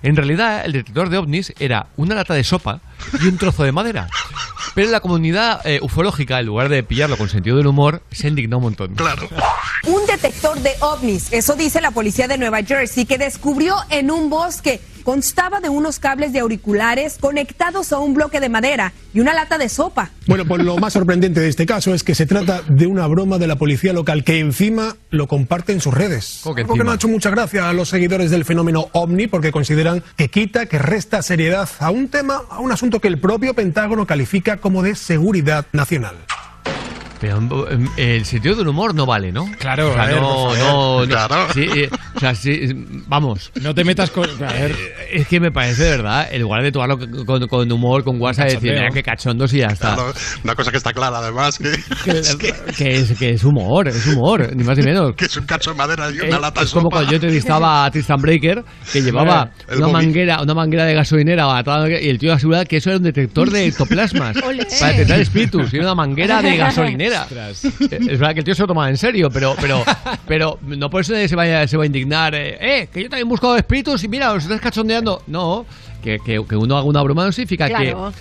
[0.02, 2.80] En realidad, el detector de ovnis era una lata de sopa
[3.22, 4.08] y un trozo de madera.
[4.74, 8.58] Pero la comunidad eh, ufológica, en lugar de pillarlo con sentido del humor, se indignó
[8.58, 8.94] un montón.
[8.94, 9.28] Claro.
[9.86, 14.30] Un detector de ovnis, eso dice la policía de Nueva Jersey, que descubrió en un
[14.30, 14.80] bosque.
[15.04, 19.56] Constaba de unos cables de auriculares conectados a un bloque de madera y una lata
[19.56, 20.10] de sopa.
[20.26, 23.38] Bueno, pues lo más sorprendente de este caso es que se trata de una broma
[23.38, 26.40] de la policía local que encima lo comparte en sus redes.
[26.42, 29.26] ¿Cómo que Algo que no ha hecho mucha gracia a los seguidores del fenómeno ovni
[29.26, 33.20] porque consideran que quita, que resta seriedad a un tema, a un asunto que el
[33.20, 36.16] propio Pentágono califica como de seguridad nacional.
[37.20, 37.38] Pero
[37.70, 39.50] em, el sentido del humor no vale, ¿no?
[39.58, 41.06] Claro, O sea, a ver, no, no, no.
[41.08, 41.46] Claro.
[41.52, 42.60] Sí, eh, o sea, sí,
[43.08, 43.50] vamos.
[43.60, 44.24] No te metas con.
[44.44, 44.74] A ver.
[45.12, 48.48] Es que me parece de verdad, en lugar de tomarlo con, con humor, con WhatsApp,
[48.50, 49.94] decir, mira, qué cachondos y ya está.
[49.94, 50.12] Claro,
[50.44, 51.58] una cosa que está clara, además,
[52.04, 55.14] que, es, que es humor, es humor, ni más ni menos.
[55.16, 56.96] que es un cacho de madera y Eh, una lata de es como sopa.
[56.96, 61.56] cuando yo entrevistaba a Tristan Breaker, que llevaba El una manguera, una manguera de gasolinera
[61.56, 64.36] a toda la- y el tío aseguraba que eso era un detector de ectoplasmas
[64.80, 67.07] para detectar espíritus, y era una manguera de gasolinera.
[67.12, 67.64] Ostras.
[67.64, 69.84] Eh, Es verdad que el tío se lo tomaba en serio, pero, pero,
[70.26, 72.34] pero no por eso se vaya, se va a indignar.
[72.34, 75.22] Eh, "Eh, que yo también busco espíritus y mira, os estás cachondeando.
[75.26, 75.66] No,
[76.02, 78.12] que, que, que uno haga una broma no significa Claro.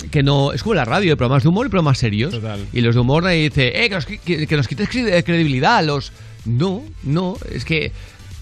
[0.00, 0.52] que, que no.
[0.52, 2.32] Es como la radio, de programas de humor y programas serios.
[2.32, 2.64] Total.
[2.72, 5.84] Y los de humor nadie dice, eh, que nos, que, que nos quites cre- credibilidad.
[5.84, 6.12] Los.
[6.44, 7.92] No, no, es que.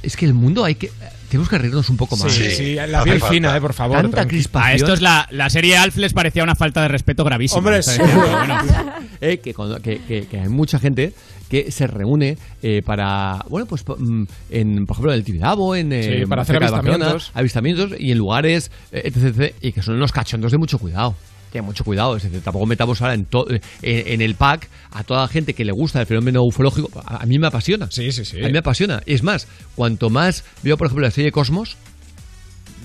[0.02, 0.90] Es que el mundo hay que.
[1.34, 2.32] Tenemos que reírnos un poco más.
[2.32, 4.00] Sí, sí, la piel fina, eh, por favor.
[4.00, 4.70] Tanta tranqui- crispación.
[4.70, 7.58] A estos la, la serie Alf les parecía una falta de respeto gravísima.
[7.58, 8.00] Hombre, sí.
[8.00, 8.58] bueno.
[9.20, 11.12] Eh, que, cuando- que, que- que hay mucha gente
[11.48, 15.74] que se reúne eh, para, bueno, pues po- mm, en, por ejemplo, en el Tibidabo,
[15.74, 17.30] en, eh, Sí, para hacer cerca de Barcelona, avistamientos.
[17.34, 21.14] avistamientos y en lugares, eh, etc, etc, y que son unos cachondos de mucho cuidado.
[21.62, 25.28] Mucho cuidado, es decir, tampoco metamos ahora en, en, en el pack a toda la
[25.28, 26.90] gente que le gusta el fenómeno ufológico.
[27.04, 27.88] A, a mí me apasiona.
[27.90, 28.38] Sí, sí, sí.
[28.42, 29.02] A mí me apasiona.
[29.06, 31.76] Es más, cuanto más veo, por ejemplo, la serie Cosmos,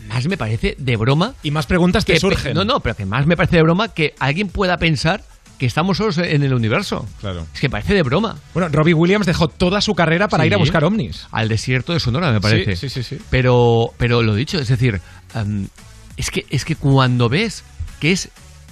[0.08, 1.36] más me parece de broma.
[1.44, 2.54] Y más preguntas te que- surgen.
[2.54, 5.24] No, no, pero que más me parece de broma que alguien pueda pensar
[5.60, 7.06] que estamos solos en el universo.
[7.20, 7.46] Claro.
[7.54, 8.38] Es que parece de broma.
[8.54, 10.48] Bueno, Robbie Williams dejó toda su carrera para Sí.
[10.48, 11.28] ir a buscar ovnis.
[11.32, 12.78] Al desierto de Sonora, me parece.
[12.78, 13.24] Sí, sí, sí, sí.
[13.30, 15.02] Pero, pero lo dicho, es decir,
[15.36, 15.68] em,
[16.16, 17.66] es, que, es que cuando ves
[18.00, 18.30] que es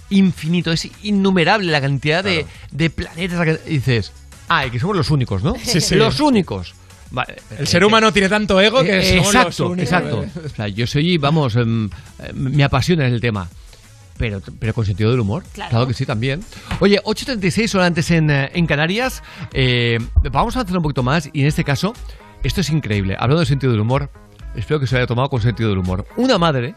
[0.10, 4.12] infinito, es innumerable la cantidad de, de planetas, la que- dices,
[4.50, 5.56] ah, y que somos los únicos, ¿no?
[5.64, 5.96] Sí, sí.
[5.96, 6.74] Los únicos.
[7.10, 9.84] Vale, El ser humano tiene tanto ego que Eh, somos exacto, los únicos.
[9.84, 10.26] exacto.
[10.46, 13.48] O sea, yo soy, vamos, em, em, me apasiona el tema.
[14.18, 15.44] Pero, pero con sentido del humor.
[15.54, 15.86] Claro.
[15.88, 16.44] que sí, también.
[16.80, 19.22] Oye, 8.36 horas antes en, eh, en Canarias.
[19.54, 20.00] Eh,
[20.32, 21.94] vamos a hacer un poquito más y en este caso,
[22.44, 23.16] esto es increíble.
[23.20, 24.10] Hablando de sentido del humor,
[24.56, 26.08] espero que se haya tomado con sentido del humor.
[26.18, 26.74] Una madre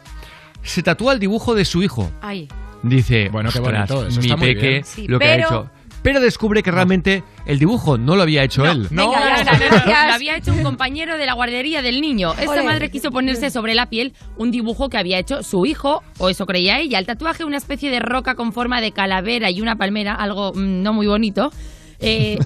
[0.62, 2.10] se tatúa el dibujo de su hijo.
[2.20, 2.46] Ay.
[2.82, 4.84] Dice, Bueno, qué "Ostras, bonito, eso mi peque, bien".
[4.84, 5.70] Sí, lo que pero- ha hecho.
[6.02, 8.86] pero descubre que realmente el dibujo no lo había hecho él.
[8.90, 12.32] Venga, ya está, no, lo había hecho un compañero de la guardería del niño.
[12.40, 16.30] Esta madre quiso ponerse sobre la piel un dibujo que había hecho su hijo, o
[16.30, 16.98] eso creía ella.
[16.98, 20.82] El tatuaje, una especie de roca con forma de calavera y una palmera, algo mm,
[20.82, 21.52] no muy bonito.
[22.00, 22.38] Eh,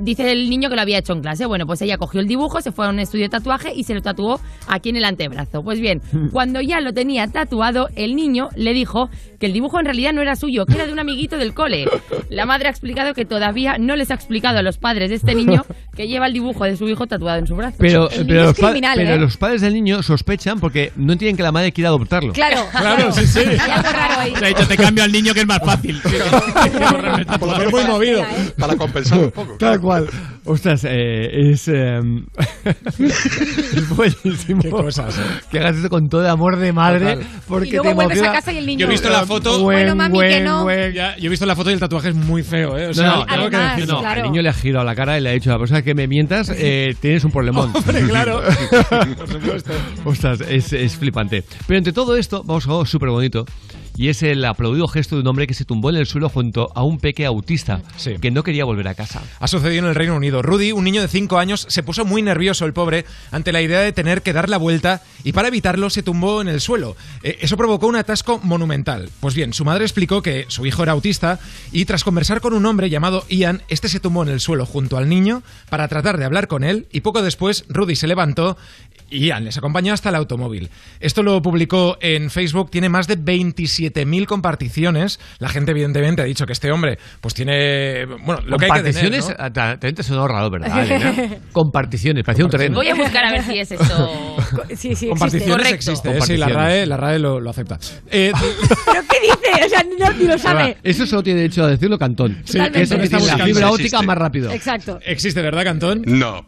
[0.00, 1.46] dice el niño que lo había hecho en clase.
[1.46, 3.94] Bueno, pues ella cogió el dibujo, se fue a un estudio de tatuaje y se
[3.94, 5.62] lo tatuó aquí en el antebrazo.
[5.62, 6.02] Pues bien,
[6.32, 9.08] cuando ya lo tenía tatuado, el niño le dijo
[9.38, 11.86] que el dibujo en realidad no era suyo, que era de un amiguito del cole.
[12.28, 15.34] La madre ha explicado que todavía no les ha explicado a los padres de este
[15.34, 15.64] niño
[15.96, 17.76] que lleva el dibujo de su hijo tatuado en su brazo.
[17.78, 19.18] Pero, los, pa- criminal, pero ¿eh?
[19.18, 22.32] los padres del niño sospechan porque no entienden que la madre quiera adoptarlo.
[22.32, 23.40] Claro, Claro, sí, sí.
[23.44, 24.32] Raro ahí.
[24.68, 26.00] Te cambio al niño que es más fácil.
[27.38, 28.22] Por lo es muy movido.
[28.58, 29.56] Para compensar un poco.
[29.58, 30.06] Tal cual.
[30.44, 31.98] Ostras, eh, es, eh,
[32.98, 34.62] es buenísimo.
[34.62, 35.22] Qué cosas, ¿eh?
[35.50, 37.14] Que hagas eso con todo el amor de madre.
[37.16, 37.26] Total.
[37.46, 38.30] Porque Y luego te vuelves emociona.
[38.30, 38.78] a casa y el niño.
[38.80, 39.62] Yo he visto la foto.
[39.62, 40.66] Bueno, mami, que no.
[40.90, 42.84] Ya, yo he visto la foto y el tatuaje es muy feo, ¿eh?
[42.86, 43.94] O No, sea, no, tengo que además, decirlo.
[43.96, 44.20] No, claro.
[44.22, 45.94] al niño le ha girado la cara y le ha dicho a la persona que
[45.94, 47.70] me mientas, eh, tienes un problemón.
[47.74, 48.40] Hombre, claro.
[49.16, 49.72] Por supuesto.
[50.04, 51.44] Ostras, es, es flipante.
[51.66, 53.44] Pero entre todo esto, vamos a algo súper bonito.
[53.98, 56.70] Y es el aplaudido gesto de un hombre que se tumbó en el suelo junto
[56.76, 58.14] a un peque autista Sí.
[58.20, 59.22] que no quería volver a casa.
[59.40, 60.40] Ha sucedido en el Reino Unido.
[60.40, 63.80] Rudy, un niño de 5 años, se puso muy nervioso el pobre ante la idea
[63.80, 66.96] de tener que dar la vuelta y para evitarlo se tumbó en el suelo.
[67.24, 69.10] Eh, eso provocó un atasco monumental.
[69.18, 71.40] Pues bien, su madre explicó que su hijo era autista
[71.72, 74.96] y tras conversar con un hombre llamado Ian, este se tumbó en el suelo junto
[74.96, 78.56] al niño para tratar de hablar con él y poco después Rudy se levantó
[79.10, 80.70] y Ian les acompañó hasta el automóvil.
[81.00, 85.18] Esto lo publicó en Facebook, tiene más de 27.000 comparticiones.
[85.38, 88.92] La gente evidentemente ha dicho que este hombre pues tiene, bueno, lo que hay que
[88.92, 89.34] tener, Comparticiones, ¿no?
[89.38, 90.82] ah, ta- también te sonó raro, ¿verdad?
[90.84, 91.36] Elena?
[91.52, 92.72] Comparticiones, parecía un tren.
[92.74, 94.36] Voy a buscar a ver si es esto.
[94.76, 96.20] Sí, sí, Comparticiones existe, ¿eh?
[96.22, 97.78] sí, la RAE, la RAE lo, lo acepta.
[98.10, 98.32] Eh,
[98.86, 99.66] ¿Pero qué dice?
[99.66, 100.78] O sea, no, ni lo sabe.
[100.82, 102.40] Eso solo tiene derecho a decirlo Cantón.
[102.44, 103.44] Sí, que tiene la buscando.
[103.44, 104.06] fibra óptica existe.
[104.06, 104.50] más rápido.
[104.52, 105.00] Exacto.
[105.04, 106.02] existe, ¿verdad, Cantón?
[106.06, 106.46] No.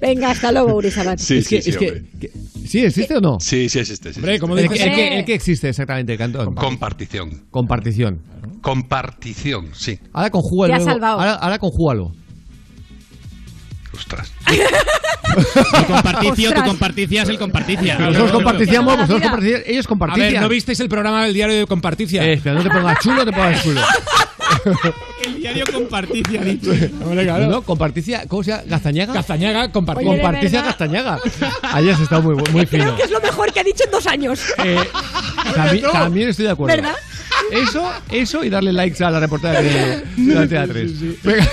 [0.00, 1.18] Venga, hasta luego, Uri Sabat.
[1.18, 2.30] Sí, es que, sí, sí, es que,
[2.66, 3.38] ¿Sí existe o no?
[3.40, 4.12] Sí, sí existe.
[4.12, 4.20] sí.
[4.20, 6.54] Hombre, ¿cómo El que, el el que existe exactamente, Cantón.
[6.54, 7.44] Compartición.
[7.50, 8.20] Compartición.
[8.62, 9.98] Compartición, sí.
[10.12, 10.74] Ahora conjúgalo.
[10.74, 12.12] Ahora, ahora conjúgalo.
[13.96, 14.32] Ostras.
[15.34, 16.68] Tu comparticio, tu Ostras.
[16.68, 17.98] comparticia es el comparticia.
[17.98, 19.30] Nosotros comparticiamos, la vosotros vida.
[19.30, 20.32] comparticiamos, ellos A compartician.
[20.34, 22.24] ver, ¿no visteis el programa del diario de Comparticia?
[22.24, 23.80] Eh, espera, no te pongas chulo, no te pongas chulo.
[25.24, 26.70] El diario comparticia, ha dicho.
[27.04, 27.46] Hombre, claro.
[27.46, 28.62] No, comparticia, ¿cómo se llama?
[28.66, 29.12] ¿Gazañaga?
[29.14, 30.12] Castañaga, comparticia.
[30.12, 31.18] Oye, Comparticia.
[31.62, 32.84] Ahí has estado muy, muy fino.
[32.84, 34.40] Creo que es lo mejor que ha dicho en dos años.
[34.62, 34.76] Eh,
[35.54, 36.76] también, también estoy de acuerdo.
[36.76, 36.94] ¿Verdad?
[37.50, 41.22] Eso, eso y darle likes a la reportera de, de Antena 3.
[41.22, 41.48] Venga.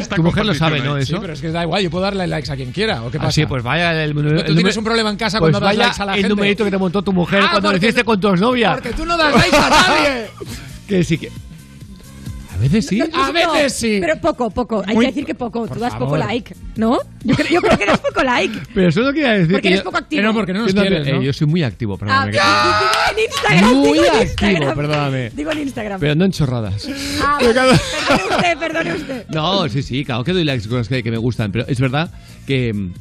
[0.00, 0.96] está tu mujer lo sabe, compartición ¿no?
[0.98, 1.14] Eso.
[1.14, 3.02] Sí, pero es que da igual, yo puedo darle likes a quien quiera.
[3.02, 3.28] ¿O qué pasa?
[3.28, 5.76] Así, pues vaya el, ¿Tú el tienes numer- un problema en casa pues cuando das
[5.76, 6.28] likes a la el gente?
[6.30, 8.72] numerito que te montó tu mujer Ah, cuando lo hiciste con tu exnovia.
[8.74, 10.26] Porque tú no das likes a nadie.
[10.88, 11.30] Que sí que.
[12.54, 13.00] A veces sí.
[13.12, 13.98] A veces sí.
[14.00, 14.82] Pero poco, poco.
[14.86, 15.66] Hay Muy- que decir que poco.
[15.66, 16.08] Tú das favor.
[16.08, 16.98] poco like, ¿no?
[17.24, 18.58] Yo creo, yo creo que das poco like.
[18.74, 20.20] Pero eso no quiere decir Porque que eres poco activo.
[20.20, 21.20] Que no, porque no nos yo, quieres, ¿no?
[21.20, 22.32] eh, yo soy muy activo, Ah, perdóname.
[22.32, 22.42] digo
[23.10, 23.74] en Instagram.
[23.74, 24.76] Muy digo en activo, Instagram.
[24.76, 25.30] perdóname.
[25.30, 26.00] Digo en Instagram.
[26.00, 26.88] Pero no en chorradas.
[27.22, 29.26] Ah, perdone usted, perdone usted.
[29.28, 31.80] No, sí, sí, claro que doy likes con cosas que, que me gustan, pero es
[31.80, 32.10] verdad
[32.46, 32.92] que, mm,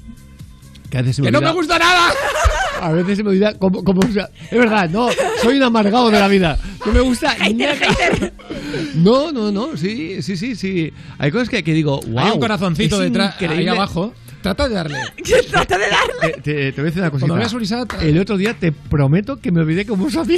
[0.90, 2.12] que a veces se me ¡Que no me gusta nada!
[2.84, 5.10] A veces se me olvida cómo, cómo- o sea, es verdad, no,
[5.42, 6.58] soy un amargado de la vida.
[6.86, 7.76] No me gusta ni nada.
[8.96, 10.92] No, no, no, sí, sí, sí, sí.
[11.18, 12.20] Hay cosas que, que digo, wow.
[12.20, 14.14] Hay un corazoncito detrás, ahí abajo.
[14.42, 15.00] Trata de darle.
[15.52, 16.34] Trata de darle.
[16.34, 17.28] Te, te- te voy a decir una cosita.
[17.30, 20.36] Cuando veas El otro día te prometo que me olvidé cómo se hacía.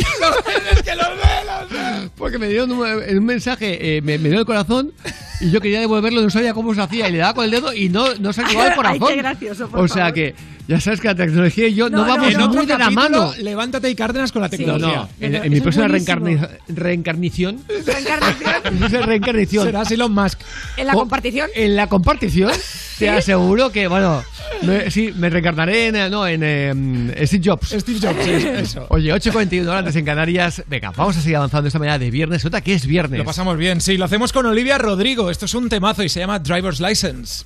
[0.72, 2.11] es que los velos.
[2.15, 4.93] Porque me dieron un, un mensaje, eh, me, me dio el corazón
[5.41, 7.73] y yo quería devolverlo, no sabía cómo se hacía y le daba con el dedo
[7.73, 9.07] y no, no se activaba el Ay, corazón.
[9.07, 10.13] qué gracioso, por o sea favor.
[10.13, 10.35] que
[10.68, 12.74] ya sabes que la tecnología y yo no, No, no, vamos en otro muy de
[12.74, 13.34] la capítulo, mano.
[13.40, 14.96] levántate y Cárdenas con la No, tecnología.
[14.96, 18.52] no, en, No, en mi eso es próxima reencarni- reencarnición, Reencarnación.
[18.66, 20.40] en mi próxima reencarnición, Serás Elon Musk.
[20.78, 21.50] En la Co- compartición.
[21.56, 22.52] en la compartición,
[23.00, 24.24] te aseguro que, bueno,
[24.64, 27.70] me- sí, me reencarnaré en, eh, no, en eh, Steve Jobs.
[27.70, 28.50] Steve Jobs, eso.
[28.54, 28.86] eso.
[28.90, 30.64] Oye, 8.41 horas antes en Canarias.
[30.68, 32.44] Venga, vamos a seguir avanzando de esta manera de viernes.
[32.46, 33.18] Otra que es viernes.
[33.20, 33.98] Lo pasamos bien, sí.
[33.98, 35.30] Lo hacemos con Olivia Rodrigo.
[35.30, 37.46] Esto es un temazo y se llama Driver's License.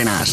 [0.00, 0.29] Cárdenas.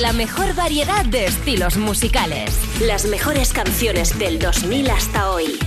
[0.00, 2.50] La mejor variedad de estilos musicales.
[2.80, 5.58] Las mejores canciones del 2000 hasta hoy.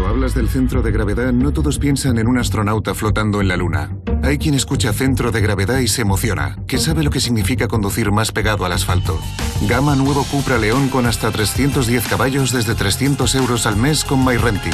[0.00, 3.58] Cuando hablas del centro de gravedad, no todos piensan en un astronauta flotando en la
[3.58, 3.94] Luna.
[4.22, 8.10] Hay quien escucha centro de gravedad y se emociona, que sabe lo que significa conducir
[8.10, 9.20] más pegado al asfalto.
[9.68, 14.72] Gama nuevo Cupra León con hasta 310 caballos desde 300 euros al mes con MyRenting.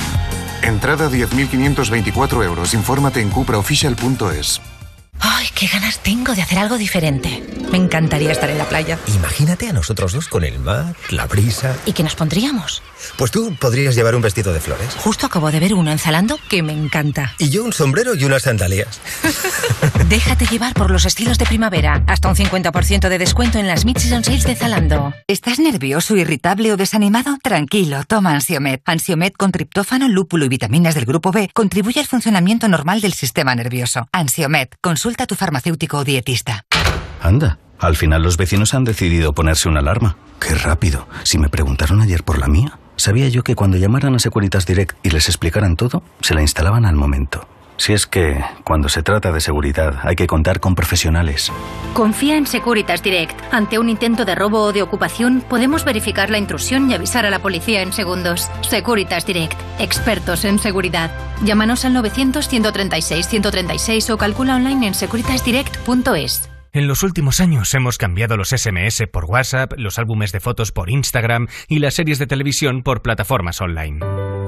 [0.62, 2.73] Entrada 10.524 euros.
[2.73, 4.61] Infórmate en cupraofficial.es.
[5.20, 7.43] Ay, qué ganas tengo de hacer algo diferente.
[7.70, 8.98] Me encantaría estar en la playa.
[9.06, 11.74] Imagínate a nosotros dos con el mar, la brisa.
[11.84, 12.82] ¿Y qué nos pondríamos?
[13.18, 14.94] Pues tú podrías llevar un vestido de flores.
[14.97, 17.34] Justo acabo de ver uno en Zalando que me encanta.
[17.38, 19.01] Y yo un sombrero y unas sandalias.
[20.09, 22.02] Déjate llevar por los estilos de primavera.
[22.06, 25.12] Hasta un 50% de descuento en las Mid-Season Sales de Zalando.
[25.26, 27.36] ¿Estás nervioso, irritable o desanimado?
[27.43, 28.82] Tranquilo, toma Ansiomet.
[28.84, 33.55] Ansiomet con triptófano, lúpulo y vitaminas del grupo B contribuye al funcionamiento normal del sistema
[33.55, 34.09] nervioso.
[34.12, 36.64] Ansiomet, consulta a tu farmacéutico o dietista.
[37.22, 40.16] Anda, al final los vecinos han decidido ponerse una alarma.
[40.40, 41.08] Qué rápido.
[41.22, 44.96] Si me preguntaron ayer por la mía, sabía yo que cuando llamaran a Securitas Direct
[45.04, 47.46] y les explicaran todo, se la instalaban al momento.
[47.77, 51.53] Si es que, cuando se trata de seguridad, hay que contar con profesionales.
[51.93, 53.39] Confía en Securitas Direct.
[53.53, 57.31] Ante un intento de robo o de ocupación, podemos verificar la intrusión y avisar a
[57.31, 58.51] la policía en segundos.
[58.62, 59.57] Securitas Direct.
[59.78, 61.12] Expertos en seguridad.
[61.44, 66.51] Llámanos al 900-136-136 o calcula online en securitasdirect.es.
[66.73, 70.90] En los últimos años hemos cambiado los SMS por WhatsApp, los álbumes de fotos por
[70.90, 74.01] Instagram y las series de televisión por plataformas online.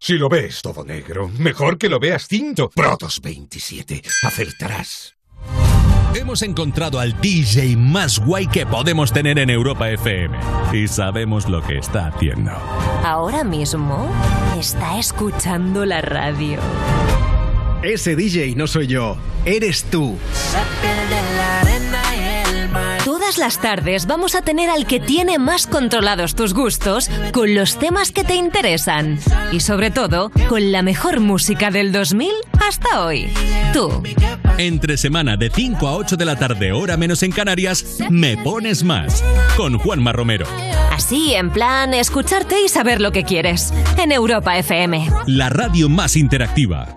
[0.00, 2.70] Si lo ves todo negro, mejor que lo veas cinto.
[2.70, 4.00] Protos 27.
[4.22, 5.19] Acertarás.
[6.14, 10.36] Hemos encontrado al DJ más guay que podemos tener en Europa FM.
[10.72, 12.50] Y sabemos lo que está haciendo.
[13.04, 14.08] Ahora mismo
[14.58, 16.58] está escuchando la radio.
[17.82, 20.18] Ese DJ no soy yo, eres tú.
[23.30, 27.78] Todas las tardes vamos a tener al que tiene más controlados tus gustos con los
[27.78, 29.20] temas que te interesan.
[29.52, 32.28] Y sobre todo, con la mejor música del 2000
[32.66, 33.32] hasta hoy.
[33.72, 34.02] Tú.
[34.58, 38.82] Entre semana de 5 a 8 de la tarde, hora menos en Canarias, Me Pones
[38.82, 39.22] Más.
[39.56, 40.46] Con Juanma Romero.
[40.90, 43.72] Así, en plan, escucharte y saber lo que quieres.
[43.96, 45.08] En Europa FM.
[45.26, 46.96] La radio más interactiva.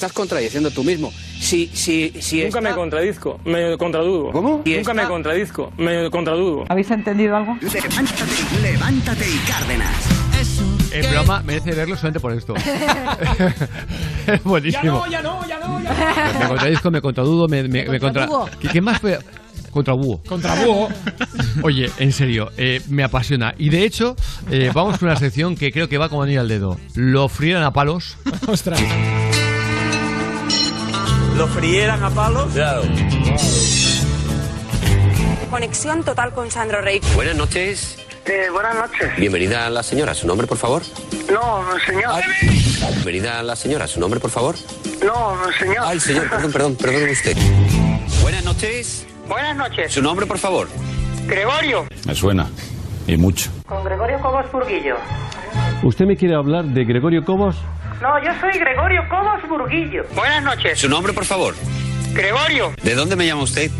[0.00, 1.12] Estás contradiciendo tú mismo.
[1.38, 4.32] Si, si, si Nunca me contradizco, me contradugo.
[4.32, 4.62] ¿Cómo?
[4.64, 6.64] Y Nunca está- me contradizco, me contradugo.
[6.70, 7.58] ¿Habéis entendido algo?
[7.60, 9.96] Levántate, levántate y Cárdenas.
[10.90, 12.54] El programa merece verlo solamente por esto.
[14.26, 15.06] es buenísimo.
[15.08, 18.26] ya no, ya no, ya Me contradizco, me contradudo, me, me, me contra...
[18.26, 18.48] contrabúho.
[18.58, 19.18] ¿Qué, qué más fue?
[19.70, 20.20] Contra búho.
[20.26, 20.88] Contra búho.
[21.62, 23.54] Oye, en serio, eh, me apasiona.
[23.58, 24.16] Y de hecho,
[24.50, 26.76] eh, vamos con una sección que creo que va como anillo al dedo.
[26.94, 28.16] Lo frieran a palos.
[28.48, 28.80] Ostras.
[31.36, 32.52] ¿Lo frieran a palos?
[32.52, 32.82] Claro.
[35.50, 37.00] Conexión total con Sandro Rey.
[37.14, 37.96] Buenas noches.
[38.52, 39.16] buenas noches.
[39.16, 40.14] Bienvenida a la señora.
[40.14, 40.82] ¿Su nombre, por favor?
[41.32, 42.22] No, señor.
[42.94, 43.86] Bienvenida a la señora.
[43.86, 44.54] ¿Su nombre, por favor?
[45.04, 45.78] No, señor.
[45.82, 47.36] Ay, señor, perdón, perdón, perdón usted.
[48.22, 49.06] Buenas noches.
[49.26, 49.92] Buenas noches.
[49.92, 50.68] ¿Su nombre, por favor?
[51.26, 51.86] Gregorio.
[52.06, 52.48] Me suena.
[53.06, 53.50] Y mucho.
[53.66, 54.96] Con Gregorio Cobos Burguillo.
[55.82, 57.56] ¿Usted me quiere hablar de Gregorio Cobos?
[58.00, 60.04] No, yo soy Gregorio Cobos Burguillo.
[60.14, 60.78] Buenas noches.
[60.78, 61.54] ¿Su nombre, por favor?
[62.12, 63.70] Gregorio, ¿De dónde me llama usted?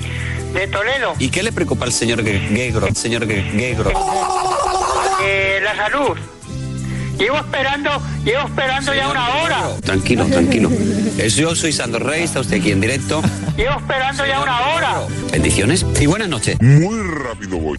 [0.53, 1.15] de Toledo.
[1.21, 2.89] ¿Y qué le preocupa al señor Ge- Gegro?
[2.95, 3.91] Señor Ge- Gegro.
[5.25, 6.19] Eh, la salud.
[7.19, 7.91] Llevo esperando,
[8.25, 9.61] llevo esperando ya una hora.
[9.85, 10.71] Tranquilo, tranquilo.
[11.19, 13.23] Es yo soy Sandro Rey, está usted aquí en directo.
[13.57, 14.95] Llevo esperando ya una hora.
[15.31, 16.57] Bendiciones y buenas noches.
[16.61, 17.79] Muy rápido voy.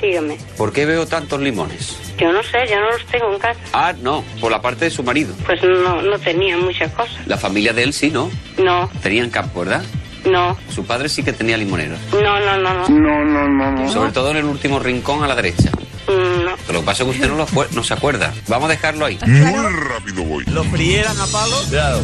[0.00, 0.38] Dígame.
[0.56, 1.96] ¿Por qué veo tantos limones?
[2.18, 3.58] Yo no sé, yo no los tengo en casa.
[3.72, 5.34] Ah, no, por la parte de su marido.
[5.44, 7.26] Pues no, no tenía muchas cosas.
[7.26, 8.30] La familia de él sí, ¿no?
[8.58, 9.82] No, Tenían campo, ¿verdad?
[10.24, 11.98] no, Su padre sí que tenía limoneros.
[12.12, 12.88] no, no, no, no.
[12.88, 13.92] No, no, no, no.
[13.92, 15.70] Sobre todo en el último rincón a la derecha.
[16.06, 16.54] No.
[16.66, 18.32] Pero lo que pasa es que usted no, lo no se acuerda.
[18.46, 19.18] Vamos a dejarlo ahí.
[19.18, 20.44] rápido voy.
[20.46, 21.66] ¿Lo frieran a palos?
[21.70, 22.00] Claro.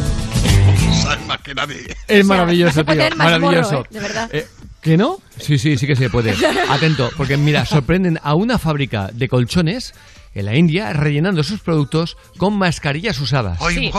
[1.01, 1.95] Sabes más que nadie.
[2.07, 3.01] Es maravilloso, tío.
[3.15, 3.81] Maravilloso.
[3.81, 3.87] ¿eh?
[3.89, 4.29] De verdad.
[4.33, 4.47] Eh,
[4.85, 5.17] ¿Que no?
[5.39, 6.35] Sí, sí, sí que se puede.
[6.69, 9.95] Atento, porque mira, sorprenden a una fábrica de colchones
[10.35, 13.57] en la India rellenando sus productos con mascarillas usadas.
[13.69, 13.89] Sí,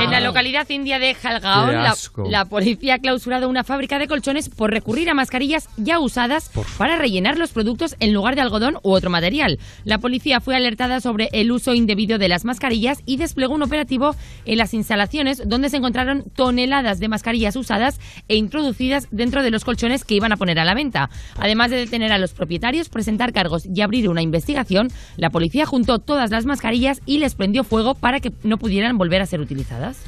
[0.00, 1.94] en la localidad india de Jalgaon, la,
[2.28, 6.96] la policía ha clausurado una fábrica de colchones por recurrir a mascarillas ya usadas para
[6.96, 9.58] rellenar los productos en lugar de algodón u otro material.
[9.84, 14.16] La policía fue alertada sobre el uso indebido de las mascarillas y desplegó un operativo
[14.44, 19.64] en las instalaciones donde se encontraron toneladas de mascarillas usadas e introducidas dentro de los
[19.64, 21.08] colchones que iban a poner a la venta.
[21.38, 25.98] Además de detener a los propietarios, presentar cargos y abrir una investigación, la policía juntó
[25.98, 29.98] todas las mascarillas y les prendió fuego para que no pudieran volver a ser utilizadas.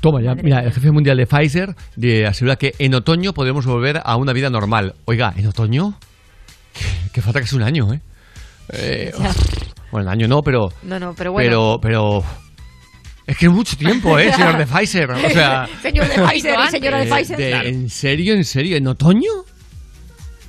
[0.00, 4.02] Toma ya, mira, el jefe mundial de Pfizer de- asegura que en otoño podremos volver
[4.04, 4.94] a una vida normal.
[5.06, 5.94] Oiga, ¿en otoño?
[7.12, 8.00] Que, falta que es un año, ¿eh?
[8.72, 9.12] Eh.
[9.90, 10.68] Bueno, el año no, pero...
[10.82, 11.48] No, no, pero bueno.
[11.48, 12.24] Pero, pero...
[13.26, 15.10] Es que es mucho tiempo, ¿eh, señor de Pfizer?
[15.10, 15.66] O sea...
[15.80, 17.36] Señor de Pfizer y señora de Eh, Pfizer.
[17.38, 17.68] de-.
[17.70, 18.76] ¿En serio, en serio?
[18.76, 19.30] ¿En otoño?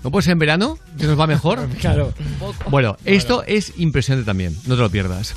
[0.06, 0.78] ¿No puede ser en verano?
[1.00, 1.68] ¿Que nos va mejor?
[1.82, 2.14] Claro.
[2.70, 5.34] Bueno, esto es impresionante también, no te lo pierdas.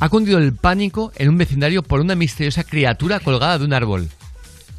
[0.00, 4.08] Ha cundido el pánico en un vecindario por una misteriosa criatura colgada de un árbol.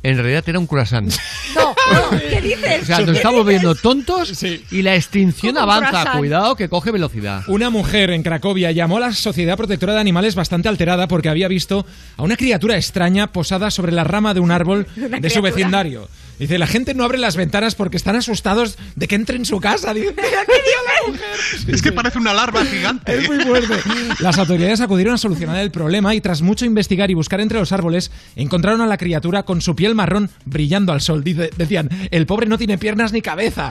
[0.03, 1.14] En realidad era un croissant.
[1.56, 1.74] No,
[2.11, 2.84] no, ¿qué dices?
[2.84, 3.61] O sea, nos ¿Qué estamos dices?
[3.64, 5.90] volviendo tontos y la extinción avanza.
[5.90, 6.18] croissant.
[6.20, 7.44] Cuidado que coge velocidad.
[7.48, 11.48] Una mujer en Cracovia llamó a la Sociedad Protectora de Animales bastante alterada porque había
[11.48, 11.86] visto
[12.18, 15.41] a una criatura extraña posada sobre la rama de un árbol de su criatura.
[15.41, 16.10] vecindario.
[16.40, 19.60] Dice, la gente no abre las ventanas porque están asustados de que entre en su
[19.60, 19.94] casa.
[19.94, 20.16] Dice,
[21.68, 23.18] Es que parece una larva gigante.
[23.18, 23.76] Es muy fuerte.
[24.20, 27.72] Las autoridades acudieron a solucionar el problema y tras mucho investigar y buscar entre los
[27.72, 31.24] árboles, encontraron a la criatura con su piel marrón brillando al sol.
[31.24, 33.70] Dice- decían, el pobre no tiene piernas ni cabeza.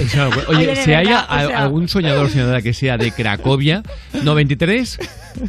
[0.00, 0.44] Es una locura.
[0.48, 3.10] Oye, Oye, de si hay verdad, a- o sea- algún soñador soñadora que sea de
[3.12, 3.82] Cracovia,
[4.22, 4.98] 93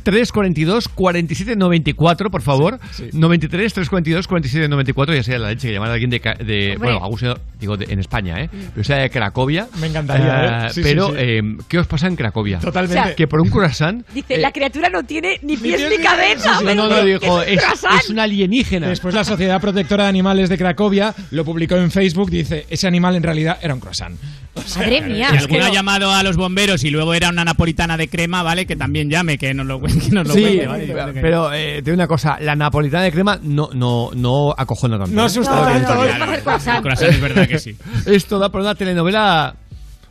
[0.03, 2.79] 342 47 94, por favor.
[3.11, 7.19] 93 342 47 94, ya sea la leche que llamar a alguien de, bueno, algún
[7.19, 8.49] señor, digo de- en España, ¿eh?
[8.73, 9.67] Pero sea de Cracovia.
[9.79, 10.69] Me encantaría, Eh, ¿eh?
[10.73, 11.19] Sí, pero sí, sí.
[11.21, 12.59] eh, ¿qué os pasa en Cracovia?
[12.59, 12.99] Totalmente.
[12.99, 15.97] O sea, que por un croissant Dice, eh, la criatura no tiene ni pies ni,
[15.97, 16.61] ni cabeza.
[16.61, 17.61] no, no, no, ¿Qué dijo, es,
[18.03, 18.87] es un alienígena.
[18.87, 22.29] Después la Sociedad Protectora de Animales de Cracovia lo publicó en Facebook.
[22.29, 24.17] Dice, ese animal en realidad era un croissant.
[24.55, 25.29] O sea, Madre mía.
[25.31, 28.43] Si alguno ha no- llamado a los bomberos y luego era una napolitana de crema,
[28.43, 28.67] ¿vale?
[28.67, 31.19] Que también llame, que nos lo, que nos lo Sí, cuente, ¿vale?
[31.19, 35.15] pero eh, te digo una cosa, la napolitana de crema no, no, no acojona tanto.
[35.15, 35.25] No ¿eh?
[35.25, 35.95] asusta lo tanto.
[35.95, 37.75] No, no, es verdad que sí.
[38.05, 39.55] Esto da por una telenovela.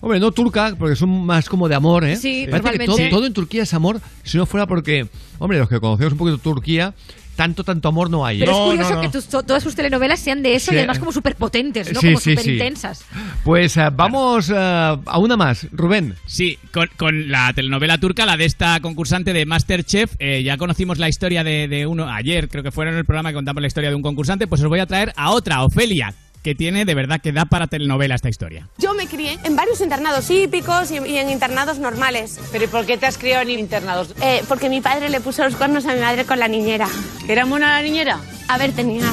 [0.00, 2.16] Hombre, no turca, porque son más como de amor, ¿eh?
[2.16, 5.06] Sí, Parece que todo, todo en Turquía es amor, si no fuera porque,
[5.38, 6.92] hombre, los que conocemos un poquito Turquía,
[7.36, 8.38] tanto, tanto amor no hay.
[8.38, 8.40] ¿eh?
[8.46, 10.74] Pero es curioso que tus- to- todas sus telenovelas sean de eso Sí.
[10.74, 12.00] y además como súper potentes, ¿no?
[12.00, 12.52] Sí, como súper sí.
[12.52, 13.04] intensas.
[13.44, 16.14] Pues eh, vamos eh, a una más, Rubén.
[16.26, 20.98] Sí, con, con la telenovela turca, la de esta concursante de Masterchef, eh, ya conocimos
[20.98, 23.66] la historia de, de uno, ayer creo que fue en el programa que contamos la
[23.68, 26.94] historia de un concursante, pues os voy a traer a otra, Ofelia que tiene de
[26.94, 28.68] verdad que da para telenovela esta historia.
[28.78, 32.40] Yo me crié en varios internados hípicos y, y en internados normales.
[32.50, 34.14] ¿Pero y por qué te has criado en internados?
[34.20, 36.88] Eh, porque mi padre le puso los cuernos a mi madre con la niñera.
[37.28, 38.18] ¿Era mona la niñera?
[38.48, 39.04] A ver, tenía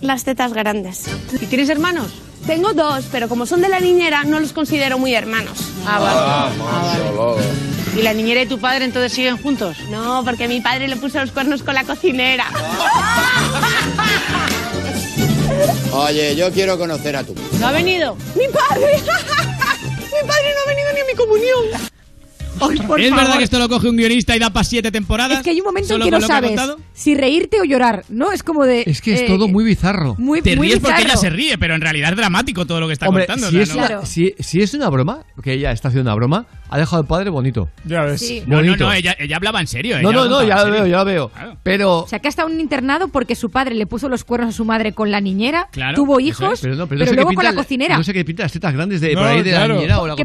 [0.00, 1.06] las tetas grandes.
[1.40, 2.12] ¿Y tienes hermanos?
[2.46, 5.56] Tengo dos, pero como son de la niñera, no los considero muy hermanos.
[5.86, 6.18] Ah, vale.
[6.20, 6.50] Ah,
[6.82, 7.42] vale.
[7.96, 9.76] ¿Y la niñera y tu padre entonces siguen juntos?
[9.90, 12.46] No, porque mi padre le puso los cuernos con la cocinera.
[15.92, 17.34] Oye, yo quiero conocer a tu.
[17.60, 18.16] ¿No ha venido?
[18.34, 18.96] ¡Mi padre!
[18.96, 21.91] ¡Mi padre no ha venido ni a mi comunión!
[22.70, 23.24] Ay, por ¿Es favor.
[23.24, 25.38] verdad que esto lo coge un guionista y da para siete temporadas?
[25.38, 26.78] Es que hay un momento en ¿Solo que no que sabes contado?
[26.92, 28.32] si reírte o llorar, ¿no?
[28.32, 28.84] Es como de...
[28.86, 30.14] Es que es eh, todo muy bizarro.
[30.18, 31.20] muy, Te muy ríes porque ella bizarro.
[31.20, 33.50] se ríe, pero en realidad es dramático todo lo que está Hombre, contando.
[33.50, 36.08] si, o es sea, no- una, si, si es una broma, que ella está haciendo
[36.10, 37.68] una broma, ha dejado al padre bonito.
[37.84, 38.20] Ya ves.
[38.20, 38.42] Sí.
[38.46, 38.84] No, no, Bonito.
[38.84, 40.00] no, ella, ella hablaba en serio.
[40.00, 41.30] No, no, no, ya lo veo, ya lo veo.
[41.62, 41.98] Pero.
[42.00, 44.54] O sea, que ha estado en un internado porque su padre le puso los cuernos
[44.54, 47.04] a su madre con la niñera, Claro, tuvo hijos, es, pero no, pero pero, no
[47.04, 47.98] sé qué luego con la cocinera.
[47.98, 49.74] No sé qué pinta las tetas grandes de No, por ahí de claro.
[49.74, 50.24] la niñera o la Que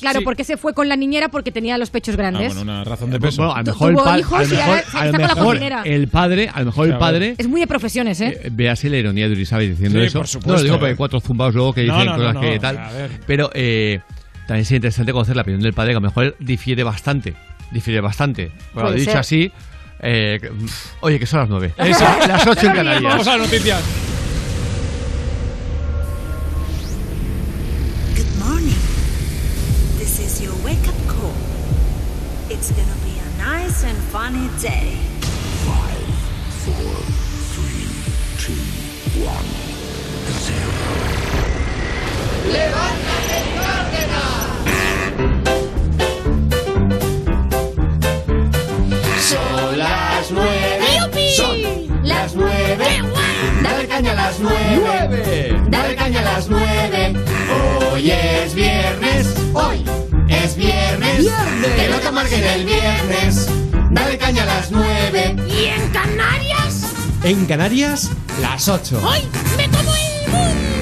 [0.00, 2.52] Claro, porque se fue con la niñera porque tenía los pechos grandes.
[2.52, 3.42] Ah, bueno, una razón de peso.
[3.42, 4.20] Bueno, a lo mejor el padre.
[4.20, 5.82] hijos A lo y ahora mejor, está a lo con la mejor cocinera.
[5.84, 7.34] el padre, a lo mejor el padre.
[7.36, 8.40] Es muy de profesiones, ¿eh?
[8.44, 10.18] Eh, Véase la ironía de Urizabe diciendo Sí, eso.
[10.20, 12.34] por supuesto, no, lo digo porque hay cuatro zumbados luego que dicen no, no, cosas
[12.34, 12.80] no, que tal.
[13.26, 14.00] Pero eh,
[14.46, 17.34] también sería interesante conocer la opinión del padre, que a lo mejor difiere bastante.
[17.72, 18.52] Difiere bastante.
[18.72, 19.18] Bueno, dicho ser.
[19.18, 19.52] así.
[20.00, 20.38] eh,
[21.00, 21.74] oye, que son las nueve.
[21.76, 22.04] Eso.
[22.28, 23.02] Las ocho en Canarias.
[23.12, 24.13] Vamos a las noticias.
[32.66, 34.96] It's gonna be a nice and funny day.
[49.20, 51.36] Son las nueve.
[51.36, 53.02] Son las nueve.
[53.62, 55.60] Dale caña a las nueve.
[55.68, 57.14] Dale caña a las nueve.
[57.92, 59.34] Hoy es viernes.
[59.52, 59.84] Hoy
[60.42, 61.26] es viernes.
[61.76, 63.48] Que no te amarguen el viernes.
[63.90, 65.36] Dale caña a las nueve.
[65.48, 66.86] ¿Y en Canarias?
[67.22, 69.00] En Canarias, las 8.
[69.04, 69.20] ¡Hoy
[69.56, 70.73] me como el mundo!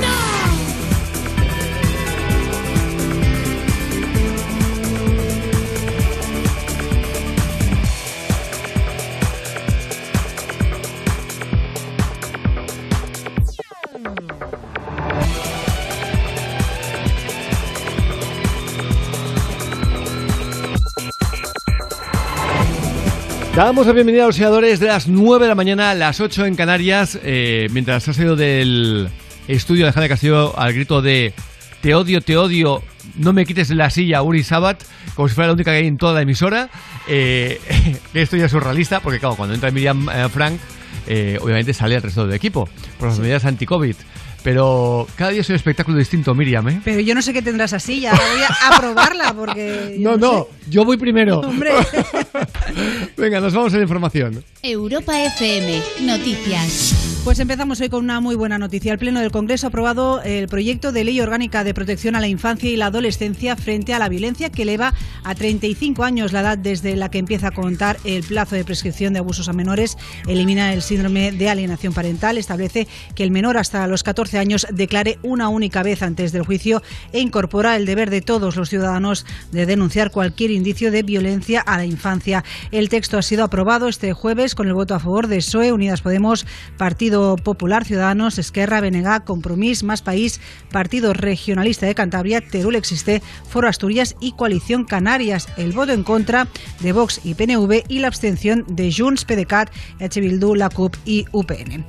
[23.55, 26.47] Damos la bienvenida a los seguidores de las 9 de la mañana a las 8
[26.47, 29.11] en Canarias, eh, mientras has salido del
[29.47, 31.35] estudio de Alejandra Castillo al grito de
[31.83, 32.83] Te odio, te odio,
[33.16, 34.83] no me quites la silla, Uri Sabat,
[35.15, 36.70] como si fuera la única que hay en toda la emisora.
[37.07, 37.61] Eh,
[38.15, 40.59] esto ya es surrealista, porque claro, cuando entra Miriam eh, Frank,
[41.07, 43.97] eh, obviamente sale el resto del equipo, por las medidas anti-COVID.
[44.43, 46.81] Pero cada día es un espectáculo distinto, Miriam, ¿eh?
[46.83, 49.99] Pero yo no sé qué tendrás así, ya voy a, probarla porque...
[49.99, 51.41] yo No, no, yo voy primero.
[51.41, 51.73] Hombre.
[53.16, 54.44] Venga, nos vamos a la información.
[54.62, 57.12] Europa FM, noticias.
[57.24, 58.92] Pues empezamos hoy con una muy buena noticia.
[58.92, 62.26] El Pleno del Congreso ha aprobado el proyecto de ley orgánica de protección a la
[62.26, 64.92] infancia y la adolescencia frente a la violencia que eleva
[65.22, 69.12] a 35 años la edad desde la que empieza a contar el plazo de prescripción
[69.12, 69.96] de abusos a menores,
[70.26, 75.20] elimina el síndrome de alienación parental, establece que el menor hasta los 14 años declare
[75.22, 76.82] una única vez antes del juicio
[77.12, 81.76] e incorpora el deber de todos los ciudadanos de denunciar cualquier indicio de violencia a
[81.76, 82.22] la infancia.
[82.70, 86.03] El texto ha sido aprobado este jueves con el voto a favor de PSOE, Unidas
[86.03, 86.47] Podemos,
[86.77, 90.40] Partido Popular, Ciudadanos, Esquerra, BNG, Compromís, Más País,
[90.70, 95.49] Partido Regionalista de Cantabria, Teruel Existe, Foro Asturias y Coalición Canarias.
[95.57, 96.47] El voto en contra
[96.81, 99.70] de Vox y PNV y la abstención de Junts, PDeCAT,
[100.01, 100.20] H.
[100.20, 101.85] Bildu, la CUP y UPN.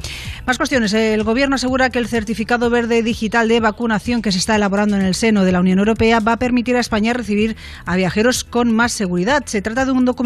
[0.47, 0.93] Más cuestiones.
[0.93, 5.03] El Gobierno asegura que el certificado verde digital de vacunación que se está elaborando en
[5.03, 7.55] el seno de la Unión Europea va a permitir a España recibir
[7.85, 9.43] a viajeros con más seguridad.
[9.45, 10.22] Se trata de un documento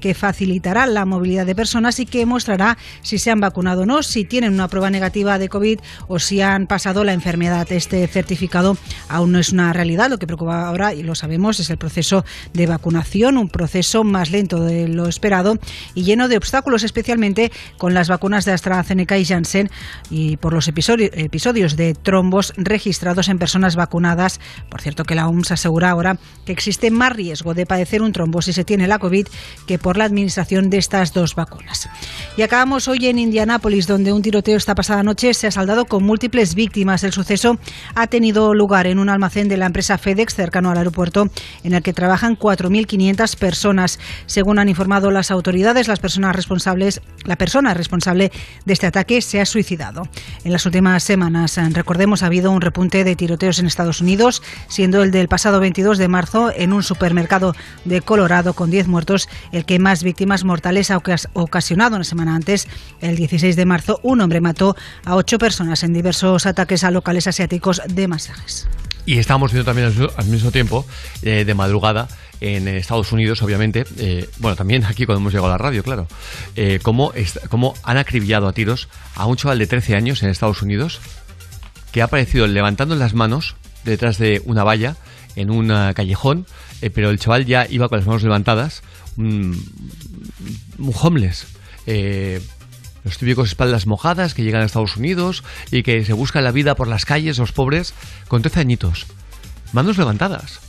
[0.00, 4.02] que facilitará la movilidad de personas y que mostrará si se han vacunado o no,
[4.02, 7.70] si tienen una prueba negativa de COVID o si han pasado la enfermedad.
[7.72, 8.76] Este certificado
[9.08, 10.10] aún no es una realidad.
[10.10, 14.30] Lo que preocupa ahora, y lo sabemos, es el proceso de vacunación, un proceso más
[14.30, 15.58] lento de lo esperado
[15.94, 19.70] y lleno de obstáculos, especialmente con las vacunas de AstraZeneca y Janssen
[20.10, 24.40] y por los episodi- episodios de trombos registrados en personas vacunadas.
[24.68, 28.42] Por cierto, que la OMS asegura ahora que existe más riesgo de padecer un trombo
[28.42, 29.21] si se tiene la COVID
[29.66, 31.88] que por la administración de estas dos vacunas.
[32.36, 36.02] Y acabamos hoy en Indianápolis, donde un tiroteo esta pasada noche se ha saldado con
[36.02, 37.04] múltiples víctimas.
[37.04, 37.58] El suceso
[37.94, 41.30] ha tenido lugar en un almacén de la empresa FedEx cercano al aeropuerto,
[41.64, 43.98] en el que trabajan 4.500 personas.
[44.26, 48.32] Según han informado las autoridades, las personas responsables, la persona responsable
[48.64, 50.08] de este ataque se ha suicidado.
[50.44, 51.58] En las últimas semanas.
[51.72, 55.98] Recordemos, ha habido un repunte de tiroteos en Estados Unidos, siendo el del pasado 22
[55.98, 57.54] de marzo en un supermercado
[57.84, 59.11] de Colorado con 10 muertos,
[59.52, 61.00] el que más víctimas mortales ha
[61.34, 62.68] ocasionado una semana antes.
[63.00, 67.26] El 16 de marzo, un hombre mató a ocho personas en diversos ataques a locales
[67.26, 68.68] asiáticos de masajes.
[69.04, 70.86] Y estábamos viendo también al mismo tiempo,
[71.22, 72.08] eh, de madrugada,
[72.40, 76.08] en Estados Unidos, obviamente, eh, bueno, también aquí cuando hemos llegado a la radio, claro,
[76.56, 77.12] eh, cómo,
[77.48, 81.00] cómo, han acribillado a tiros a un chaval de 13 años en Estados Unidos
[81.92, 84.96] que ha aparecido levantando las manos detrás de una valla
[85.36, 86.46] en un callejón,
[86.80, 88.82] eh, pero el chaval ya iba con las manos levantadas,
[89.16, 89.56] un,
[90.94, 91.46] homeless.
[93.04, 96.74] los típicos espaldas mojadas que llegan a Estados Unidos y que se buscan la vida
[96.74, 97.94] por las calles, los pobres,
[98.28, 99.06] con 13 añitos.
[99.72, 100.60] Manos levantadas.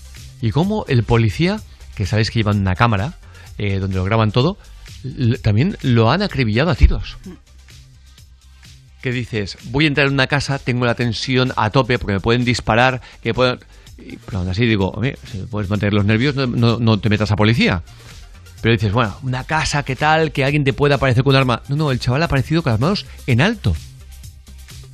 [0.42, 1.62] Y cómo el policía,
[1.96, 3.14] que sabéis que llevan una cámara,
[3.58, 4.58] eh, donde lo graban todo,
[5.42, 7.18] también lo han acribillado a tiros.
[9.02, 9.58] ¿Qué dices?
[9.66, 13.02] Voy a entrar en una casa, tengo la tensión a tope porque me pueden disparar,
[13.22, 13.60] que pueden...
[14.26, 15.00] pero aún así digo,
[15.30, 17.84] si puedes mantener los nervios, no, no, te metas a policía.
[18.64, 20.32] Pero dices, bueno, una casa, ¿qué tal?
[20.32, 21.62] Que alguien te pueda aparecer con un arma.
[21.68, 23.76] No, no, el chaval ha aparecido con las manos en alto.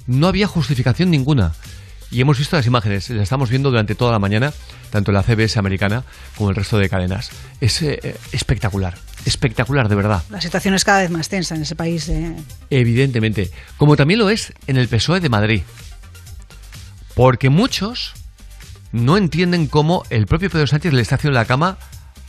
[0.08, 1.54] No había justificación ninguna.
[2.10, 4.52] Y hemos visto las imágenes, las estamos viendo durante toda la mañana,
[4.90, 6.04] tanto la CBS americana
[6.36, 7.30] como el resto de cadenas.
[7.62, 10.24] Es eh, espectacular, espectacular de verdad.
[10.32, 12.10] La situación es cada vez más tensa en ese país.
[12.10, 12.36] Eh.
[12.72, 15.62] Evidentemente, como también lo es en el PSOE de Madrid.
[17.14, 18.16] Porque muchos
[18.92, 21.78] no entienden cómo el propio Pedro Sánchez le está haciendo la cama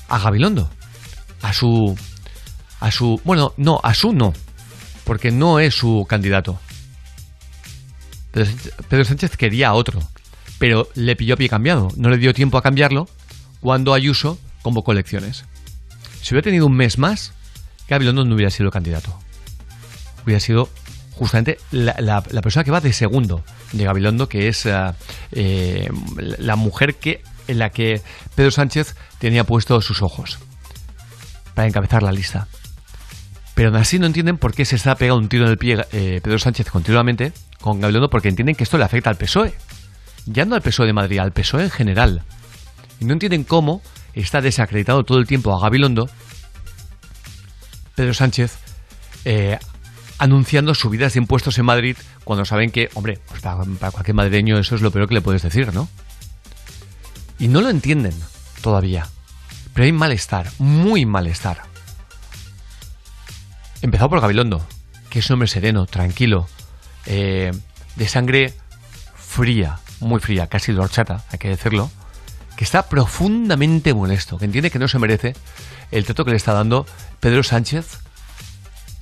[0.06, 0.70] a Gabilondo.
[1.42, 1.96] A su...
[2.80, 3.20] A su...
[3.24, 4.32] Bueno, no, a su no.
[5.04, 6.58] Porque no es su candidato.
[8.32, 10.00] Pedro Sánchez quería a otro,
[10.58, 11.88] pero le pilló pie cambiado.
[11.96, 13.08] No le dio tiempo a cambiarlo
[13.60, 15.44] cuando Ayuso convocó elecciones.
[16.22, 17.32] Si hubiera tenido un mes más,
[17.88, 19.18] Gabilondo no hubiera sido candidato.
[20.24, 20.68] Hubiera sido
[21.12, 23.42] justamente la, persona que va de segundo
[23.72, 24.72] de Gabilondo, que es eh,
[25.32, 28.00] eh, la mujer que, en la que
[28.34, 30.38] Pedro Sánchez tenía puestos sus ojos
[31.54, 32.48] para encabezar la lista.
[33.54, 35.84] Pero aún así no entienden por qué se está pegando un tiro en el pie
[35.92, 39.54] eh, Pedro Sánchez continuamente con Gabilondo porque entienden que esto le afecta al PSOE.
[40.26, 42.22] Ya no al PSOE de Madrid, al PSOE en general.
[43.00, 43.82] Y no entienden cómo
[44.14, 46.08] está desacreditado todo el tiempo a Gabilondo
[47.94, 48.56] Pedro Sánchez
[49.24, 49.58] eh,
[50.18, 54.58] anunciando subidas de impuestos en Madrid cuando saben que, hombre, pues para, para, cualquier madrileño
[54.58, 55.88] eso es lo peor que le puedes decir, ¿no?
[57.38, 58.14] Y no lo entienden
[58.62, 59.06] todavía.
[59.74, 61.62] Pero hay malestar, muy malestar.
[63.82, 64.66] Empezado por Gabilondo,
[65.08, 66.48] que es un hombre sereno, tranquilo,
[67.06, 67.52] eh,
[67.96, 68.54] de sangre
[69.14, 71.90] fría, muy fría, casi de hay que decirlo,
[72.56, 75.34] que está profundamente molesto, que entiende que no se merece
[75.90, 76.86] el trato que le está dando
[77.20, 78.00] Pedro Sánchez,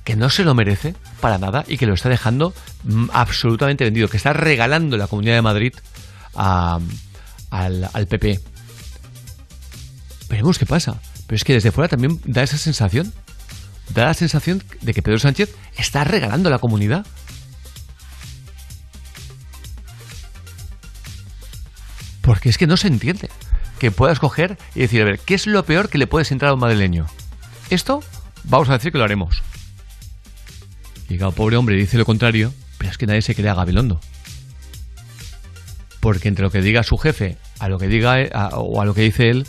[0.03, 4.07] que no se lo merece para nada y que lo está dejando mm, absolutamente vendido,
[4.07, 5.73] que está regalando la Comunidad de Madrid
[6.35, 8.39] al PP.
[10.29, 11.01] Veremos qué pasa.
[11.27, 13.13] Pero es que desde fuera también da esa sensación
[13.93, 17.05] da la sensación de que Pedro Sánchez está regalando la comunidad.
[22.21, 23.29] Porque es que no se entiende
[23.79, 26.51] que puedas coger y decir, a ver, ¿qué es lo peor que le puedes entrar
[26.51, 27.07] a un madrileño?
[27.69, 28.03] Esto
[28.43, 29.41] vamos a decir que lo haremos.
[31.07, 33.99] Y cada pobre hombre dice lo contrario, pero es que nadie se crea Gabilondo.
[35.99, 38.17] Porque entre lo que diga su jefe, a lo que diga
[38.53, 39.47] o a lo que dice él,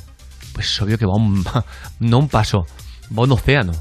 [0.61, 1.45] es obvio que va un,
[2.01, 2.67] no un paso,
[3.17, 3.73] va un océano.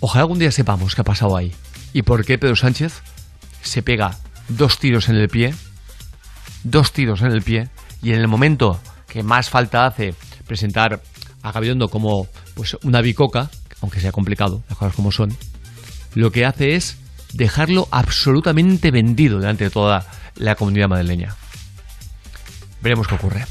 [0.00, 1.52] Ojalá algún día sepamos qué ha pasado ahí
[1.92, 3.02] y por qué Pedro Sánchez
[3.62, 4.16] se pega
[4.48, 5.54] dos tiros en el pie,
[6.62, 7.68] dos tiros en el pie,
[8.02, 10.14] y en el momento que más falta hace
[10.46, 11.02] presentar
[11.42, 13.50] a Gabilondo como pues una bicoca,
[13.80, 15.36] aunque sea complicado, las cosas como son,
[16.14, 16.98] lo que hace es
[17.32, 20.06] dejarlo absolutamente vendido delante de toda
[20.36, 21.34] la comunidad madrileña.
[22.82, 23.44] Veremos qué ocurre.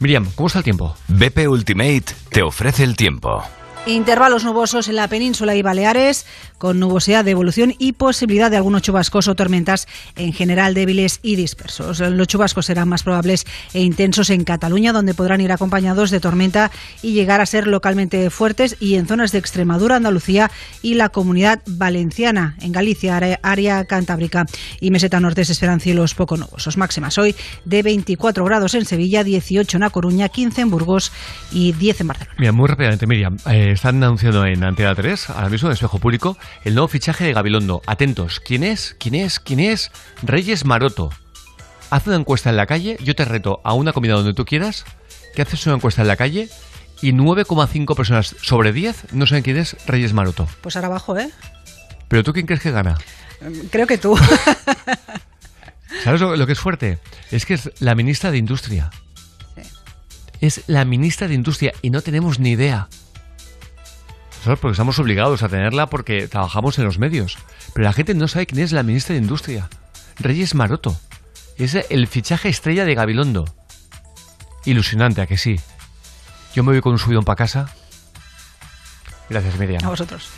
[0.00, 0.96] Miriam, ¿cómo está el tiempo?
[1.08, 3.42] BP Ultimate te ofrece el tiempo.
[3.86, 6.24] Intervalos nubosos en la península y Baleares,
[6.56, 9.86] con nubosidad de evolución y posibilidad de algunos chubascos o tormentas
[10.16, 12.00] en general débiles y dispersos.
[12.00, 13.44] Los chubascos serán más probables
[13.74, 16.70] e intensos en Cataluña, donde podrán ir acompañados de tormenta
[17.02, 20.50] y llegar a ser localmente fuertes, y en zonas de Extremadura, Andalucía
[20.80, 22.56] y la comunidad valenciana.
[22.62, 24.46] En Galicia, área cantábrica
[24.80, 26.78] y meseta norte se esperan cielos poco nubosos.
[26.78, 27.36] Máximas hoy
[27.66, 31.12] de 24 grados en Sevilla, 18 en A Coruña, 15 en Burgos
[31.52, 32.36] y 10 en Barcelona.
[32.38, 33.36] Mira, muy rápidamente, Miriam.
[33.50, 37.32] Eh, están anunciando en Antena 3, ahora mismo en Espejo Público, el nuevo fichaje de
[37.32, 37.82] Gabilondo.
[37.86, 38.96] Atentos, ¿quién es?
[38.98, 39.40] ¿Quién es?
[39.40, 39.90] ¿Quién es?
[40.22, 41.10] Reyes Maroto.
[41.90, 44.84] Haz una encuesta en la calle, yo te reto a una comida donde tú quieras,
[45.34, 46.48] que haces una encuesta en la calle
[47.02, 50.48] y 9,5 personas sobre 10 no saben quién es Reyes Maroto.
[50.60, 51.30] Pues ahora abajo, ¿eh?
[52.08, 52.96] ¿Pero tú quién crees que gana?
[53.70, 54.16] Creo que tú.
[56.04, 56.98] ¿Sabes lo, lo que es fuerte?
[57.30, 58.90] Es que es la ministra de Industria.
[60.40, 62.88] Es la ministra de Industria y no tenemos ni idea.
[64.44, 67.38] Porque estamos obligados a tenerla porque trabajamos en los medios.
[67.72, 69.68] Pero la gente no sabe quién es la ministra de Industria.
[70.18, 70.96] Reyes Maroto.
[71.56, 73.44] Es el fichaje estrella de Gabilondo.
[74.64, 75.60] Ilusionante, ¿a que sí?
[76.54, 77.74] Yo me voy con un subidón para casa.
[79.28, 79.84] Gracias, Miriam.
[79.84, 80.30] A vosotros.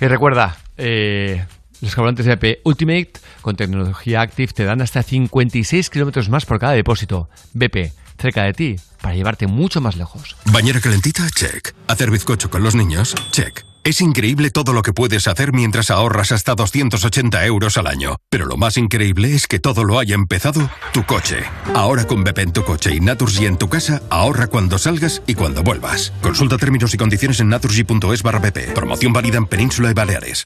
[0.00, 1.44] Y recuerda, eh,
[1.80, 6.58] los carburantes de BP Ultimate con tecnología Active te dan hasta 56 kilómetros más por
[6.58, 7.28] cada depósito.
[7.52, 10.36] BP, cerca de ti, para llevarte mucho más lejos.
[10.46, 11.74] Bañera calentita, check.
[11.86, 13.64] Hacer bizcocho con los niños, check.
[13.84, 18.16] Es increíble todo lo que puedes hacer mientras ahorras hasta 280 euros al año.
[18.28, 21.38] Pero lo más increíble es que todo lo haya empezado tu coche.
[21.74, 25.34] Ahora con BP en tu coche y Naturgy en tu casa, ahorra cuando salgas y
[25.34, 26.12] cuando vuelvas.
[26.20, 28.74] Consulta términos y condiciones en naturgy.es barra BP.
[28.74, 30.44] Promoción válida en Península y Baleares.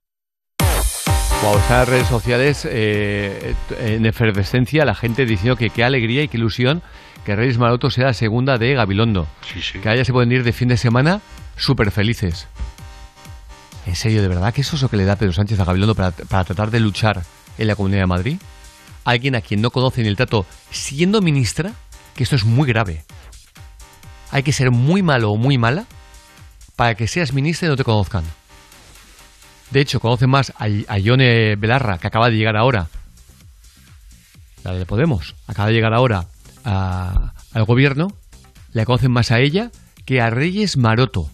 [1.42, 6.28] Wow, están las redes sociales eh, en efervescencia, la gente diciendo que qué alegría y
[6.28, 6.82] qué ilusión
[7.24, 9.28] que Reyes Maroto sea la segunda de Gabilondo.
[9.82, 11.20] Que allá se pueden ir de fin de semana
[11.56, 12.48] súper felices.
[13.86, 15.94] En serio, ¿de verdad que eso es lo que le da Pedro Sánchez a Gabilondo
[15.94, 17.22] para, para tratar de luchar
[17.58, 18.38] en la Comunidad de Madrid?
[19.04, 21.72] Alguien a quien no conoce ni el trato siendo ministra,
[22.14, 23.04] que esto es muy grave.
[24.30, 25.86] Hay que ser muy malo o muy mala
[26.76, 28.24] para que seas ministra y no te conozcan.
[29.70, 32.88] De hecho, conocen más a, a Ione Belarra, que acaba de llegar ahora.
[34.64, 36.26] La de Podemos, acaba de llegar ahora
[36.64, 38.16] a- al gobierno.
[38.72, 39.70] Le conocen más a ella
[40.04, 41.30] que a Reyes Maroto.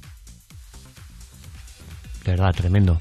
[2.24, 3.00] De verdad, tremendo.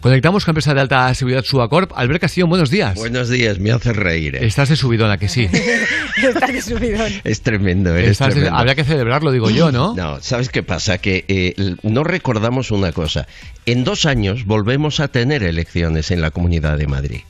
[0.00, 1.90] Conectamos con empresa de alta seguridad Suacorp.
[1.96, 2.94] Albert Castillo, buenos días.
[2.94, 4.36] Buenos días, me hace reír.
[4.36, 4.46] ¿eh?
[4.46, 5.48] Estás de subidona, que sí.
[6.22, 7.10] Estás de subidón.
[7.24, 8.04] Es tremendo, ¿eh?
[8.04, 8.56] es Estás de- tremendo.
[8.58, 9.94] Habría que celebrarlo, digo yo, ¿no?
[9.96, 10.98] No, ¿sabes qué pasa?
[10.98, 13.26] Que eh, no recordamos una cosa.
[13.66, 17.20] En dos años volvemos a tener elecciones en la Comunidad de Madrid.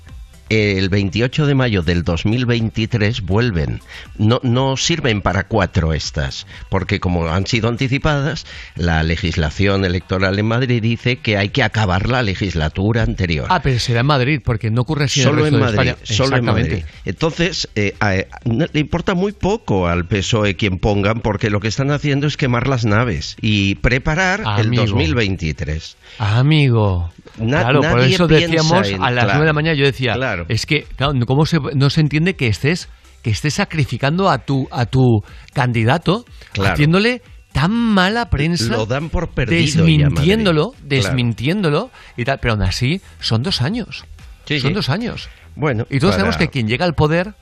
[0.49, 3.81] El 28 de mayo del 2023 vuelven.
[4.17, 10.47] No, no sirven para cuatro estas, porque como han sido anticipadas, la legislación electoral en
[10.47, 13.47] Madrid dice que hay que acabar la legislatura anterior.
[13.51, 15.91] Ah, pero será en Madrid, porque no ocurre así Solo en el en Madrid, de
[15.91, 16.17] España.
[16.17, 16.45] solo en.
[16.45, 16.83] Madrid.
[17.05, 18.15] Entonces, eh, a-
[18.45, 22.69] le importa muy poco al PSOE quien pongan, porque lo que están haciendo es quemar
[22.69, 24.83] las naves y preparar el Amigo.
[24.87, 25.97] 2023.
[26.19, 27.13] Amigo.
[27.39, 30.15] Na- claro, por eso decíamos en- a las claro, 9 de la mañana, yo decía,
[30.15, 30.38] claro.
[30.49, 32.89] Es que claro, ¿cómo se, no se entiende que estés,
[33.23, 35.23] que estés sacrificando a tu, a tu
[35.55, 36.75] candidato, Claro.
[36.75, 40.89] haciéndole tan mala prensa, Lo dan por perdido desmintiéndolo, ya, Madrid.
[40.89, 41.03] Claro.
[41.15, 44.05] desmintiéndolo y tal, pero aún así son dos años.
[44.45, 44.75] Sí, son sí.
[44.75, 45.29] dos años.
[45.57, 47.35] Bueno, Y todos para- sabemos que quien llega al poder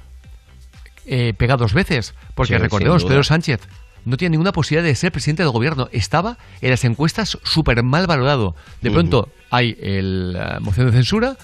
[1.06, 2.14] eh, pega dos veces.
[2.35, 3.05] Porque Sí, recordemos.
[3.05, 3.60] Pedro Sánchez
[4.05, 5.89] no tiene ninguna posibilidad de ser presidente del gobierno.
[5.93, 8.55] Estaba en las encuestas súper mal valorado.
[8.81, 11.36] De pronto hay el, la moción de censura,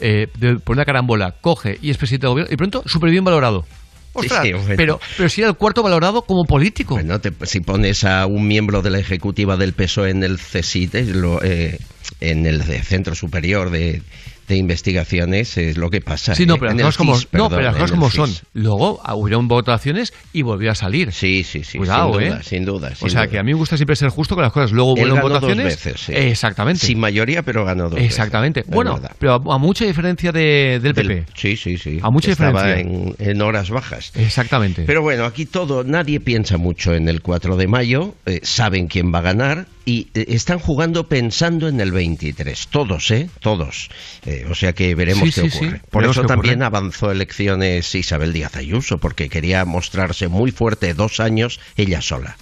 [0.00, 3.24] eh, de- por una carambola, coge y es presidente del gobierno, y pronto súper bien
[3.24, 3.64] valorado.
[4.12, 4.74] Ostras, sí, bueno.
[4.76, 6.94] pero, pero si era el cuarto valorado como político.
[6.94, 10.94] Bueno, te- si pones a un miembro de la ejecutiva del PSOE en el CSIT,
[11.14, 11.78] lo, eh,
[12.20, 14.00] en el de Centro Superior de,
[14.48, 16.34] de Investigaciones, es lo que pasa.
[16.34, 16.58] Sí, no, ¿eh?
[16.60, 18.30] pero las cosas como, CIS, no, perdón, pero las cosas como son.
[18.54, 21.12] Luego hubieron votaciones y volvió a salir.
[21.12, 21.78] Sí, sí, sí.
[21.78, 22.26] Cuidado, sin ¿eh?
[22.30, 22.88] duda, sin duda.
[22.92, 23.30] o sin sea, duda.
[23.30, 24.72] que a mí me gusta siempre ser justo con las cosas.
[24.72, 25.64] Luego vuelven ganó dos votaciones.
[25.64, 26.12] veces, sí.
[26.14, 26.86] Exactamente.
[26.86, 28.60] Sin mayoría, pero ganó dos Exactamente.
[28.60, 29.12] veces, es Bueno, verdad.
[29.18, 31.08] pero a, a mucha diferencia de- del PP.
[31.14, 31.98] Del- sí, sí, sí.
[32.02, 33.16] A mucha Estaba diferencia.
[33.18, 34.12] En, en horas bajas.
[34.14, 34.84] Exactamente.
[34.86, 39.12] Pero bueno, aquí todo, nadie piensa mucho en el 4 de mayo, eh, saben quién
[39.12, 42.66] va a ganar y eh, están jugando pensando en el 23.
[42.68, 43.30] Todos, ¿eh?
[43.40, 43.88] Todos.
[44.26, 45.78] Eh, o sea que veremos Sí, qué sí, ocurre.
[45.78, 45.86] sí.
[45.90, 46.66] Por eso también ocurre.
[46.66, 52.36] avanzó elecciones Isabel Díaz Ayuso, porque quería mostrarse muy fuerte dos años ella sola.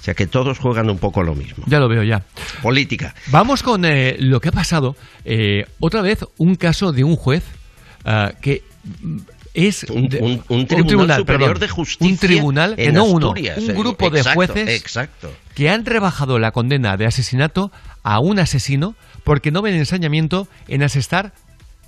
[0.00, 1.64] O sea que todos juegan un poco lo mismo.
[1.68, 2.24] Ya lo veo, ya.
[2.60, 3.14] Política.
[3.28, 4.96] Vamos con eh, lo que ha pasado.
[5.24, 7.44] Eh, otra vez, un caso de un juez
[8.04, 8.64] ah, que
[9.54, 13.66] es Un- de- un- un tribunal superior de justicia Un tribunal, que no uno, un
[13.74, 15.32] grupo de jueces exacto.
[15.54, 17.70] que han rebajado la condena de asesinato
[18.02, 21.32] a un asesino porque no ven ensañamiento en asestar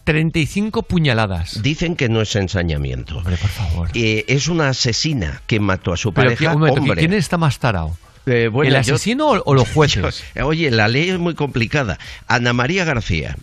[0.05, 1.63] 35 puñaladas.
[1.63, 3.17] Dicen que no es ensañamiento.
[3.19, 3.89] Hombre, por favor.
[3.95, 6.53] Eh, es una asesina que mató a su Pero, pareja.
[6.53, 6.99] un momento, hombre.
[7.01, 7.97] ¿quién está más tarao?
[8.27, 10.23] Eh, bueno, ¿El asesino o- o los jueces?
[10.35, 11.99] yo- oye, la ley es muy complicada.
[12.29, 13.37] Ana María García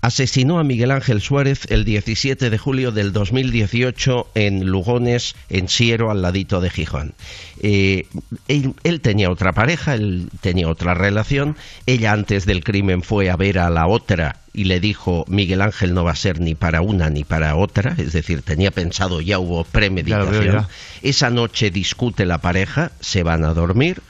[0.00, 6.10] asesinó a Miguel Ángel Suárez el 17 de julio del 2018 en Lugones, en Siero,
[6.10, 7.14] al ladito de Gijón.
[7.60, 8.06] Eh,
[8.48, 11.56] él, él tenía otra pareja, él tenía otra relación.
[11.86, 15.92] Ella antes del crimen fue a ver a la otra y le dijo Miguel Ángel
[15.92, 19.38] no va a ser ni para una ni para otra, es decir, tenía pensado, ya
[19.38, 20.66] hubo premeditación.
[21.02, 24.00] Esa noche discute la pareja, se van a dormir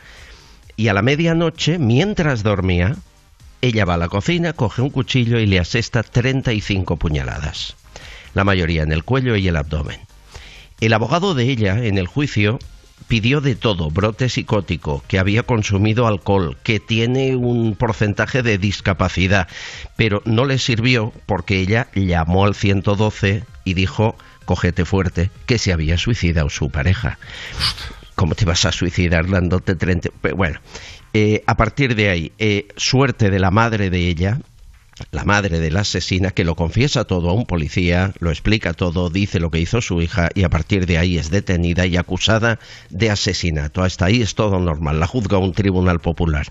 [0.77, 2.97] y a la medianoche, mientras dormía,
[3.67, 7.75] Ella va a la cocina, coge un cuchillo y le asesta 35 puñaladas,
[8.33, 9.99] la mayoría en el cuello y el abdomen.
[10.81, 12.61] El abogado de ella, en el juicio,
[13.09, 19.49] pidió de todo, brote psicótico, que había consumido alcohol, que tiene un porcentaje de discapacidad,
[19.97, 24.15] pero no le sirvió porque ella llamó al 112 y dijo,
[24.45, 27.19] cógete fuerte, que se había suicidado su pareja.
[28.15, 30.11] ¿Cómo te vas a suicidar dándote 30?
[30.23, 30.61] Pero Bueno,
[31.19, 34.39] eh, a partir de ahí, eh, suerte de la madre de ella,
[35.13, 39.09] la madre de la asesina, que lo confiesa todo a un policía, lo explica todo,
[39.09, 42.59] dice lo que hizo su hija y a partir de ahí es detenida y acusada
[42.91, 43.83] de asesinato.
[43.83, 46.49] Hasta ahí es todo normal, la juzga un tribunal popular.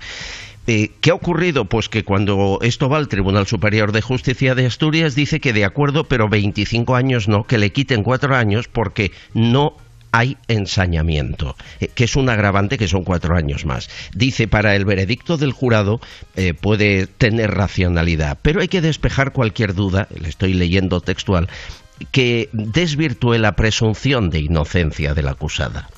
[0.66, 1.66] Eh, ¿Qué ha ocurrido?
[1.66, 5.64] Pues que cuando esto va al Tribunal Superior de Justicia de Asturias dice que de
[5.64, 9.78] acuerdo, pero 25 años no, que le quiten cuatro años porque no
[10.16, 13.90] hay ensañamiento, eh, que es un agravante que son cuatro años más.
[14.14, 16.00] Dice, para el veredicto del jurado
[16.38, 21.50] eh, puede tener racionalidad, pero hay que despejar cualquier duda, le estoy leyendo textual,
[22.14, 25.90] que desvirtúe la presunción de inocencia de la acusada.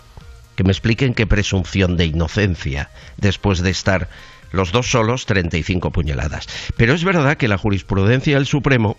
[0.55, 4.09] Que me expliquen qué presunción de inocencia después de estar
[4.51, 6.47] los dos solos 35 puñaladas.
[6.75, 8.97] Pero es verdad que la jurisprudencia del Supremo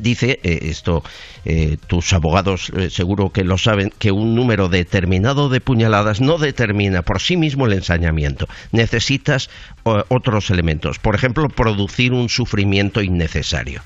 [0.00, 1.02] Dice, eh, esto
[1.44, 6.38] eh, tus abogados eh, seguro que lo saben, que un número determinado de puñaladas no
[6.38, 8.48] determina por sí mismo el ensañamiento.
[8.72, 9.50] Necesitas
[9.84, 10.98] otros elementos.
[10.98, 13.82] Por ejemplo, producir un sufrimiento innecesario.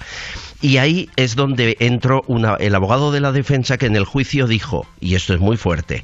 [0.61, 4.47] Y ahí es donde entró una- el abogado de la defensa que en el juicio
[4.47, 6.03] dijo, y esto es muy fuerte,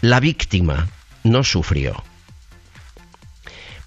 [0.00, 0.88] la víctima
[1.24, 2.02] no sufrió.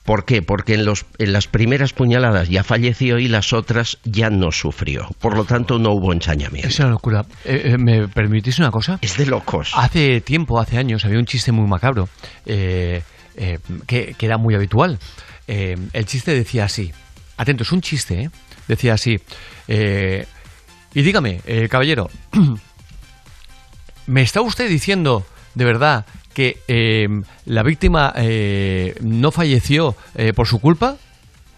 [0.09, 0.41] ¿Por qué?
[0.41, 5.07] Porque en, los, en las primeras puñaladas ya falleció y las otras ya no sufrió.
[5.19, 6.67] Por lo tanto, no hubo ensañamiento.
[6.67, 7.27] Es una locura.
[7.45, 8.97] Eh, eh, ¿Me permitís una cosa?
[9.03, 9.69] Es de locos.
[9.75, 12.09] Hace tiempo, hace años, había un chiste muy macabro
[12.47, 13.03] eh,
[13.35, 14.97] eh, que, que era muy habitual.
[15.45, 16.91] El chiste decía así.
[17.37, 18.29] Atentos, un chiste, ¿eh?
[18.67, 19.19] Decía así.
[19.67, 22.09] y dígame, eh, caballero,
[24.07, 25.23] ¿me está usted diciendo
[25.53, 27.07] de verdad que eh,
[27.45, 30.97] la víctima eh, no falleció eh, por su culpa?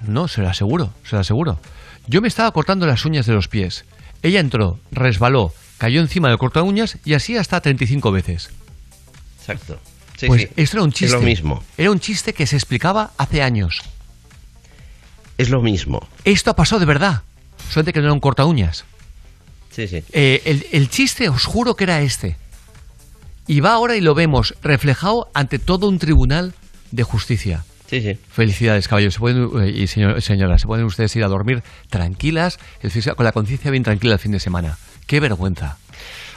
[0.07, 1.59] No, se lo aseguro, se lo aseguro.
[2.07, 3.85] Yo me estaba cortando las uñas de los pies.
[4.23, 8.49] Ella entró, resbaló, cayó encima del corta uñas y así hasta 35 veces.
[9.39, 9.79] Exacto.
[10.17, 10.47] Sí, pues sí.
[10.55, 11.15] esto era un chiste.
[11.15, 11.63] Es lo mismo.
[11.77, 13.81] Era un chiste que se explicaba hace años.
[15.37, 16.07] Es lo mismo.
[16.23, 17.23] Esto ha pasado de verdad.
[17.69, 18.85] Suerte que no era un corta uñas.
[19.71, 20.03] Sí, sí.
[20.11, 22.35] Eh, el, el chiste, os juro que era este.
[23.51, 26.53] Y va ahora y lo vemos reflejado ante todo un tribunal
[26.91, 27.65] de justicia.
[27.85, 28.17] Sí, sí.
[28.31, 29.15] Felicidades, caballeros.
[29.15, 33.25] Se pueden, eh, y señor- señoras, se pueden ustedes ir a dormir tranquilas, el con
[33.25, 34.77] la conciencia bien tranquila el fin de semana.
[35.05, 35.77] Qué vergüenza.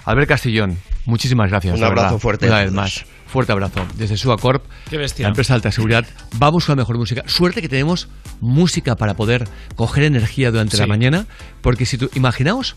[0.05, 1.79] Albert Castillón, muchísimas gracias.
[1.79, 2.19] Un abrazo verdad.
[2.21, 3.05] fuerte Una a vez más.
[3.29, 3.87] Fuerte abrazo.
[3.95, 5.23] Desde Suacorp, Qué bestia.
[5.23, 6.05] la empresa de alta seguridad.
[6.39, 7.23] Vamos con la mejor música.
[7.27, 8.09] Suerte que tenemos
[8.41, 11.27] música para poder coger energía durante la mañana.
[11.63, 12.75] Porque si tú, imaginaos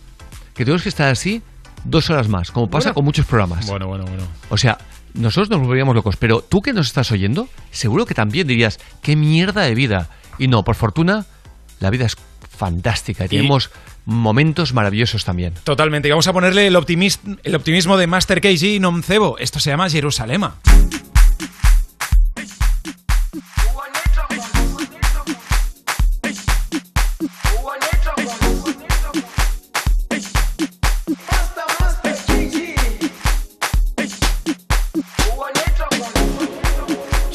[0.54, 1.42] que tenemos que estar así
[1.84, 2.94] dos horas más, como pasa Bueno.
[2.96, 3.68] con muchos programas.
[3.68, 4.24] Bueno, bueno, bueno.
[4.50, 4.78] O sea,
[5.14, 9.16] nosotros nos volveríamos locos, pero tú que nos estás oyendo, seguro que también dirías, qué
[9.16, 10.10] mierda de vida.
[10.38, 11.26] Y no, por fortuna,
[11.80, 12.16] la vida es
[12.58, 13.72] fantástica y, tenemos
[14.06, 15.54] momentos maravillosos también.
[15.64, 16.08] Totalmente.
[16.08, 19.38] Y vamos a ponerle el, optimis- el optimismo de Master KG y Nomcebo.
[19.38, 20.56] Esto se llama Jerusalema.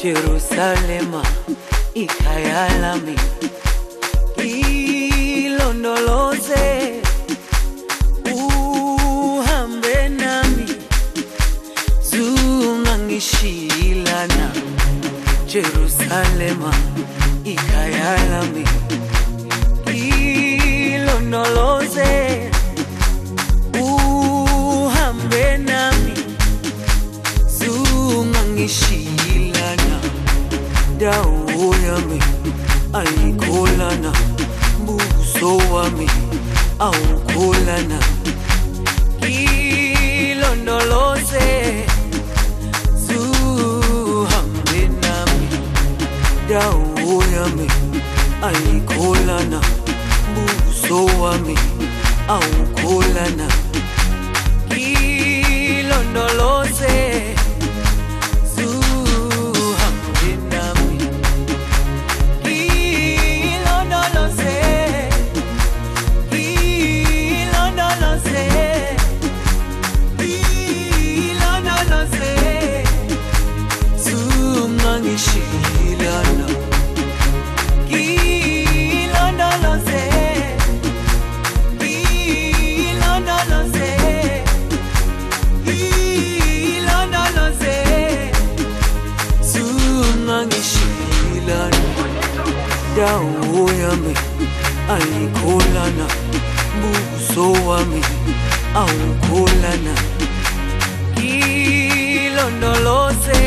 [0.03, 1.23] Jerusalema
[1.95, 3.15] ikhaya lami
[5.45, 6.65] ilondoloze
[8.35, 10.65] uhambe nami
[12.09, 14.51] zungangishilana
[15.47, 16.73] Jerusalema
[17.45, 18.65] ikhaya lami
[20.95, 22.11] ilondoloze
[23.79, 25.57] uhambe
[27.57, 29.12] zungangishilana
[31.03, 32.19] dawo yami
[32.99, 34.11] ayikholana
[34.85, 36.07] buso wami
[36.79, 37.99] awukholana.
[40.23, 41.47] Ilondoloze
[43.05, 45.47] zuhambe nami.
[46.49, 47.67] Dawo yami
[48.47, 49.59] ayikholana
[50.35, 51.55] buso wami
[52.27, 53.47] awukholana.
[55.69, 56.95] Ilondoloze
[93.93, 94.15] wami
[94.89, 96.07] alikholana
[96.81, 98.01] buso wami
[98.75, 99.93] awukholana
[102.33, 103.41] ngilondoloze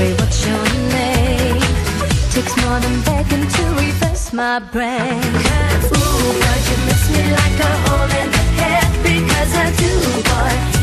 [0.00, 1.60] worry what's your name?
[2.32, 5.20] Takes more than begging to reverse my brain.
[5.20, 9.92] Ooh, but you miss me like a hole in the head Because I do,
[10.28, 10.79] boy.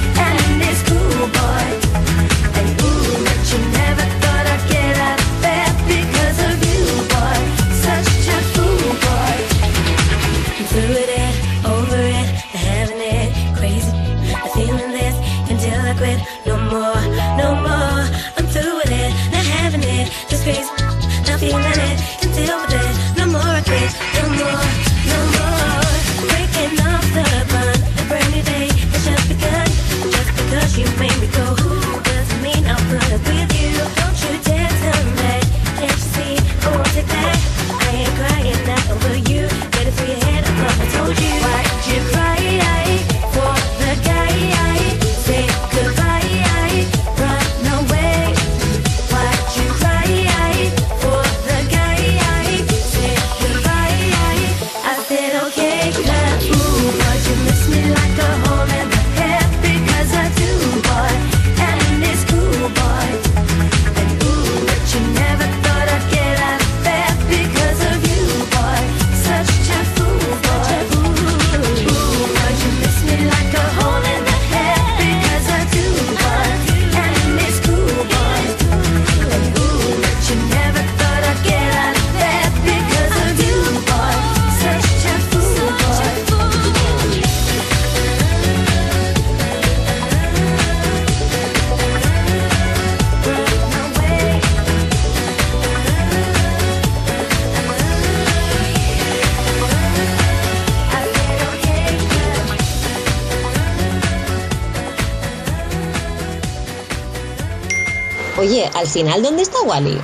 [108.97, 109.99] final, ¿dónde está Wally?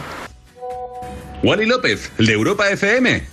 [1.42, 3.24] Wally López, de Europa FM.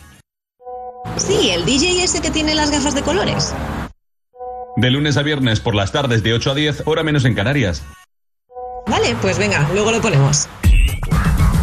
[1.18, 3.52] Sí, el DJ ese que tiene las gafas de colores.
[4.76, 7.82] De lunes a viernes por las tardes de 8 a 10, hora menos en Canarias.
[8.86, 10.48] Vale, pues venga, luego lo ponemos.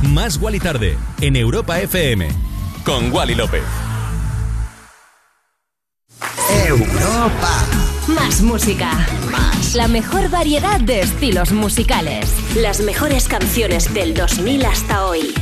[0.04, 2.28] Más Wally tarde en Europa FM
[2.86, 3.64] con Wally López.
[6.68, 7.87] Europa.
[8.08, 8.90] Más música.
[9.76, 12.34] La mejor variedad de estilos musicales.
[12.56, 15.34] Las mejores canciones del 2000 hasta hoy.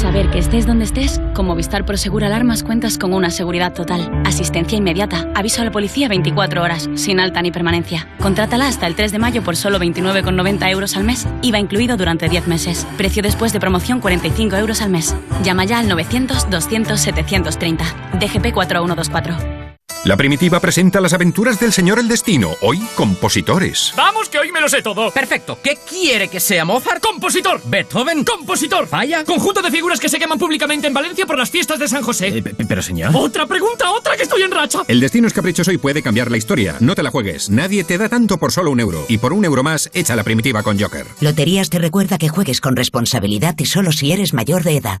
[0.00, 4.78] Saber que estés donde estés, con Movistar Prosegur Alarmas cuentas con una seguridad total, asistencia
[4.78, 8.08] inmediata, aviso a la policía 24 horas, sin alta ni permanencia.
[8.18, 12.28] Contrátala hasta el 3 de mayo por solo 29,90 euros al mes, IVA incluido durante
[12.28, 12.86] 10 meses.
[12.96, 15.14] Precio después de promoción 45 euros al mes.
[15.42, 18.18] Llama ya al 900-200-730.
[18.20, 19.57] DGP 4124.
[20.04, 23.92] La primitiva presenta las aventuras del señor El Destino, hoy compositores.
[23.96, 25.10] Vamos, que hoy me lo sé todo.
[25.10, 25.58] Perfecto.
[25.62, 27.02] ¿Qué quiere que sea Mozart?
[27.02, 27.60] Compositor.
[27.64, 28.24] Beethoven.
[28.24, 28.86] Compositor.
[28.86, 29.24] Falla.
[29.24, 32.42] Conjunto de figuras que se queman públicamente en Valencia por las fiestas de San José.
[32.68, 33.10] pero señor.
[33.14, 34.82] Otra pregunta, otra que estoy en racha.
[34.86, 36.76] El destino es caprichoso y puede cambiar la historia.
[36.80, 37.50] No te la juegues.
[37.50, 39.04] Nadie te da tanto por solo un euro.
[39.08, 41.06] Y por un euro más, echa la primitiva con Joker.
[41.20, 45.00] Loterías te recuerda que juegues con responsabilidad y solo si eres mayor de edad.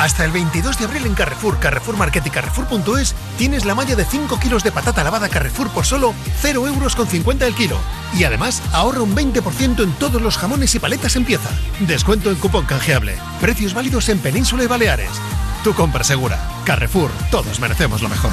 [0.00, 4.06] Hasta el 22 de abril en Carrefour, Carrefour Market y Carrefour.es tienes la malla de
[4.06, 7.76] 5 kilos de patata lavada Carrefour por solo 0 euros con 50 el kilo.
[8.18, 11.50] Y además ahorra un 20% en todos los jamones y paletas en pieza.
[11.80, 13.14] Descuento en cupón canjeable.
[13.42, 15.10] Precios válidos en Península y Baleares.
[15.62, 16.38] Tu compra segura.
[16.64, 18.32] Carrefour, todos merecemos lo mejor.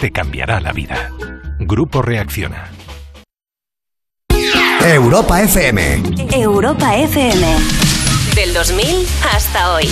[0.00, 1.10] Te cambiará la vida.
[1.58, 2.70] Grupo Reacciona.
[4.84, 6.02] Europa FM.
[6.32, 7.46] Europa FM.
[8.34, 9.86] Del 2000 hasta hoy.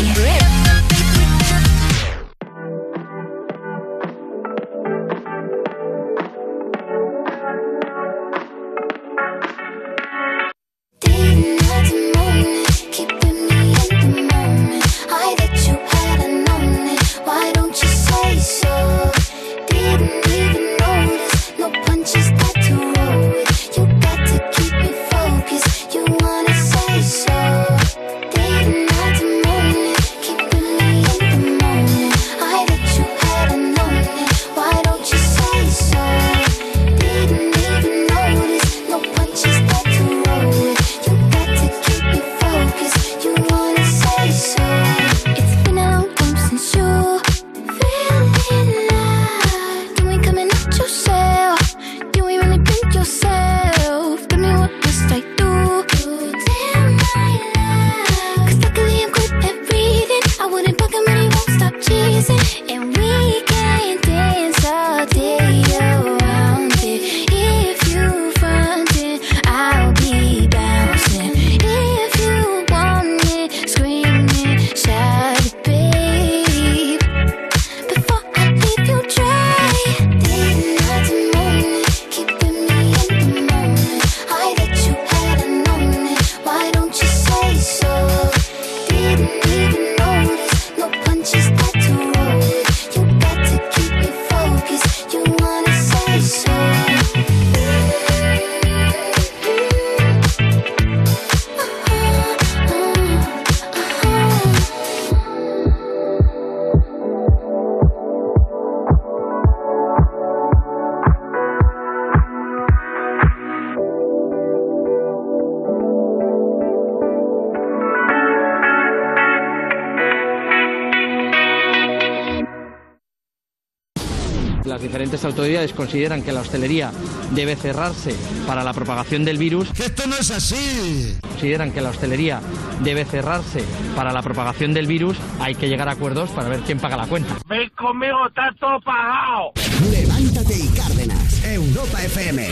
[125.81, 126.93] Consideran que la hostelería
[127.31, 128.15] debe cerrarse
[128.47, 129.71] para la propagación del virus.
[129.81, 131.17] ¡Esto no es así!
[131.23, 132.43] Consideran que la hostelería
[132.83, 133.65] debe cerrarse
[133.97, 135.17] para la propagación del virus.
[135.41, 137.39] Hay que llegar a acuerdos para ver quién paga la cuenta.
[137.49, 139.53] Ven conmigo, está todo pagado.
[139.91, 142.49] Levántate y Cárdenas, Europa FM.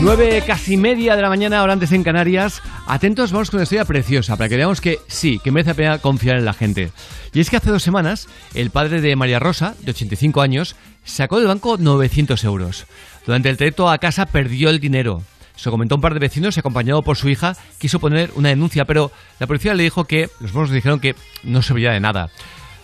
[0.00, 2.62] Nueve casi media de la mañana, ahora antes en Canarias.
[2.86, 5.98] Atentos, vamos con una historia preciosa para que veamos que sí, que merece la pena
[5.98, 6.92] confiar en la gente.
[7.38, 11.38] Y es que hace dos semanas, el padre de María Rosa, de 85 años, sacó
[11.38, 12.88] del banco 900 euros.
[13.24, 15.22] Durante el trayecto a casa perdió el dinero.
[15.54, 18.86] Se comentó un par de vecinos y acompañado por su hija quiso poner una denuncia,
[18.86, 22.28] pero la policía le dijo que los bonos dijeron que no servía de nada.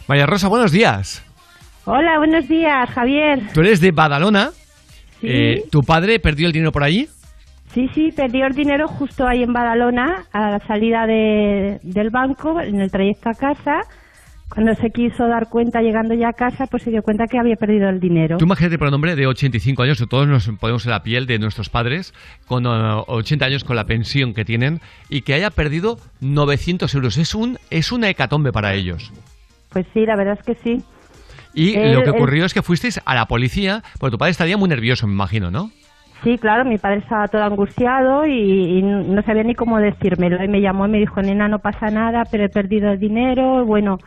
[0.07, 1.25] María Rosa, buenos días.
[1.85, 3.41] Hola, buenos días, Javier.
[3.55, 4.51] Tú eres de Badalona.
[5.21, 5.27] Sí.
[5.31, 7.09] Eh, ¿Tu padre perdió el dinero por allí?
[7.73, 12.61] Sí, sí, perdió el dinero justo ahí en Badalona, a la salida de- del banco,
[12.61, 13.81] en el trayecto a casa.
[14.55, 17.57] Cuando se quiso dar cuenta, llegando ya a casa, pues se dio cuenta que había
[17.57, 18.37] perdido el dinero.
[18.37, 21.41] Tú imagínate por un hombre de 85 años, todos nos ponemos en la piel de
[21.41, 22.15] nuestros padres,
[22.47, 27.19] con eh, 80 años con la pensión que tienen, y que haya perdido 900 euros.
[27.19, 29.13] Es, un, es una hecatombe para ellos.
[29.71, 30.85] Pues sí, la verdad es que sí.
[31.53, 34.69] Y lo que ocurrió es que fuisteis a la policía, porque tu padre estaría muy
[34.69, 35.71] nervioso, me imagino, ¿no?
[36.23, 40.43] Sí, claro, mi padre estaba todo angustiado y, y no sabía ni cómo decírmelo.
[40.43, 43.65] Y me llamó y me dijo, nena, no pasa nada, pero he perdido el dinero.
[43.65, 43.99] Bueno,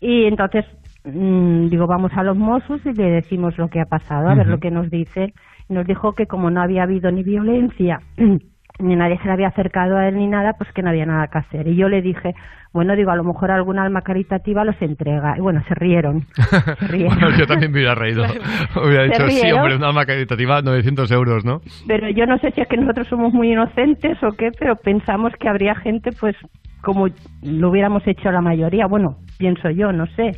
[0.00, 0.64] y entonces
[1.04, 4.46] mm, digo, vamos a los Mossos y le decimos lo que ha pasado, a ver
[4.46, 5.32] lo que nos dice.
[5.68, 8.00] Nos dijo que como no había habido ni violencia,
[8.78, 11.26] ni nadie se le había acercado a él ni nada, pues que no había nada
[11.26, 11.66] que hacer.
[11.66, 12.34] Y yo le dije,
[12.72, 15.34] bueno, digo, a lo mejor alguna alma caritativa los entrega.
[15.36, 16.26] Y bueno, se rieron.
[16.78, 17.18] Se rieron.
[17.18, 18.24] Bueno, yo también me hubiera reído.
[18.76, 21.60] Hubiera dicho, sí, hombre, una alma caritativa, 900 euros, ¿no?
[21.86, 25.32] Pero yo no sé si es que nosotros somos muy inocentes o qué, pero pensamos
[25.40, 26.36] que habría gente, pues,
[26.82, 27.06] como
[27.42, 28.86] lo hubiéramos hecho la mayoría.
[28.86, 30.32] Bueno, pienso yo, no sé.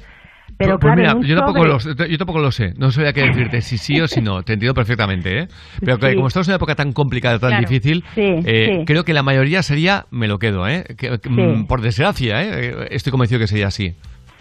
[0.59, 2.75] Pero Pues claro, mira, en un yo tampoco, sobre- lo, sé- yo tampoco lo sé.
[2.77, 4.43] No sabía qué decirte, si sí o si no.
[4.43, 5.49] Te entiendo perfectamente, ¿eh?
[5.83, 6.15] Pero que Sí.
[6.17, 7.67] como estamos en una época tan complicada, tan Claro.
[7.67, 8.85] difícil, Sí, eh, sí.
[8.85, 10.85] creo que la mayoría sería, me lo quedo, ¿eh?
[10.99, 11.31] Que- que, Sí.
[11.31, 12.89] mm, Por desgracia, ¿eh?
[12.91, 13.95] Estoy convencido que sería así.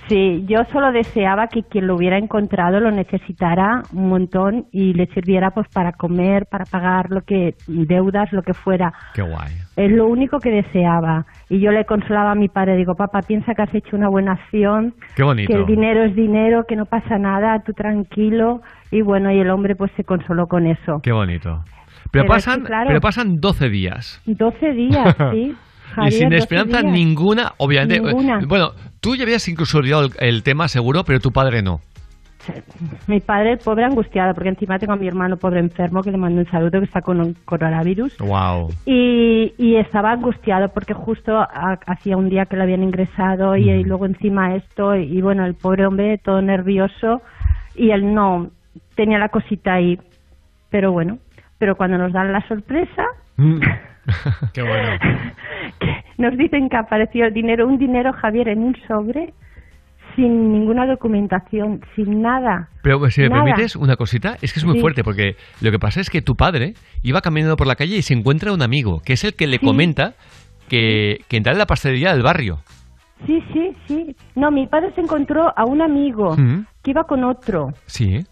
[0.09, 5.05] Sí, yo solo deseaba que quien lo hubiera encontrado lo necesitara un montón y le
[5.13, 8.91] sirviera pues para comer, para pagar lo que deudas, lo que fuera.
[9.13, 9.53] Qué guay.
[9.75, 11.27] Es lo único que deseaba.
[11.49, 14.33] Y yo le consolaba a mi padre, digo, papá, piensa que has hecho una buena
[14.33, 15.51] acción, Qué bonito.
[15.51, 18.61] que el dinero es dinero, que no pasa nada, tú tranquilo.
[18.91, 20.99] Y bueno, y el hombre pues se consoló con eso.
[21.01, 21.63] Qué bonito.
[22.11, 22.87] Pero, Pero es que, pasan, claro.
[22.87, 24.21] pero pasan 12 días.
[24.25, 25.37] 12 días, sí.
[25.37, 25.55] y
[25.95, 26.93] Javier, sin 12 esperanza días.
[26.93, 27.99] ninguna, obviamente.
[27.99, 28.41] Ninguna.
[28.47, 28.71] Bueno,
[29.01, 31.81] tú ya habías incluso olvidado el, el tema, seguro, pero tu padre no.
[33.07, 36.17] Mi padre, el pobre, angustiado, porque encima tengo a mi hermano pobre enfermo, que le
[36.17, 38.17] mando un saludo, que está con un coronavirus.
[38.19, 38.69] Wow.
[38.85, 43.69] Y, y estaba angustiado porque justo ha- hacía un día que lo habían ingresado y,
[43.69, 47.21] y luego encima esto y, y bueno, el pobre hombre todo nervioso
[47.75, 48.49] y él no
[48.95, 49.99] tenía la cosita ahí.
[50.69, 51.17] Pero bueno,
[51.57, 53.03] pero cuando nos dan la sorpresa,
[54.53, 54.89] Qué bueno.
[56.17, 59.33] nos dicen que apareció el dinero, un dinero, Javier, en un sobre
[60.15, 62.69] sin ninguna documentación, sin nada.
[62.81, 63.43] Pero pues, si me Nada.
[63.43, 64.81] permites una cosita, es que es muy Sí.
[64.81, 66.73] fuerte, porque lo que pasa es que tu padre
[67.03, 69.59] iba caminando por la calle y se encuentra un amigo, que es el que le
[69.59, 70.13] comenta
[70.67, 72.59] que, que entra en la pastelería del barrio.
[73.25, 74.15] Sí, sí, sí.
[74.35, 76.65] No, mi padre se encontró a un amigo Mm.
[76.83, 77.69] que iba con otro.
[77.85, 78.23] Sí.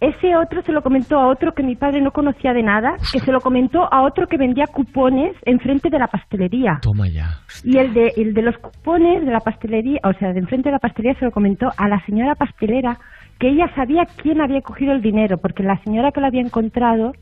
[0.00, 3.18] Ese otro se lo comentó a otro que mi padre no conocía de nada, que
[3.18, 6.78] se lo comentó a otro que vendía cupones enfrente de la pastelería.
[6.82, 7.40] Toma ya.
[7.64, 10.74] Y el de, el de los cupones de la pastelería, o sea, de enfrente de
[10.74, 12.96] la pastelería se lo comentó a la señora pastelera,
[13.40, 17.12] que ella sabía quién había cogido el dinero, porque la señora que lo había encontrado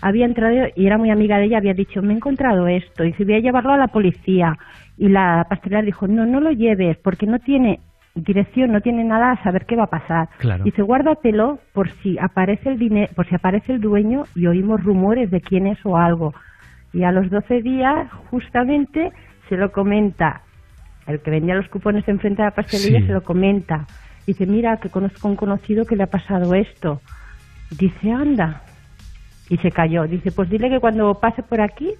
[0.00, 3.12] había entrado y era muy amiga de ella, había dicho, me he encontrado esto, y
[3.12, 4.54] se voy a llevarlo a la policía.
[4.96, 7.80] Y la pastelera dijo, no, no lo lleves, porque no tiene
[8.14, 10.28] dirección, no tiene nada a saber qué va a pasar.
[10.38, 10.64] Claro.
[10.64, 15.30] Dice, guárdatelo por si aparece el dinero, por si aparece el dueño y oímos rumores
[15.30, 16.34] de quién es o algo.
[16.92, 19.12] Y a los 12 días, justamente,
[19.48, 20.42] se lo comenta.
[21.06, 23.06] El que vendía los cupones enfrente de la pastelería Sí.
[23.06, 23.86] se lo comenta.
[24.26, 27.00] Dice, mira, que conozco a un conocido que le ha pasado esto.
[27.70, 28.62] Dice, anda.
[29.48, 30.04] Y se cayó.
[30.06, 31.90] Dice, pues dile que cuando pase por aquí,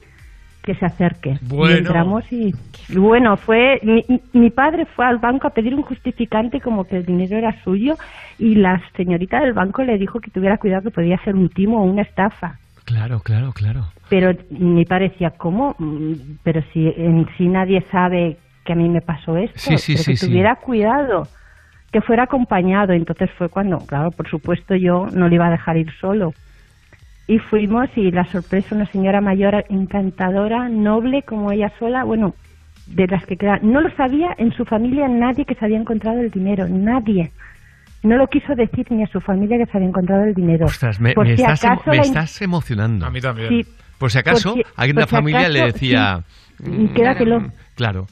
[0.63, 1.39] que se acerque.
[1.43, 1.75] Bueno.
[1.75, 2.55] Y entramos y...
[2.89, 3.81] y bueno, fue...
[3.83, 7.63] Mi, mi padre fue al banco a pedir un justificante como que el dinero era
[7.65, 7.97] suyo
[8.39, 11.83] y la señorita del banco le dijo que tuviera cuidado que podía ser un timo
[11.83, 12.59] o una estafa.
[12.85, 13.87] Claro, claro, claro.
[14.09, 15.77] Pero mi padre decía, ¿cómo?
[16.43, 20.05] Pero si en sí nadie sabe que a mí me pasó esto, Sí, sí, pero
[20.05, 21.27] sí, que tuviera cuidado,
[21.93, 22.93] que fuera acompañado.
[22.93, 26.35] Entonces fue cuando, claro, por supuesto yo no le iba a dejar ir solo.
[27.33, 32.35] Y fuimos y la sorpresa, una señora mayor encantadora, noble como ella sola, bueno,
[32.87, 33.61] de las que quedan.
[33.63, 37.33] No lo sabía en su familia nadie que se había encontrado el dinero, nadie.
[38.03, 40.67] no lo quiso decir ni a su familia que se había encontrado el dinero.
[40.67, 43.07] Ostras, me, Por me si estás, acaso me la- estás emocionando.
[43.07, 43.49] A mí también.
[43.49, 43.65] Sí.
[43.99, 46.23] Por si acaso, Por si- alguien de la si familia le acaso, decía...
[46.63, 46.91] sí.
[46.97, 47.47] Quédatelo.
[47.77, 48.07] Claro.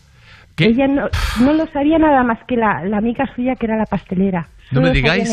[0.57, 0.66] ¿Qué?
[0.66, 1.08] Ella no,
[1.44, 4.47] no lo sabía nada más que la, la amiga suya que era la pastelera.
[4.70, 5.28] No me digáis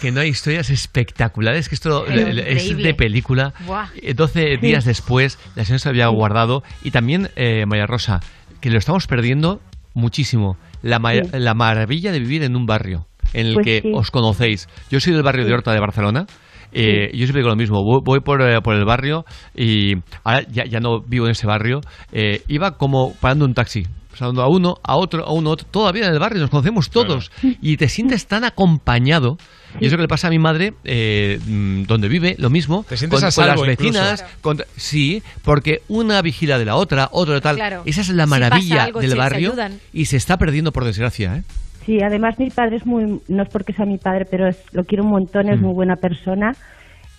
[0.00, 3.52] que no hay historias espectaculares, que esto es de película.
[3.66, 3.88] Buah.
[4.02, 4.66] Eh, 12 Sí.
[4.66, 6.62] días después, la señora se había guardado.
[6.82, 8.20] Y también, eh, María Rosa,
[8.60, 9.60] que lo estamos perdiendo
[9.94, 10.56] muchísimo.
[10.82, 11.20] La, ma- Sí.
[11.32, 14.68] la maravilla de vivir en un barrio en el Pues que os conocéis.
[14.90, 16.26] Yo soy del barrio de Horta de Barcelona.
[16.72, 20.42] Eh, Yo siempre digo lo mismo, voy, voy por, eh, por el barrio y ahora
[20.50, 21.80] ya, ya no vivo en ese barrio.
[22.12, 23.84] Eh, iba como parando un taxi,
[24.18, 26.90] pasando a uno, a otro, a uno, a otro, todavía en el barrio, nos conocemos
[26.90, 29.38] todos y te sientes tan acompañado.
[29.80, 32.84] Y eso que le pasa a mi madre, eh, mm, donde vive, lo mismo.
[32.88, 34.24] Te sientes con, a con las vecinas.
[34.40, 37.56] con- sí, porque una vigila de la otra, otro de tal.
[37.56, 37.82] Claro.
[37.84, 39.54] Esa es la Si maravilla algo, del barrio
[39.92, 41.36] y se está perdiendo por desgracia.
[41.36, 41.42] ¿eh?
[41.84, 44.84] Sí, además mi padre es muy, no es porque sea mi padre, pero es- lo
[44.84, 45.64] quiero un montón, es Mm.
[45.64, 46.56] muy buena persona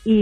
[0.04, 0.14] y,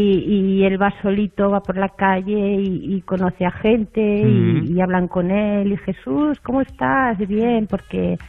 [0.59, 4.77] y él va solito, va por la calle y, y conoce a gente y- Mm.
[4.77, 7.17] y, hablan con él y Jesús, ¿cómo estás?
[7.27, 8.19] Bien, porque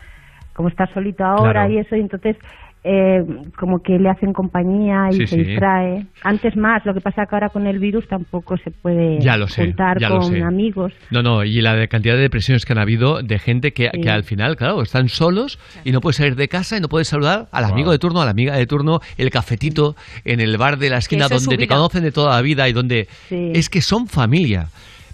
[0.55, 1.71] como está solito ahora Claro.
[1.73, 2.37] y eso, y entonces
[2.85, 3.23] eh,
[3.59, 5.45] como que le hacen compañía y Sí, se sí.
[5.45, 6.07] distrae.
[6.23, 9.49] Antes más, lo que pasa que ahora con el virus tampoco se puede Ya lo
[9.49, 10.43] sé, juntar ya lo con sé.
[10.43, 10.93] amigos.
[11.11, 14.01] No, no, y la de cantidad de depresiones que han habido de gente que, Sí.
[14.01, 17.09] que al final, claro, están solos y no puedes salir de casa y no puedes
[17.09, 20.79] saludar al amigo de turno, a la amiga de turno, el cafetito en el bar
[20.79, 23.53] de la esquina es donde te conocen de toda la vida y donde Sí.
[23.55, 24.69] es que son familia.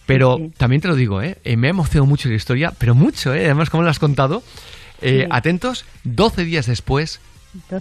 [0.07, 1.39] Pero también te lo digo, ¿eh?
[1.45, 3.47] Eh, me ha emocionado mucho la historia, pero mucho, ¿eh?
[3.47, 4.43] además, como lo has contado.
[5.01, 5.27] Eh, Sí.
[5.31, 7.34] Atentos, 12 días después, 12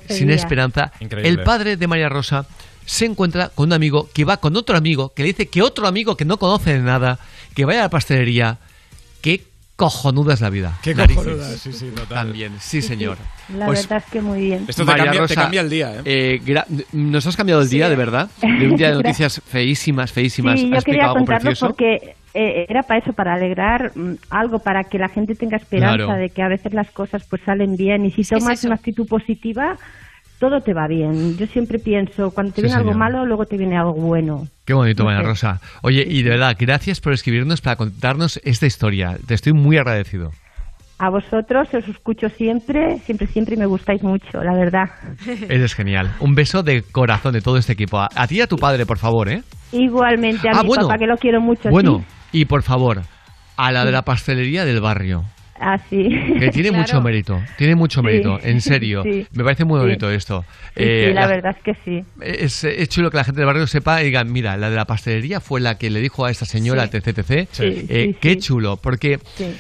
[0.10, 0.42] sin días.
[0.42, 1.30] esperanza, Increíble.
[1.30, 2.46] el padre de María Rosa
[2.86, 5.88] se encuentra con un amigo que va con otro amigo, que le dice que otro
[5.88, 7.20] amigo que no conoce de nada,
[7.56, 8.58] que vaya a la pastelería.
[9.22, 9.44] Qué
[9.76, 10.78] cojonuda es la vida.
[10.84, 11.24] Qué Narices.
[11.24, 12.08] cojonuda, sí, sí, total.
[12.28, 13.18] También, sí, señor.
[13.58, 14.66] La Pues, verdad es que muy bien.
[14.68, 16.02] Esto te María cambia, te Rosa, cambia el día, ¿eh?
[16.06, 18.30] eh, gra- nos has cambiado el día, de verdad.
[18.42, 20.60] De un día de noticias feísimas, feísimas.
[20.60, 24.84] Sí, has yo quería contarlo porque eh, era para eso, para alegrar mm, algo, para
[24.84, 26.20] que la gente tenga esperanza Claro.
[26.20, 29.76] de que a veces las cosas pues salen bien y si tomas una actitud positiva,
[30.40, 31.38] todo te va bien.
[31.38, 34.44] Yo siempre pienso, cuando te Sí, viene algo malo, luego te viene algo bueno.
[34.66, 35.22] Qué bonito, María.
[35.22, 35.60] Rosa.
[35.84, 39.16] Oye, y de verdad, gracias por escribirnos para contarnos esta historia.
[39.26, 40.32] Te estoy muy agradecido.
[41.00, 44.86] A vosotros os escucho siempre, siempre, siempre y me gustáis mucho, la verdad.
[45.50, 46.12] Eres genial.
[46.20, 48.00] Un beso de corazón de todo este equipo.
[48.00, 49.42] A, a ti y a tu padre, por favor, ¿eh?
[49.72, 50.88] Igualmente a Ah, mi bueno.
[50.88, 51.70] papá, que lo quiero mucho.
[51.70, 52.06] Bueno, ¿sí?
[52.34, 53.04] Y por favor,
[53.56, 55.24] a la de la pastelería del barrio.
[55.60, 56.10] Así.
[56.40, 58.06] Que tiene mucho mérito, tiene mucho Sí.
[58.06, 59.04] mérito, en serio.
[59.04, 59.26] Sí.
[59.32, 59.86] Me parece muy Sí.
[59.86, 60.44] bonito esto.
[60.76, 62.04] Sí, Eh, sí, la la- verdad es que sí.
[62.22, 64.86] Es, es chulo que la gente del barrio sepa y diga, mira, la de la
[64.86, 66.88] pastelería fue la que le dijo a esta señora.
[66.88, 69.56] Sí, Eh, qué chulo, porque Sí.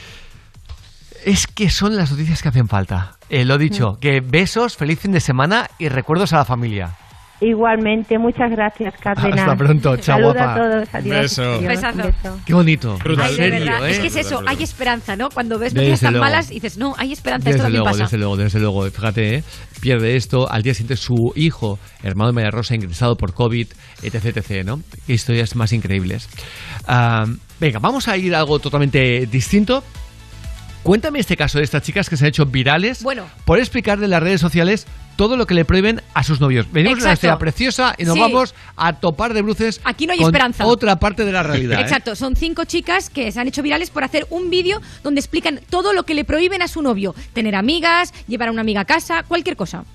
[1.25, 3.17] es que son las noticias que hacen falta.
[3.29, 3.99] Eh, lo dicho, Mm.
[3.99, 6.95] que besos, feliz fin de semana y recuerdos a la familia.
[7.41, 9.39] Igualmente, muchas gracias, Cárdenas.
[9.41, 10.53] Hasta pronto, chao, guapa.
[10.53, 11.21] a todos, adiós.
[11.21, 11.41] Beso.
[11.41, 11.97] adiós, un Besazo.
[11.97, 12.39] beso.
[12.45, 12.97] Qué bonito.
[13.03, 13.25] Brutal.
[13.25, 13.87] Ay, en de serio, verdad.
[13.87, 13.91] ¿eh?
[13.91, 15.29] Es que es eso, hay esperanza, ¿no?
[15.29, 16.25] Cuando ves noticias tan luego.
[16.25, 18.03] malas, dices, no, hay esperanza, esto Desde también luego, pasa.
[18.03, 18.83] desde luego, desde luego.
[18.89, 19.43] Fíjate, ¿eh?
[19.81, 20.49] pierde esto.
[20.49, 23.67] Al día siguiente su hijo, hermano de María Rosa, ingresado por COVID,
[24.03, 24.79] etc, etc, ¿no?
[25.05, 26.29] Qué historias más increíbles.
[26.87, 27.25] Ah,
[27.59, 29.83] venga, vamos a ir a algo totalmente distinto.
[30.83, 33.25] Cuéntame este caso de estas chicas que se han hecho virales Bueno.
[33.45, 36.69] por explicarle en las redes sociales todo lo que le prohíben a sus novios.
[36.73, 37.27] Venimos de una Exacto.
[37.27, 38.19] historia preciosa y nos Sí.
[38.19, 40.65] vamos a topar de bruces Aquí no hay con esperanza.
[40.65, 41.79] otra parte de la realidad.
[41.79, 41.83] ¿eh?
[41.83, 45.61] Exacto, son cinco chicas que se han hecho virales por hacer un vídeo donde explican
[45.69, 47.15] todo lo que le prohíben a su novio.
[47.33, 49.85] Tener amigas, llevar a una amiga a casa, cualquier cosa.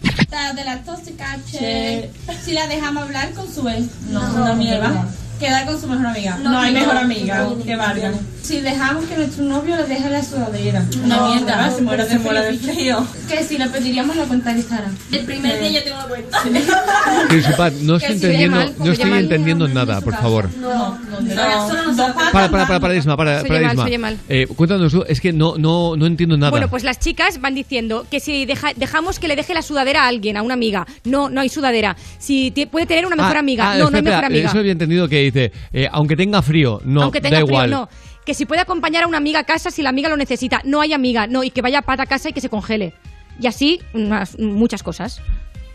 [0.00, 2.10] De la tóxica, che.
[2.44, 5.08] Si la dejamos hablar con su ex, no, una mierda.
[5.38, 6.38] Quedar con su mejor amiga.
[6.42, 8.12] No, hay mejor amiga que valga.
[8.42, 10.84] Si dejamos que nuestro novio le deje la sudadera.
[11.04, 13.04] Una mierda, se muere de, muere de frío.
[13.28, 14.96] Que si le pediríamos la cuenta de Instagram.
[15.10, 16.42] El primer día yo tengo la cuenta.
[17.28, 20.48] Principal, no estoy entendiendo, no se estoy entendiendo nada, por favor.
[20.58, 21.34] No, no,
[22.32, 24.10] Para, para, para, para, Isma, para, Se para, Isma.
[24.10, 24.16] se.
[24.28, 26.50] Eh, cuéntanos tú, es que no, no, no entiendo nada.
[26.50, 30.04] Bueno, pues las chicas van diciendo que si deja- dejamos que le deje la sudadera
[30.04, 31.96] a alguien, a una amiga, no, no hay sudadera.
[32.18, 34.48] Si puede tener una mejor Ah, amiga, ah, no, no hay mejor amiga.
[34.48, 37.70] Eso había entendido que dice, eh, aunque tenga frío, no, Aunque tenga da frío, igual.
[37.70, 37.88] no.
[38.24, 40.60] Que si puede acompañar a una amiga a casa si la amiga lo necesita.
[40.64, 41.44] No hay amiga, no.
[41.44, 42.92] Y que vaya a pata a casa y que se congele.
[43.40, 45.20] Y así, unas- muchas cosas.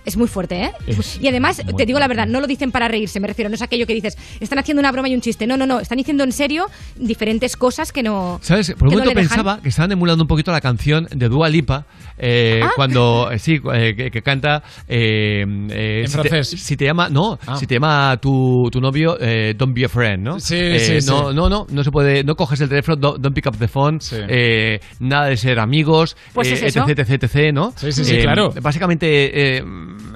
[0.06, 0.72] Es muy fuerte, ¿eh?
[0.88, 3.56] Es y además, te digo la verdad, no lo dicen para reírse, me refiero, no
[3.56, 5.46] es aquello que dices, están haciendo una broma y un chiste.
[5.46, 6.66] No, no, no, están diciendo en serio
[6.96, 8.40] diferentes cosas que no.
[8.42, 8.72] ¿Sabes?
[8.78, 11.86] Por un no momento pensaba que estaban emulando un poquito la canción de Dua Lipa
[12.18, 12.72] eh, Ah.
[12.76, 16.50] cuando eh, sí eh, que, que canta eh, eh, En si te- francés.
[16.62, 17.56] si te llama no Ah.
[17.58, 21.02] si te llama tu, tu novio eh, don't be a friend no Sí, Eh, sí,
[21.02, 21.08] sí.
[21.10, 23.68] no no no no se puede no coges el teléfono don't, don't pick up the
[23.68, 24.00] phone
[24.30, 26.86] eh, nada de ser amigos Pues eh, es eso.
[26.88, 28.54] etc etc etc no Sí, sí, sí, Eh, claro.
[28.62, 29.64] básicamente eh,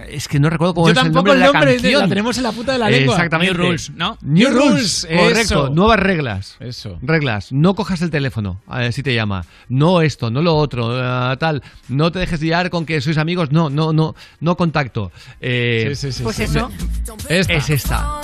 [0.09, 1.77] es que no recuerdo cómo Yo es el tampoco nombre de el la nombre, de-
[1.81, 3.15] canción la tenemos en la punta de la lengua.
[3.15, 4.17] exactamente New Rules, ¿no?
[4.21, 5.69] New, New rules, Rules, correcto eso.
[5.69, 6.99] nuevas reglas Eso.
[7.01, 10.97] reglas no cojas el teléfono a ver si te llama no esto no lo otro
[10.97, 15.11] eh, tal no te dejes guiar con que sois amigos no no no no contacto
[15.41, 16.43] Eh, Sí, sí, sí, Pues sí.
[16.43, 16.69] eso.
[17.29, 18.21] es esta.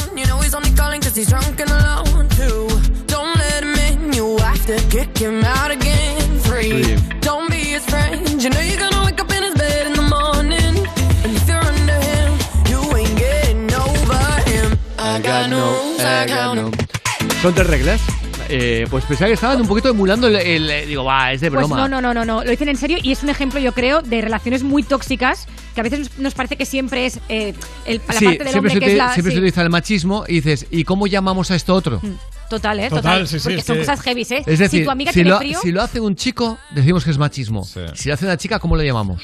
[6.44, 6.84] Free.
[6.84, 6.96] Free.
[7.22, 8.42] Don't be his friend.
[8.42, 9.71] You know you're gonna wake up in his bed
[17.42, 18.02] son tres reglas
[18.54, 21.60] Eh, pues pensaba que estaban un poquito emulando el, el- digo va es de Pues
[21.68, 23.72] broma no, no, no, no, no, lo dicen en serio y es un ejemplo, yo
[23.72, 27.54] creo, de relaciones muy tóxicas que a veces nos, nos parece que siempre es eh,
[27.86, 29.14] el, la Sí, parte del siempre, hombre se, que es uti- la.
[29.14, 29.36] siempre sí.
[29.36, 32.02] se utiliza el machismo y dices ¿y cómo llamamos a esto otro?
[32.50, 32.90] Total, ¿eh?
[32.90, 33.28] Total, Total.
[33.28, 34.44] sí, sí, Porque es son que- cosas heavy, ¿eh?
[34.46, 37.06] Es decir, si tu amiga si, tiene lo, frío, si lo hace un chico, decimos
[37.06, 37.64] que es machismo.
[37.64, 39.22] Si lo hace una chica, ¿cómo lo llamamos?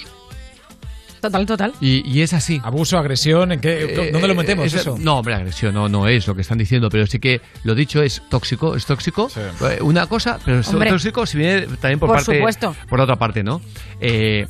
[1.21, 1.73] Total, total.
[1.81, 2.59] Y, y es así.
[2.63, 4.97] Abuso, agresión, ¿en qué, Eh, ¿dónde lo metemos es- eso?
[4.99, 8.01] No, hombre, agresión no, no es lo que están diciendo, pero sí que lo dicho
[8.01, 9.29] es tóxico, es tóxico.
[9.37, 10.89] Eh, Una cosa, pero es Hombre.
[10.89, 12.75] tóxico si viene también por, Por parte supuesto.
[12.89, 13.61] por otra parte, ¿no?
[13.99, 14.47] Eh,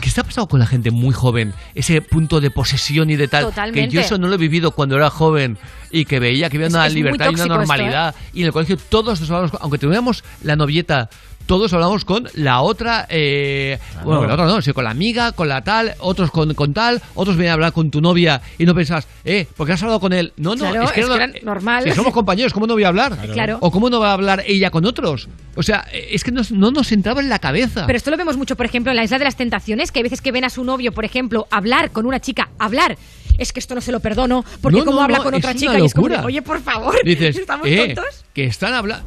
[0.00, 1.52] ¿Qué está pasando con la gente muy joven?
[1.74, 3.44] Ese punto de posesión y de tal.
[3.44, 3.88] Totalmente.
[3.88, 5.58] Que yo eso no lo he vivido cuando era joven
[5.90, 7.56] y que veía que había Es- una libertad y una esto, ¿eh?
[7.56, 8.14] normalidad.
[8.34, 11.08] Y en el colegio todos nos hablábamos, aunque tuviéramos la novieta,
[11.46, 15.32] todos hablamos con la otra, eh, bueno, con la otra no, sí, con la amiga,
[15.32, 18.64] con la tal, otros con, con tal, otros vienen a hablar con tu novia y
[18.64, 20.32] no pensás, eh, ¿por qué has hablado con él?
[20.36, 21.84] No, no, Claro, es que, es no- que era normal.
[21.84, 23.16] Si somos compañeros, ¿cómo no voy a hablar?
[23.32, 23.58] Claro.
[23.60, 25.28] ¿O cómo no va a hablar ella con otros?
[25.56, 27.84] O sea, es que nos- no nos entraba en la cabeza.
[27.86, 30.04] Pero esto lo vemos mucho, por ejemplo, en la Isla de las Tentaciones, que hay
[30.04, 32.96] veces que ven a su novio, por ejemplo, hablar con una chica, hablar.
[33.36, 35.54] Es que esto no se lo perdono, porque No, como no, habla no, con otra
[35.54, 38.24] chica y es como, oye, por favor, Dices, ¿estamos eh, tontos?
[38.32, 39.04] que están hablando...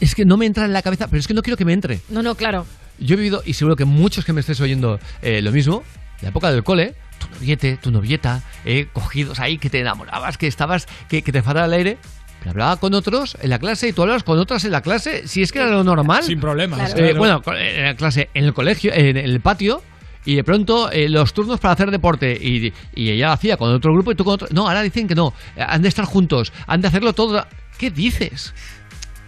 [0.00, 1.72] Es que no me entra en la cabeza, pero es que no quiero que me
[1.72, 2.00] entre.
[2.08, 2.66] No, no, claro.
[2.98, 5.82] Yo he vivido, y seguro que muchos que me estés oyendo eh, lo mismo,
[6.20, 10.46] la época del cole, tu noviete, tu novieta, eh, cogidos ahí, que te enamorabas, que
[10.46, 11.98] estabas, que, que te faltaba el aire.
[12.40, 15.26] Pero hablaba con otros en la clase y tú hablabas con otras en la clase,
[15.26, 16.22] si es que era lo normal.
[16.22, 16.92] Sin problemas.
[16.92, 17.18] Eh, claro.
[17.18, 19.82] bueno, en la clase, en el colegio, en el patio,
[20.24, 23.72] y de pronto eh, los turnos para hacer deporte, y, y ella lo hacía con
[23.72, 24.48] otro grupo y tú con otro.
[24.52, 27.44] No, ahora dicen que no, eh, han de estar juntos, han de hacerlo todo.
[27.76, 28.54] ¿Qué dices?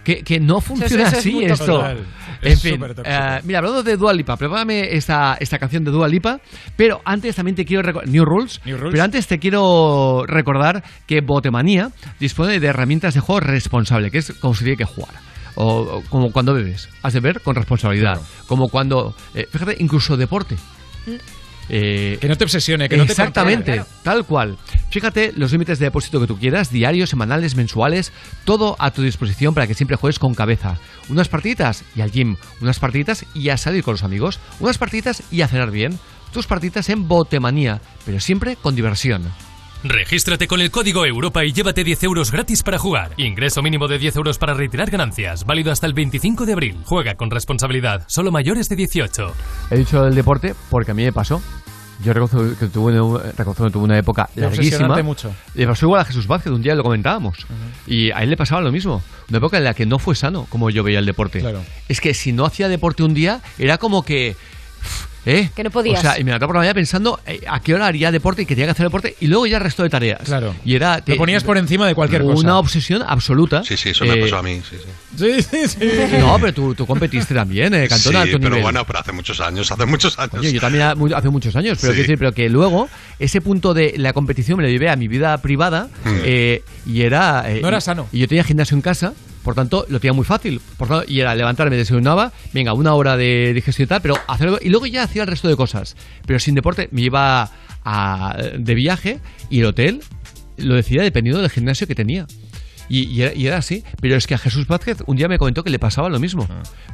[0.04, 1.66] Que, que no funciona eso es así muy esto.
[1.66, 1.98] Total.
[2.42, 2.80] En Es fin,
[3.44, 6.40] mira, hablando de Dua Lipa, prepárame esta, esta canción de Dua Lipa,
[6.74, 8.92] pero antes también te quiero recordar, New Rules, New Rules.
[8.92, 14.32] pero antes te quiero recordar que Botemanía dispone de herramientas de juego responsable, que es
[14.40, 15.14] como se tiene que jugar.
[15.56, 18.18] O, o como cuando bebes, has de ver con responsabilidad.
[18.46, 20.56] Como cuando, eh, fíjate, incluso deporte.
[21.72, 24.58] Eh, Que no te obsesione, que no te Exactamente, tal cual.
[24.90, 28.12] Fíjate los límites de depósito que tú quieras, diarios, semanales, mensuales,
[28.44, 30.78] todo a tu disposición para que siempre juegues con cabeza.
[31.08, 35.22] Unas partiditas y al gym, unas partiditas y a salir con los amigos, unas partiditas
[35.30, 35.98] y a cenar bien.
[36.32, 39.22] Tus partiditas en Botemanía, pero siempre con diversión.
[39.82, 43.12] Regístrate con el código Europa y llévate 10 euros gratis para jugar.
[43.16, 45.46] Ingreso mínimo de 10 euros para retirar ganancias.
[45.46, 46.76] Válido hasta el 25 de abril.
[46.84, 48.04] Juega con responsabilidad.
[48.06, 49.32] Solo mayores de 18.
[49.70, 51.40] He dicho el deporte porque a mí me pasó.
[52.02, 55.02] Yo reconozco que tuve una, reconozco que tuve una época De larguísima.
[55.02, 55.32] mucho.
[55.54, 57.46] Le pasó igual a Jesús Vázquez, un día lo comentábamos.
[57.86, 59.02] Y a él le pasaba lo mismo.
[59.28, 61.40] Una época en la que no fue sano como yo veía el deporte.
[61.40, 61.60] Claro.
[61.88, 64.36] Es que si no hacía deporte un día, era como que.
[65.26, 65.50] ¿Eh?
[65.54, 65.98] Que no podías.
[65.98, 68.42] O sea, y me levantaba por la mañana pensando eh, a qué hora haría deporte
[68.42, 70.22] y que tenía que hacer deporte y luego ya el resto de tareas.
[70.24, 70.54] Claro.
[70.64, 71.02] Y era.
[71.04, 72.38] Lo ponías por encima de cualquier cosa.
[72.40, 73.62] Una obsesión absoluta.
[73.64, 74.60] Sí, sí, eso me Eh, pasó a mí.
[74.68, 75.42] Sí, sí.
[75.42, 76.16] Sí, sí, sí.
[76.18, 78.62] No, pero tú, tú competiste también, eh, cantón Sí, pero nivel.
[78.62, 80.34] bueno, pero hace muchos años, hace muchos años.
[80.38, 80.84] Oye, yo también
[81.14, 81.96] hace muchos años, pero Sí.
[81.96, 85.08] quiero decir, pero que luego ese punto de la competición me lo llevé a mi
[85.08, 85.88] vida privada
[86.24, 88.08] eh, y era eh, No era sano.
[88.12, 89.12] Y yo tenía gimnasio en casa,
[89.42, 93.16] por tanto lo tenía muy fácil, por tanto, y era levantarme, desayunaba, venga, una hora
[93.16, 95.96] de digestión y tal, pero hacerlo y luego ya hacía el resto de cosas,
[96.26, 97.50] pero sin deporte me iba
[97.84, 100.02] a- de viaje y el hotel
[100.58, 102.26] lo decidía dependiendo del gimnasio que tenía.
[102.88, 105.38] Y, y era, y era así, pero es que a Jesús Vázquez un día me
[105.38, 106.48] comentó que le pasaba lo mismo.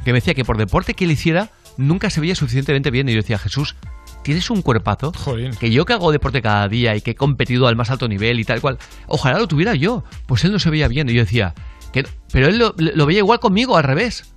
[0.05, 3.09] Que me decía que por deporte que él hiciera, nunca se veía suficientemente bien.
[3.09, 3.75] Y yo decía, Jesús,
[4.23, 5.11] tienes un cuerpazo.
[5.57, 8.39] Que yo que hago deporte cada día y que he competido al más alto nivel
[8.39, 8.77] y tal cual,
[9.07, 10.03] ojalá lo tuviera yo.
[10.27, 11.09] Pues él no se veía bien.
[11.09, 11.55] Y yo decía,
[11.91, 14.33] que pero él lo, lo veía igual conmigo, al revés.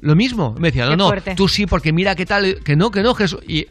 [0.00, 0.54] Lo mismo.
[0.58, 3.40] Me decía, no, no, tú sí, porque mira qué tal, que no, que no, Jesús.
[3.46, 3.66] Y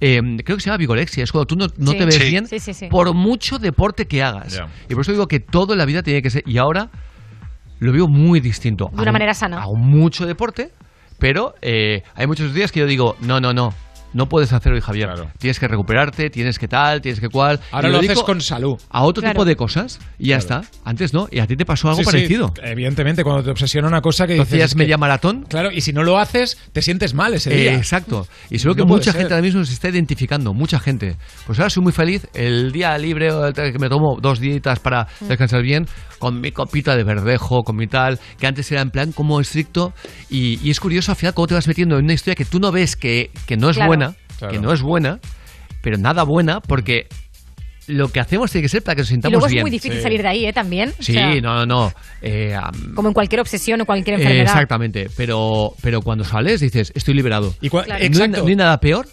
[0.00, 1.98] eh, creo que se llama vigorexia, es cuando tú no, no Sí.
[1.98, 2.24] te ves Sí.
[2.30, 2.88] bien Sí, sí, sí.
[2.88, 4.60] por mucho deporte que hagas.
[4.88, 6.42] Y por eso digo que todo en la vida tiene que ser.
[6.46, 6.90] Y ahora
[7.78, 8.86] lo veo muy distinto.
[8.88, 9.62] De una Hago- manera sana.
[9.62, 10.70] Hago mucho deporte,
[11.18, 13.72] pero eh, hay muchos días que yo digo, no, no, no.
[14.12, 15.08] No puedes hacer hoy, Javier.
[15.38, 17.60] Tienes que recuperarte, tienes que tal, tienes que cual.
[17.70, 18.78] Ahora Y lo dedico haces con salud.
[18.90, 19.34] A otro Claro.
[19.34, 20.62] tipo de cosas y ya está.
[20.84, 21.28] Antes no.
[21.30, 22.52] Y a ti te pasó algo Sí, sí, parecido.
[22.62, 24.52] evidentemente, cuando te obsesiona una cosa que ¿Tú dices.
[24.54, 25.46] hacías es que- media maratón?
[25.48, 27.74] Claro, y si no lo haces, te sientes mal ese Eh, día.
[27.74, 28.26] exacto.
[28.50, 29.20] Y seguro que No puede mucha ser.
[29.22, 31.16] gente ahora mismo se está identificando, mucha gente.
[31.46, 32.26] Pues ahora soy muy feliz.
[32.34, 35.28] El día libre o el que me tomo dos días para Mm.
[35.28, 35.86] descansar bien,
[36.18, 39.92] con mi copita de verdejo, con mi tal, que antes era en plan como estricto.
[40.30, 42.60] Y, y es curioso al final cómo te vas metiendo en una historia que tú
[42.60, 43.88] no ves que, que no es Claro.
[43.88, 44.01] buena,
[44.48, 44.52] Claro.
[44.60, 45.18] que no es buena,
[45.82, 47.06] pero nada buena, porque
[47.88, 49.62] lo que hacemos tiene que ser para que nos Y sintamos luego es bien.
[49.64, 50.52] muy difícil salir de ahí, ¿eh?
[50.52, 50.90] También.
[50.98, 51.92] O Sí, sea, no, no, no.
[52.22, 52.56] Eh,
[52.94, 54.44] Como en cualquier obsesión o cualquier eh, enfermedad.
[54.52, 57.54] exactamente, pero, pero cuando sales dices, estoy liberado.
[57.60, 57.88] Y Claro.
[57.88, 58.42] No hay- Exacto.
[58.42, 59.08] No, hay nada peor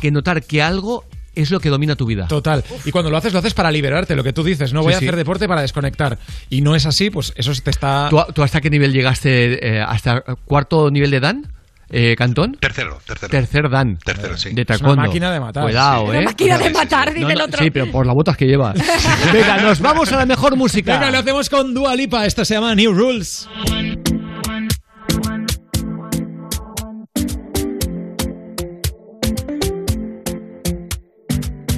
[0.00, 1.04] que notar que algo
[1.34, 2.26] es lo que domina tu vida.
[2.28, 2.64] Total.
[2.84, 4.72] Y cuando lo haces, lo haces para liberarte, lo que tú dices.
[4.72, 5.04] No Sí, voy a sí.
[5.04, 6.18] hacer deporte para desconectar.
[6.48, 8.06] Y no es así, pues eso te está.
[8.08, 9.78] ¿Tú, tú hasta qué nivel llegaste?
[9.78, 11.52] eh, ¿Hasta cuarto nivel de Dan?
[11.96, 12.56] Eh, ¿Cantón?
[12.60, 13.30] Tercero, tercero.
[13.30, 13.96] Tercer Dan.
[14.04, 14.50] Tercero, sí.
[14.52, 15.02] De Es una taekwondo.
[15.02, 15.62] máquina de matar.
[15.62, 16.24] Cuidado, Una ¿eh?
[16.24, 17.62] máquina de matar, dice No, el no, otro.
[17.62, 18.74] Sí, pero por las botas que lleva.
[19.32, 20.94] Venga, nos vamos a la mejor música.
[20.94, 22.26] Venga, lo hacemos con Dua Lipa.
[22.26, 23.48] Esto se llama New Rules.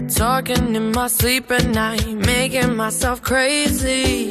[0.08, 4.30] Talking in my sleep at night, making myself crazy.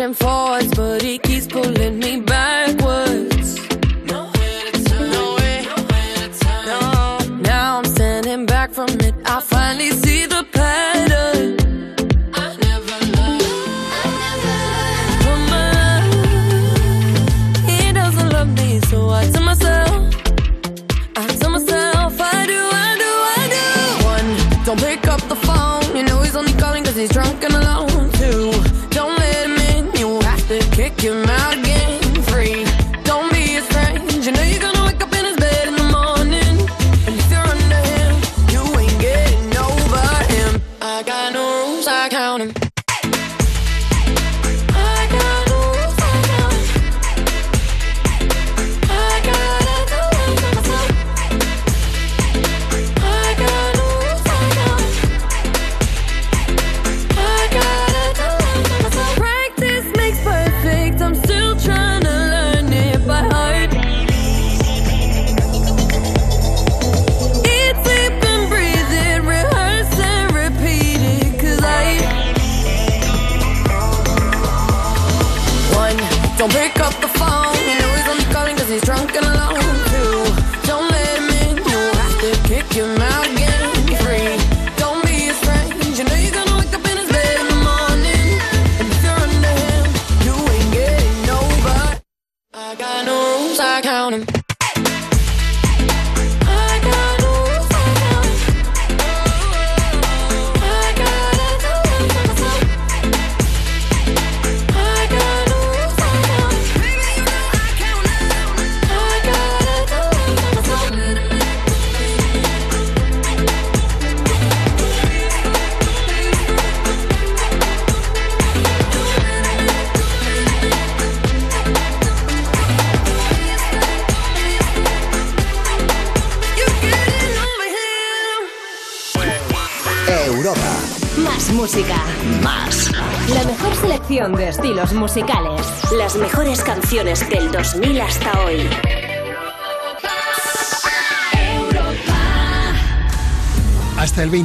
[0.00, 1.99] pushing forwards, but he keeps pulling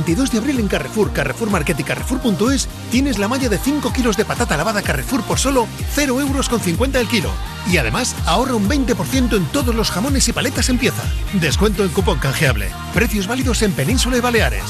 [0.05, 4.15] 22 de abril en Carrefour, Carrefour Market y Carrefour.es tienes la malla de 5 kilos
[4.15, 7.31] de patata lavada Carrefour por solo 0 euros con 50 el kilo.
[7.71, 11.01] Y además ahorra un 20% en todos los jamones y paletas en pieza.
[11.33, 12.69] Descuento en cupón canjeable.
[12.93, 14.65] Precios válidos en Península y Baleares.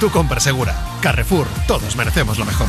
[0.00, 0.74] Tu compra segura.
[1.02, 2.68] Carrefour, todos merecemos lo mejor.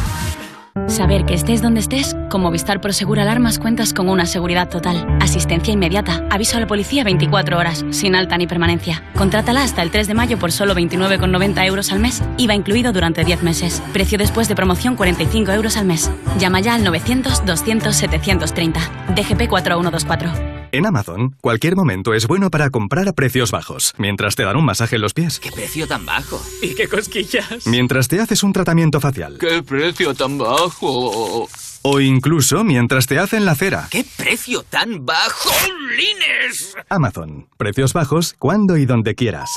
[0.88, 5.17] Saber que estés donde estés, con Movistar Prosegur Alarmas cuentas con una seguridad total.
[5.22, 9.03] Asistencia inmediata, aviso a la policía 24 horas, sin alta ni permanencia.
[9.16, 13.24] Contrátala hasta el 3 de mayo por solo 29,90 euros al mes, IVA incluido durante
[13.24, 13.82] 10 meses.
[13.93, 16.11] Precio después de promoción 45 euros al mes.
[16.38, 18.80] Llama ya al 900-200-730.
[19.16, 20.58] DGP 4124.
[20.72, 24.65] En Amazon, cualquier momento es bueno para comprar a precios bajos, mientras te dan un
[24.65, 26.39] masaje en los pies, ¿Qué precio tan bajo?
[26.61, 27.65] ¿Y qué cosquillas?
[27.65, 31.48] mientras te haces un tratamiento facial, ¿Qué precio tan bajo?
[31.81, 33.88] o incluso mientras te hacen la cera.
[33.89, 35.49] ¿Qué precio tan bajo?
[35.95, 36.75] ¡Lines!
[36.89, 39.49] Amazon, precios bajos cuando y donde quieras.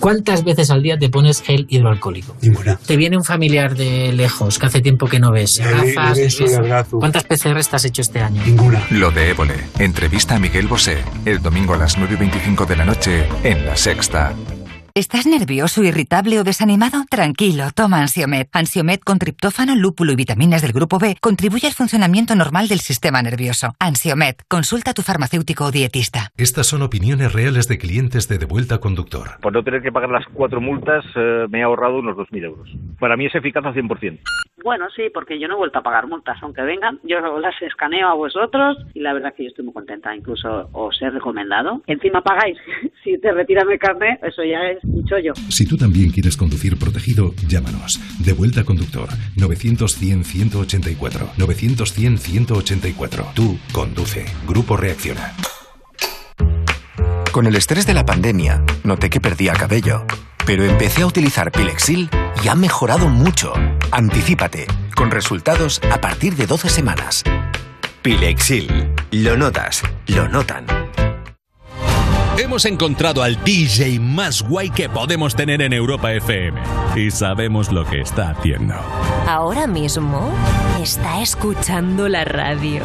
[0.00, 2.36] ¿Cuántas veces al día te pones gel hidroalcohólico?
[2.40, 2.76] Ninguna.
[2.76, 5.58] Te viene un familiar de lejos que hace tiempo que no ves.
[5.58, 6.84] Gafas, le.
[6.90, 8.42] ¿Cuántas PCR te has hecho este año?
[8.90, 9.54] Lo de Évole.
[9.78, 10.98] Entrevista a Miguel Bosé.
[11.24, 14.34] El domingo a las 9 y 25 de la noche en La Sexta.
[14.94, 17.04] ¿Estás nervioso, irritable o desanimado?
[17.08, 18.48] Tranquilo, toma Ansiomed.
[18.52, 23.22] Ansiomed con triptófano, lúpulo y vitaminas del grupo B contribuye al funcionamiento normal del sistema
[23.22, 23.72] nervioso.
[23.80, 26.28] Ansiomed, consulta a tu farmacéutico o dietista.
[26.36, 29.40] Estas son opiniones reales de clientes de Devuelta Conductor.
[29.40, 32.68] Por no tener que pagar las cuatro multas, eh, me he ahorrado unos 2.000 euros.
[33.00, 34.18] Para mí es eficaz al 100%.
[34.62, 38.08] Bueno, sí, porque yo no he vuelto a pagar multas, aunque vengan, yo las escaneo
[38.08, 41.82] a vosotros y la verdad que yo estoy muy contenta, incluso os he recomendado.
[41.86, 42.58] Encima pagáis,
[43.02, 44.81] si te retiran el carnet, eso ya es
[45.48, 48.00] Si tú también quieres conducir protegido, llámanos.
[48.18, 49.08] Devuelta Conductor.
[49.36, 51.34] 900-100-184.
[51.36, 53.34] 900-100-184.
[53.34, 54.24] Tú conduce.
[54.46, 55.34] Grupo Reacciona.
[57.30, 60.04] Con el estrés de la pandemia, noté que perdía cabello.
[60.44, 62.10] Pero empecé a utilizar Pilexil
[62.44, 63.52] y ha mejorado mucho.
[63.90, 67.22] Anticípate, con resultados a partir de 12 semanas.
[68.02, 68.88] Pilexil.
[69.12, 70.81] Lo notas, lo notan.
[72.38, 76.60] Hemos encontrado al DJ más guay que podemos tener en Europa FM
[76.96, 78.74] y sabemos lo que está haciendo.
[79.26, 80.32] Ahora mismo
[80.82, 82.82] está escuchando la radio.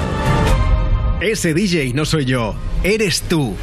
[1.21, 3.55] Ese DJ no soy yo, eres tú.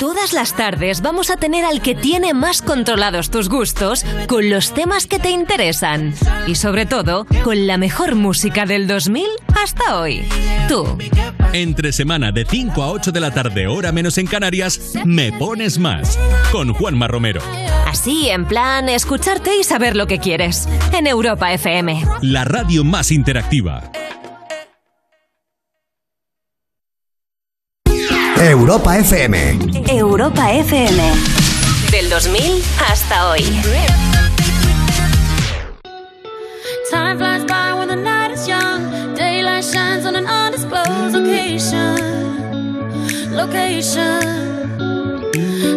[0.00, 4.74] Todas las tardes vamos a tener al que tiene más controlados tus gustos con los
[4.74, 6.14] temas que te interesan
[6.46, 9.24] y sobre todo con la mejor música del 2000
[9.62, 10.26] hasta hoy.
[10.68, 10.98] Tú.
[11.52, 15.78] Entre semana de 5 a 8 de la tarde, hora menos en Canarias, Me Pones
[15.78, 16.18] Más,
[16.50, 17.40] con Juanma Romero.
[17.86, 20.68] Así, en plan, escucharte y saber lo que quieres.
[20.92, 22.04] En Europa FM.
[22.22, 23.92] La radio más interactiva.
[28.50, 29.58] Europa FM.
[29.90, 31.00] Europa FM.
[31.90, 33.42] Del 2000 hasta hoy.
[36.90, 39.14] Time flies by when the night is young.
[39.14, 41.96] Daylight shines on an undisclosed location.
[43.32, 44.20] Location.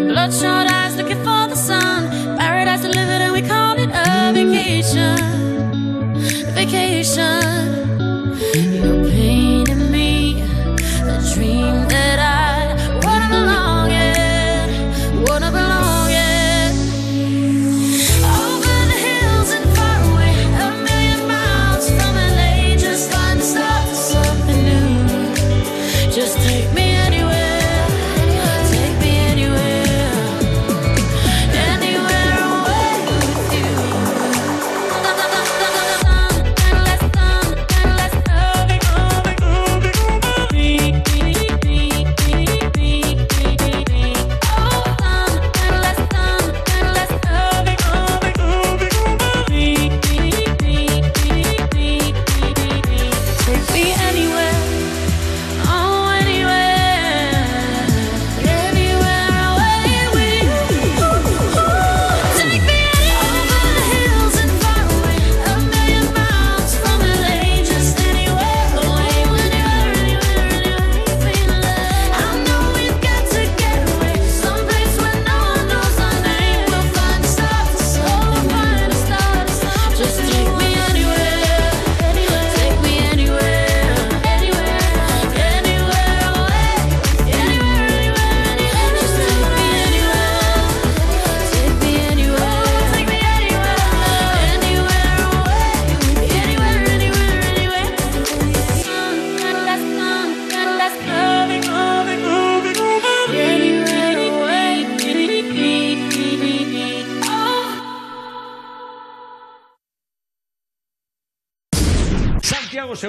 [0.10, 2.38] Bloodshot eyes looking for the sun.
[2.38, 5.16] Paradise delivered and we call it a vacation.
[6.54, 7.47] Vacation.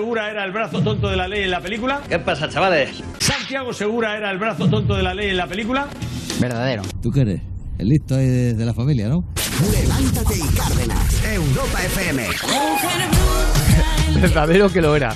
[0.09, 2.01] Segura era el brazo tonto de la ley en la película?
[2.09, 3.03] ¿Qué pasa, chavales?
[3.19, 5.87] ¿Santiago Segura era el brazo tonto de la ley en la película?
[6.41, 6.81] Verdadero.
[7.03, 7.43] ¿Tú qué eres?
[7.79, 9.23] El listo ahí de, de la familia, ¿no?
[9.71, 11.25] Levántate y Cárdenas.
[11.27, 12.27] Europa FM.
[14.23, 15.15] Verdadero que lo era.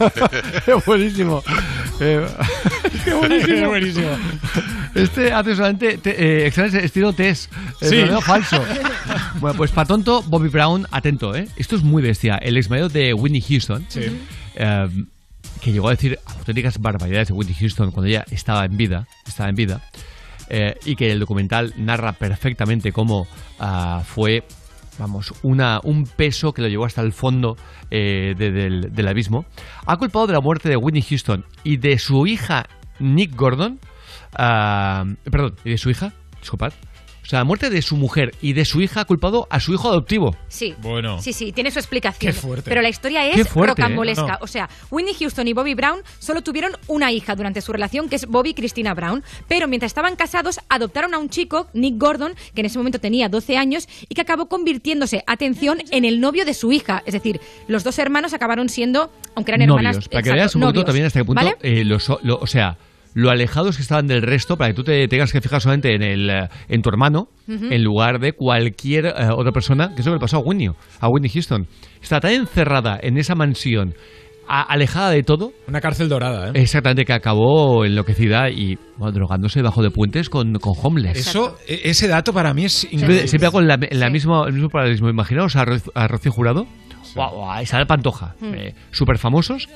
[0.66, 1.42] es buenísimo.
[1.98, 2.26] Eh,
[3.06, 3.54] qué buenísimo.
[3.62, 4.08] Es buenísimo.
[4.94, 6.52] Este hace solamente te- eh,
[6.84, 7.50] estilo test.
[7.80, 7.96] Sí.
[7.96, 8.62] verdadero o falso.
[9.40, 11.46] Bueno, pues para tonto, Bobby Brown, atento, ¿eh?
[11.56, 12.36] Esto es muy bestia.
[12.36, 13.86] El ex marido de Whitney Houston,
[14.56, 14.88] eh,
[15.60, 19.48] que llegó a decir auténticas barbaridades de Whitney Houston cuando ella estaba en vida, estaba
[19.48, 19.80] en vida,
[20.48, 23.28] eh, y que el documental narra perfectamente cómo
[23.60, 24.42] ah, fue,
[24.98, 27.56] vamos, una, un peso que lo llevó hasta el fondo
[27.92, 29.44] eh, de- del, del abismo,
[29.86, 32.66] ha culpado de la muerte de Whitney Houston y de su hija
[32.98, 33.78] Nick Gordon,
[34.34, 36.72] ah, perdón, y de su hija, disculpad,
[37.28, 39.74] o sea, la muerte de su mujer y de su hija ha culpado a su
[39.74, 40.34] hijo adoptivo.
[40.48, 40.74] Sí.
[40.80, 41.20] Bueno.
[41.20, 42.32] Sí, sí, tiene su explicación.
[42.32, 42.70] Qué fuerte.
[42.70, 43.84] Pero la historia es fuerte, ¿eh?
[43.84, 44.26] rocambolesca.
[44.26, 44.38] No.
[44.40, 48.16] O sea, Whitney Houston y Bobby Brown solo tuvieron una hija durante su relación, que
[48.16, 49.22] es Bobby Christina Brown.
[49.46, 53.28] Pero mientras estaban casados, adoptaron a un chico, Nick Gordon, que en ese momento tenía
[53.28, 57.02] 12 años y que acabó convirtiéndose, atención, en el novio de su hija.
[57.04, 59.96] Es decir, los dos hermanos acabaron siendo, aunque eran hermanas.
[59.96, 60.08] novios.
[60.08, 61.56] Para que veas un poquito también hasta qué punto, ¿Vale?
[61.60, 62.78] eh, los- lo- o sea,
[63.18, 66.02] lo alejados que estaban del resto, para que tú te tengas que fijar solamente en,
[66.02, 70.12] el, eh, en tu hermano, en lugar de cualquier eh, otra persona, que es lo
[70.12, 71.66] que le pasó a Whitney, a Whitney Houston.
[72.00, 73.94] Está tan encerrada en esa mansión,
[74.46, 75.52] a- alejada de todo.
[75.66, 76.52] Una cárcel dorada, ¿eh?
[76.54, 81.16] Exactamente, que acabó enloquecida y bueno, drogándose debajo de puentes con, con homeless.
[81.18, 83.28] Eso, e- ese dato para mí es Siempre, increíble.
[83.28, 85.08] siempre hago la, la misma, el mismo paralelismo.
[85.10, 86.66] Imaginaos a, Ro- a Rocío Jurado,
[87.14, 88.54] guau, guau, a Isabel Pantoja, Mm.
[88.92, 89.68] súper famosos,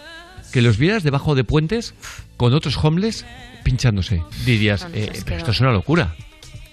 [0.53, 1.95] que los vieras debajo de puentes
[2.37, 3.25] con otros homeless
[3.65, 4.23] pinchándose.
[4.45, 6.15] Dirías, eh, pero esto es una locura.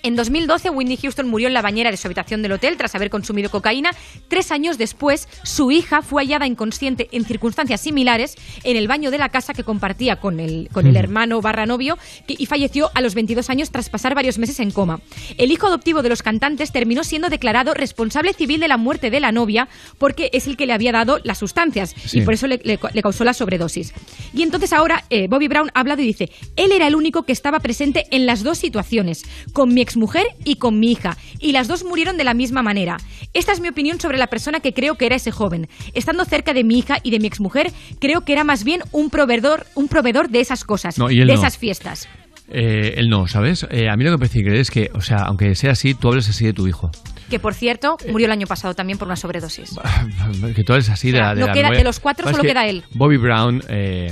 [0.03, 3.09] En 2012, Whitney Houston murió en la bañera de su habitación del hotel tras haber
[3.09, 3.91] consumido cocaína.
[4.27, 9.17] Tres años después, su hija fue hallada inconsciente en circunstancias similares en el baño de
[9.17, 11.97] la casa que compartía con el, con el hermano barra novio
[12.27, 15.01] que- y falleció a los 22 años tras pasar varios meses en coma.
[15.37, 19.19] El hijo adoptivo de los cantantes terminó siendo declarado responsable civil de la muerte de
[19.19, 22.19] la novia porque es el que le había dado las sustancias Sí.
[22.19, 23.93] y por eso le, le- le causó la sobredosis.
[24.33, 27.31] Y entonces ahora eh, Bobby Brown ha hablado y dice, él era el único que
[27.33, 31.67] estaba presente en las dos situaciones, con mi exmujer y con mi hija, y las
[31.67, 32.97] dos murieron de la misma manera.
[33.33, 35.67] Esta es mi opinión sobre la persona que creo que era ese joven.
[35.93, 39.09] Estando cerca de mi hija y de mi exmujer, creo que era más bien un
[39.09, 41.33] proveedor, un proveedor de esas cosas, No, y de no.
[41.33, 42.07] esas fiestas.
[42.51, 43.67] Eh, él no, ¿sabes?
[43.69, 45.93] Eh, a mí lo que me parece increíble es que, o sea, aunque sea así,
[45.93, 46.89] tú hables así de tu hijo.
[47.29, 49.75] Que por cierto, murió el año pasado también por una sobredosis.
[50.55, 51.35] Que tú hables así de la...
[51.35, 52.83] De, no la queda- de los cuatro solo que queda él.
[52.95, 54.11] Bobby Brown, eh,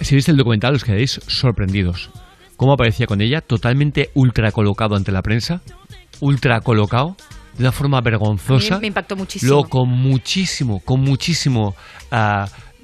[0.00, 2.10] si viste el documental os quedaréis sorprendidos.
[2.56, 5.60] Cómo aparecía con ella, totalmente ultra colocado ante la prensa,
[6.20, 7.16] ultra colocado,
[7.56, 8.78] de una forma vergonzosa.
[8.78, 9.50] Me impactó muchísimo.
[9.52, 11.74] Luego con muchísimo, con muchísimo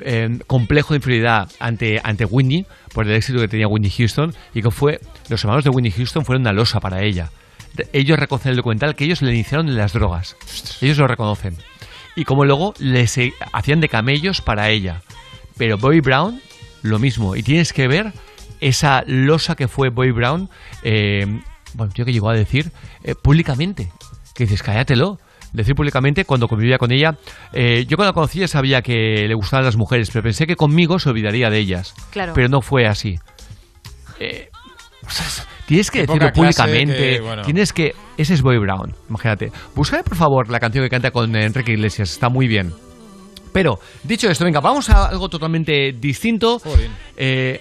[0.00, 4.62] eh, complejo de inferioridad ante, ante Whitney, por el éxito que tenía Whitney Houston, y
[4.62, 7.30] que fue, los hermanos de Whitney Houston fueron una losa para ella.
[7.92, 10.36] Ellos reconocen en el documental que ellos le iniciaron en las drogas.
[10.80, 11.56] Ellos lo reconocen.
[12.16, 13.16] Y como luego les
[13.52, 15.02] hacían de camellos para ella.
[15.56, 16.40] Pero Bobby Brown,
[16.82, 17.36] lo mismo.
[17.36, 18.12] Y tienes que ver
[18.60, 20.48] esa losa que fue Bobby Brown,
[20.82, 21.24] eh,
[21.74, 22.70] bueno, tío que llegó a decir
[23.04, 23.90] eh, públicamente.
[24.34, 25.18] Que dices, cállatelo.
[25.52, 27.16] Decir públicamente cuando convivía con ella.
[27.52, 30.54] eh, yo cuando la conocí ya sabía que le gustaban las mujeres, pero pensé que
[30.54, 31.92] conmigo se olvidaría de ellas.
[32.12, 32.32] Claro.
[32.34, 33.16] Pero no fue así.
[34.20, 34.48] Eh,
[35.04, 35.26] o sea,
[35.66, 37.14] tienes que Qué decirlo públicamente.
[37.16, 37.42] que, bueno.
[37.42, 37.94] Tienes que.
[38.16, 39.50] Ese es Bobby Brown, imagínate.
[39.74, 42.72] Búscame por favor la canción que canta con Enrique Iglesias, está muy bien.
[43.52, 46.62] Pero, dicho esto, venga, vamos a algo totalmente distinto.
[47.16, 47.60] Eh,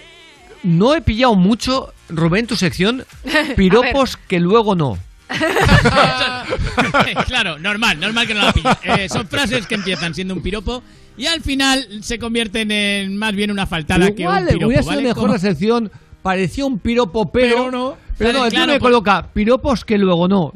[0.62, 3.04] no he pillado mucho, Rubén, tu sección,
[3.56, 4.98] piropos que luego no.
[7.26, 8.76] claro, normal, normal que no la pilles.
[8.82, 10.82] Eh, son frases que empiezan siendo un piropo
[11.16, 14.66] y al final se convierten en más bien una faltada que un Igual piropo.
[14.66, 15.08] hubiera sido ¿vale?
[15.08, 15.90] mejor la sección,
[16.22, 17.96] pareció un piropo, pero, Pero no.
[18.18, 20.52] Pero no, el tío claro, me pues- coloca piropos que luego no.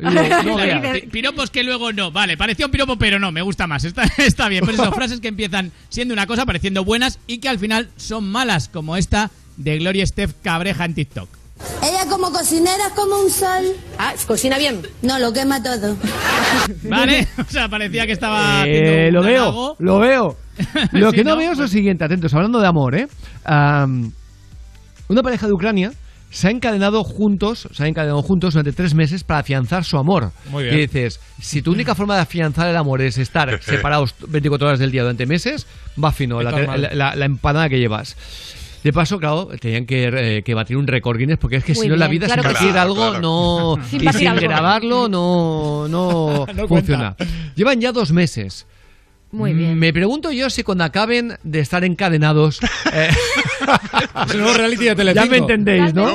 [1.10, 2.10] Piropos que luego no.
[2.10, 3.84] Vale, parecía un piropo, pero no, me gusta más.
[3.84, 4.64] Está, está bien.
[4.66, 8.30] Pero son frases que empiezan siendo una cosa, pareciendo buenas y que al final son
[8.30, 11.28] malas, como esta de Gloria Steph Cabreja en TikTok.
[11.82, 13.64] Ella como cocinera es como un sol.
[13.98, 14.82] Ah, ¿cocina bien?
[15.02, 15.96] No, lo quema todo.
[16.82, 17.26] ¿Vale?
[17.38, 18.64] O sea, parecía que estaba.
[18.66, 20.36] Eh, lo un veo, lo veo.
[20.92, 21.36] Lo Sí, que no, ¿no?
[21.38, 23.06] veo es lo siguiente, atentos, hablando de amor, ¿eh?
[23.44, 24.12] Am,
[25.08, 25.92] una pareja de Ucrania
[26.30, 30.32] se ha encadenado juntos, se ha encadenado juntos durante tres meses para afianzar su amor.
[30.50, 30.74] Muy bien.
[30.76, 34.80] Y dices, si tu única forma de afianzar el amor es estar separados 24 horas
[34.80, 35.66] del día durante meses,
[36.02, 38.16] va fino la- la empanada que llevas.
[38.84, 41.82] De paso, claro, tenían que, eh, que batir un récord Guinness porque es que Muy
[41.84, 42.78] si no en la vida claro sin batir sí.
[42.78, 43.20] algo Claro.
[43.20, 44.42] no Sin y sin algo.
[44.42, 47.14] grabarlo no no, No funciona.
[47.16, 47.34] cuenta.
[47.56, 48.66] Llevan ya dos meses.
[49.34, 49.76] Muy bien.
[49.78, 52.60] Me pregunto yo si cuando acaben de estar encadenados.
[52.92, 53.08] eh,
[54.28, 56.08] Es nuevo reality de ya me entendéis, ¿no?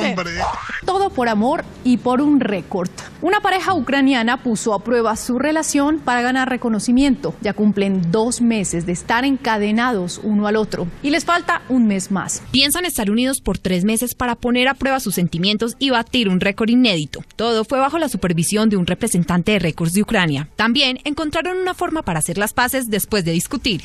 [0.86, 2.90] Todo por amor y por un récord.
[3.22, 7.36] Una pareja ucraniana puso a prueba su relación para ganar reconocimiento.
[7.42, 12.12] Ya cumplen dos meses de estar encadenados uno al otro y les falta un mes
[12.12, 12.42] más.
[12.52, 16.40] Piensan estar unidos por tres meses para poner a prueba sus sentimientos y batir un
[16.40, 17.22] récord inédito.
[17.36, 20.48] Todo fue bajo la supervisión de un representante de récords de Ucrania.
[20.56, 23.82] También encontraron una forma para hacer las paces después de discutir.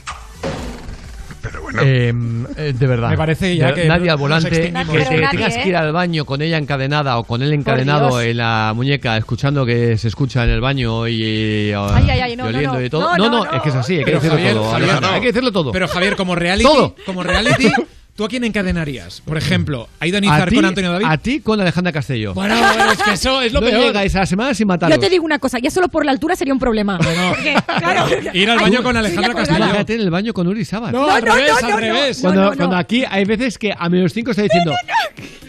[1.83, 2.13] Eh,
[2.57, 3.11] eh, de verdad.
[3.11, 5.61] Me parece ya De- que Nadie al nos volante, que te Pero nadie, tengas ¿eh?
[5.63, 9.67] que ir al baño con ella encadenada o con él encadenado en la muñeca, escuchando
[9.67, 12.85] que se escucha en el baño y, Ay, ay, ay, no, y oliendo no, no.
[12.85, 13.03] y todo.
[13.03, 13.53] No, No, no, no, no.
[13.57, 14.71] es que es así, hay que Pero decirlo Javier, todo.
[14.71, 15.05] Javier.
[15.15, 15.73] Hay que decirlo todo.
[15.73, 16.97] Pero Javier, como reality, Todo.
[17.05, 17.69] como reality,
[18.15, 19.21] ¿tú a quién encadenarías?
[19.23, 21.07] Por ejemplo, a Ido a Nizar con Antonio David.
[21.09, 22.35] a ti con Alejandra Castelló.
[22.35, 23.81] Bueno, bueno, es que eso es lo no peor.
[23.87, 24.97] llegáis a la semana sin mataros.
[24.97, 26.99] Yo te digo una cosa, ya solo por la altura sería un problema.
[26.99, 29.59] Porque, claro, Ir al ay, baño con Alejandra iría Castelló.
[29.65, 30.93] Imagínate en el baño con Uri Sabat.
[30.93, 32.19] No, al no, revés, no, al no, revés.
[32.21, 32.57] Cuando, no, no.
[32.57, 34.73] cuando aquí hay veces que a menos 5 está diciendo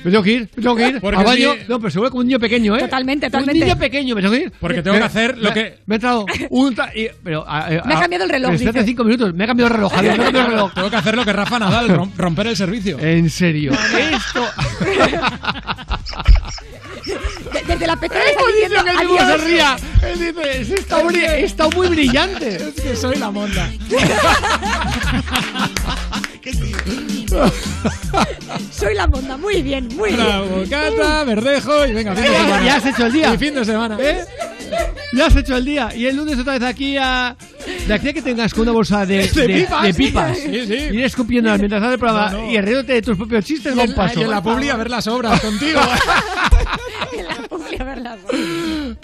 [0.03, 1.59] Me tengo que ir, me tengo que ir Porque al baño sí.
[1.67, 2.79] No, pero se ve como un niño pequeño, ¿eh?
[2.81, 3.65] Totalmente, Un totalmente.
[3.65, 5.95] niño pequeño, me tengo que ir Porque tengo Me- que hacer lo me- que- Me
[5.95, 8.83] he entrado un y- pero, a- a- Me ha cambiado el reloj, dice.
[8.85, 10.95] 5 minutos, me ha cambiado el reloj, Javier, me ha cambiado el reloj Tengo que
[10.95, 12.97] hacer lo que Rafa Nadal, rom- romper el servicio.
[12.99, 14.47] En serio Esto.
[17.53, 19.75] De- desde la Hemos está diciendo que el tipo se ría.
[20.03, 23.69] Él dice, "Es- está, bri- está muy brillante Es que soy la monda.
[28.71, 30.25] Soy la monda, muy bien, muy bien.
[30.25, 32.65] Bravo, Cata, Verdejo y venga, fin de semana.
[32.65, 33.33] Ya has hecho el día.
[33.33, 33.97] Y fin de semana.
[33.99, 34.25] ¿Eh?
[35.13, 37.35] Ya has hecho el día Y el lunes otra vez aquí a
[37.87, 39.83] De aquí a que tengas con una bolsa de, De pipas.
[39.83, 40.37] de pipas.
[40.37, 40.73] Sí, sí.
[40.73, 42.51] Ir escupiéndolas mientras hace el programa No, no.
[42.51, 44.75] Y riéndote de tus propios chistes Y va un paso y en la publi a
[44.75, 45.79] ver las obras contigo.
[47.17, 48.19] En la publi, a verlas.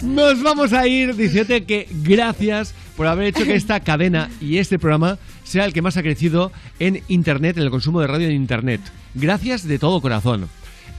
[0.02, 4.78] Nos vamos a ir diciéndote que gracias por haber hecho que esta cadena y este
[4.78, 5.18] programa
[5.52, 8.80] sea el que más ha crecido en Internet, en el consumo de radio en Internet.
[9.14, 10.48] Gracias de todo corazón.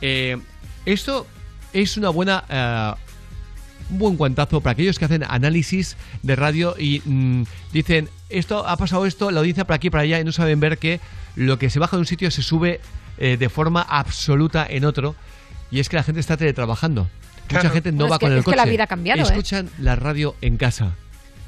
[0.02, 0.38] Eh,
[0.86, 1.28] esto
[1.74, 2.44] es una buena...
[2.50, 2.94] eh,
[3.90, 8.78] un buen guantazo para aquellos que hacen análisis de radio y mm, dicen esto ha
[8.78, 11.02] pasado esto, la audiencia para aquí para allá y no saben ver que
[11.36, 12.80] lo que se baja de un sitio se sube
[13.18, 15.16] eh, de forma absoluta en otro
[15.70, 17.10] y es que la gente está teletrabajando.
[17.52, 19.24] Mucha gente no va que- con el es que la vida ha cambiado, ¿eh?
[19.24, 20.94] Escuchan la radio en casa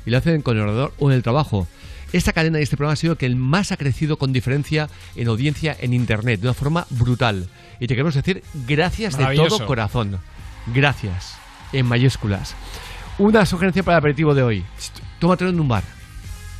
[0.05, 1.67] y lo hacen con el ordenador o en el trabajo.
[2.13, 5.27] Esta cadena y este programa ha sido que el más ha crecido con diferencia en
[5.27, 7.47] audiencia en Internet, de una forma brutal.
[7.79, 10.19] Y te queremos decir gracias de todo corazón.
[10.73, 11.37] Gracias,
[11.73, 12.55] en mayúsculas.
[13.17, 14.65] Una sugerencia para el aperitivo de hoy.
[15.19, 15.83] Tómatelo en un bar.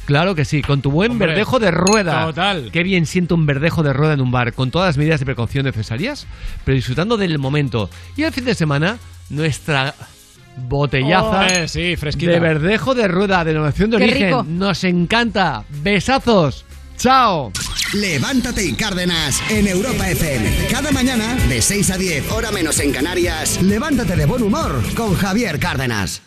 [0.05, 2.25] Claro que sí, con tu buen Hombre, verdejo de rueda.
[2.27, 2.69] total.
[2.71, 5.25] Qué bien siento un verdejo de rueda en un bar, con todas las medidas de
[5.25, 6.27] precaución necesarias,
[6.63, 7.89] pero disfrutando del momento.
[8.15, 8.99] Y el fin de semana,
[9.29, 9.95] nuestra
[10.57, 12.31] botellaza Oh, eh, sí, fresquita.
[12.31, 14.27] de verdejo de rueda, denominación de Qué origen.
[14.27, 14.43] rico.
[14.47, 15.63] Nos encanta.
[15.81, 16.65] Besazos.
[16.97, 17.51] Chao.
[17.93, 20.49] Levántate y Cárdenas en Europa FM.
[20.71, 25.13] Cada mañana, de 6 a 10, hora menos en Canarias, levántate de buen humor con
[25.15, 26.21] Javier Cárdenas.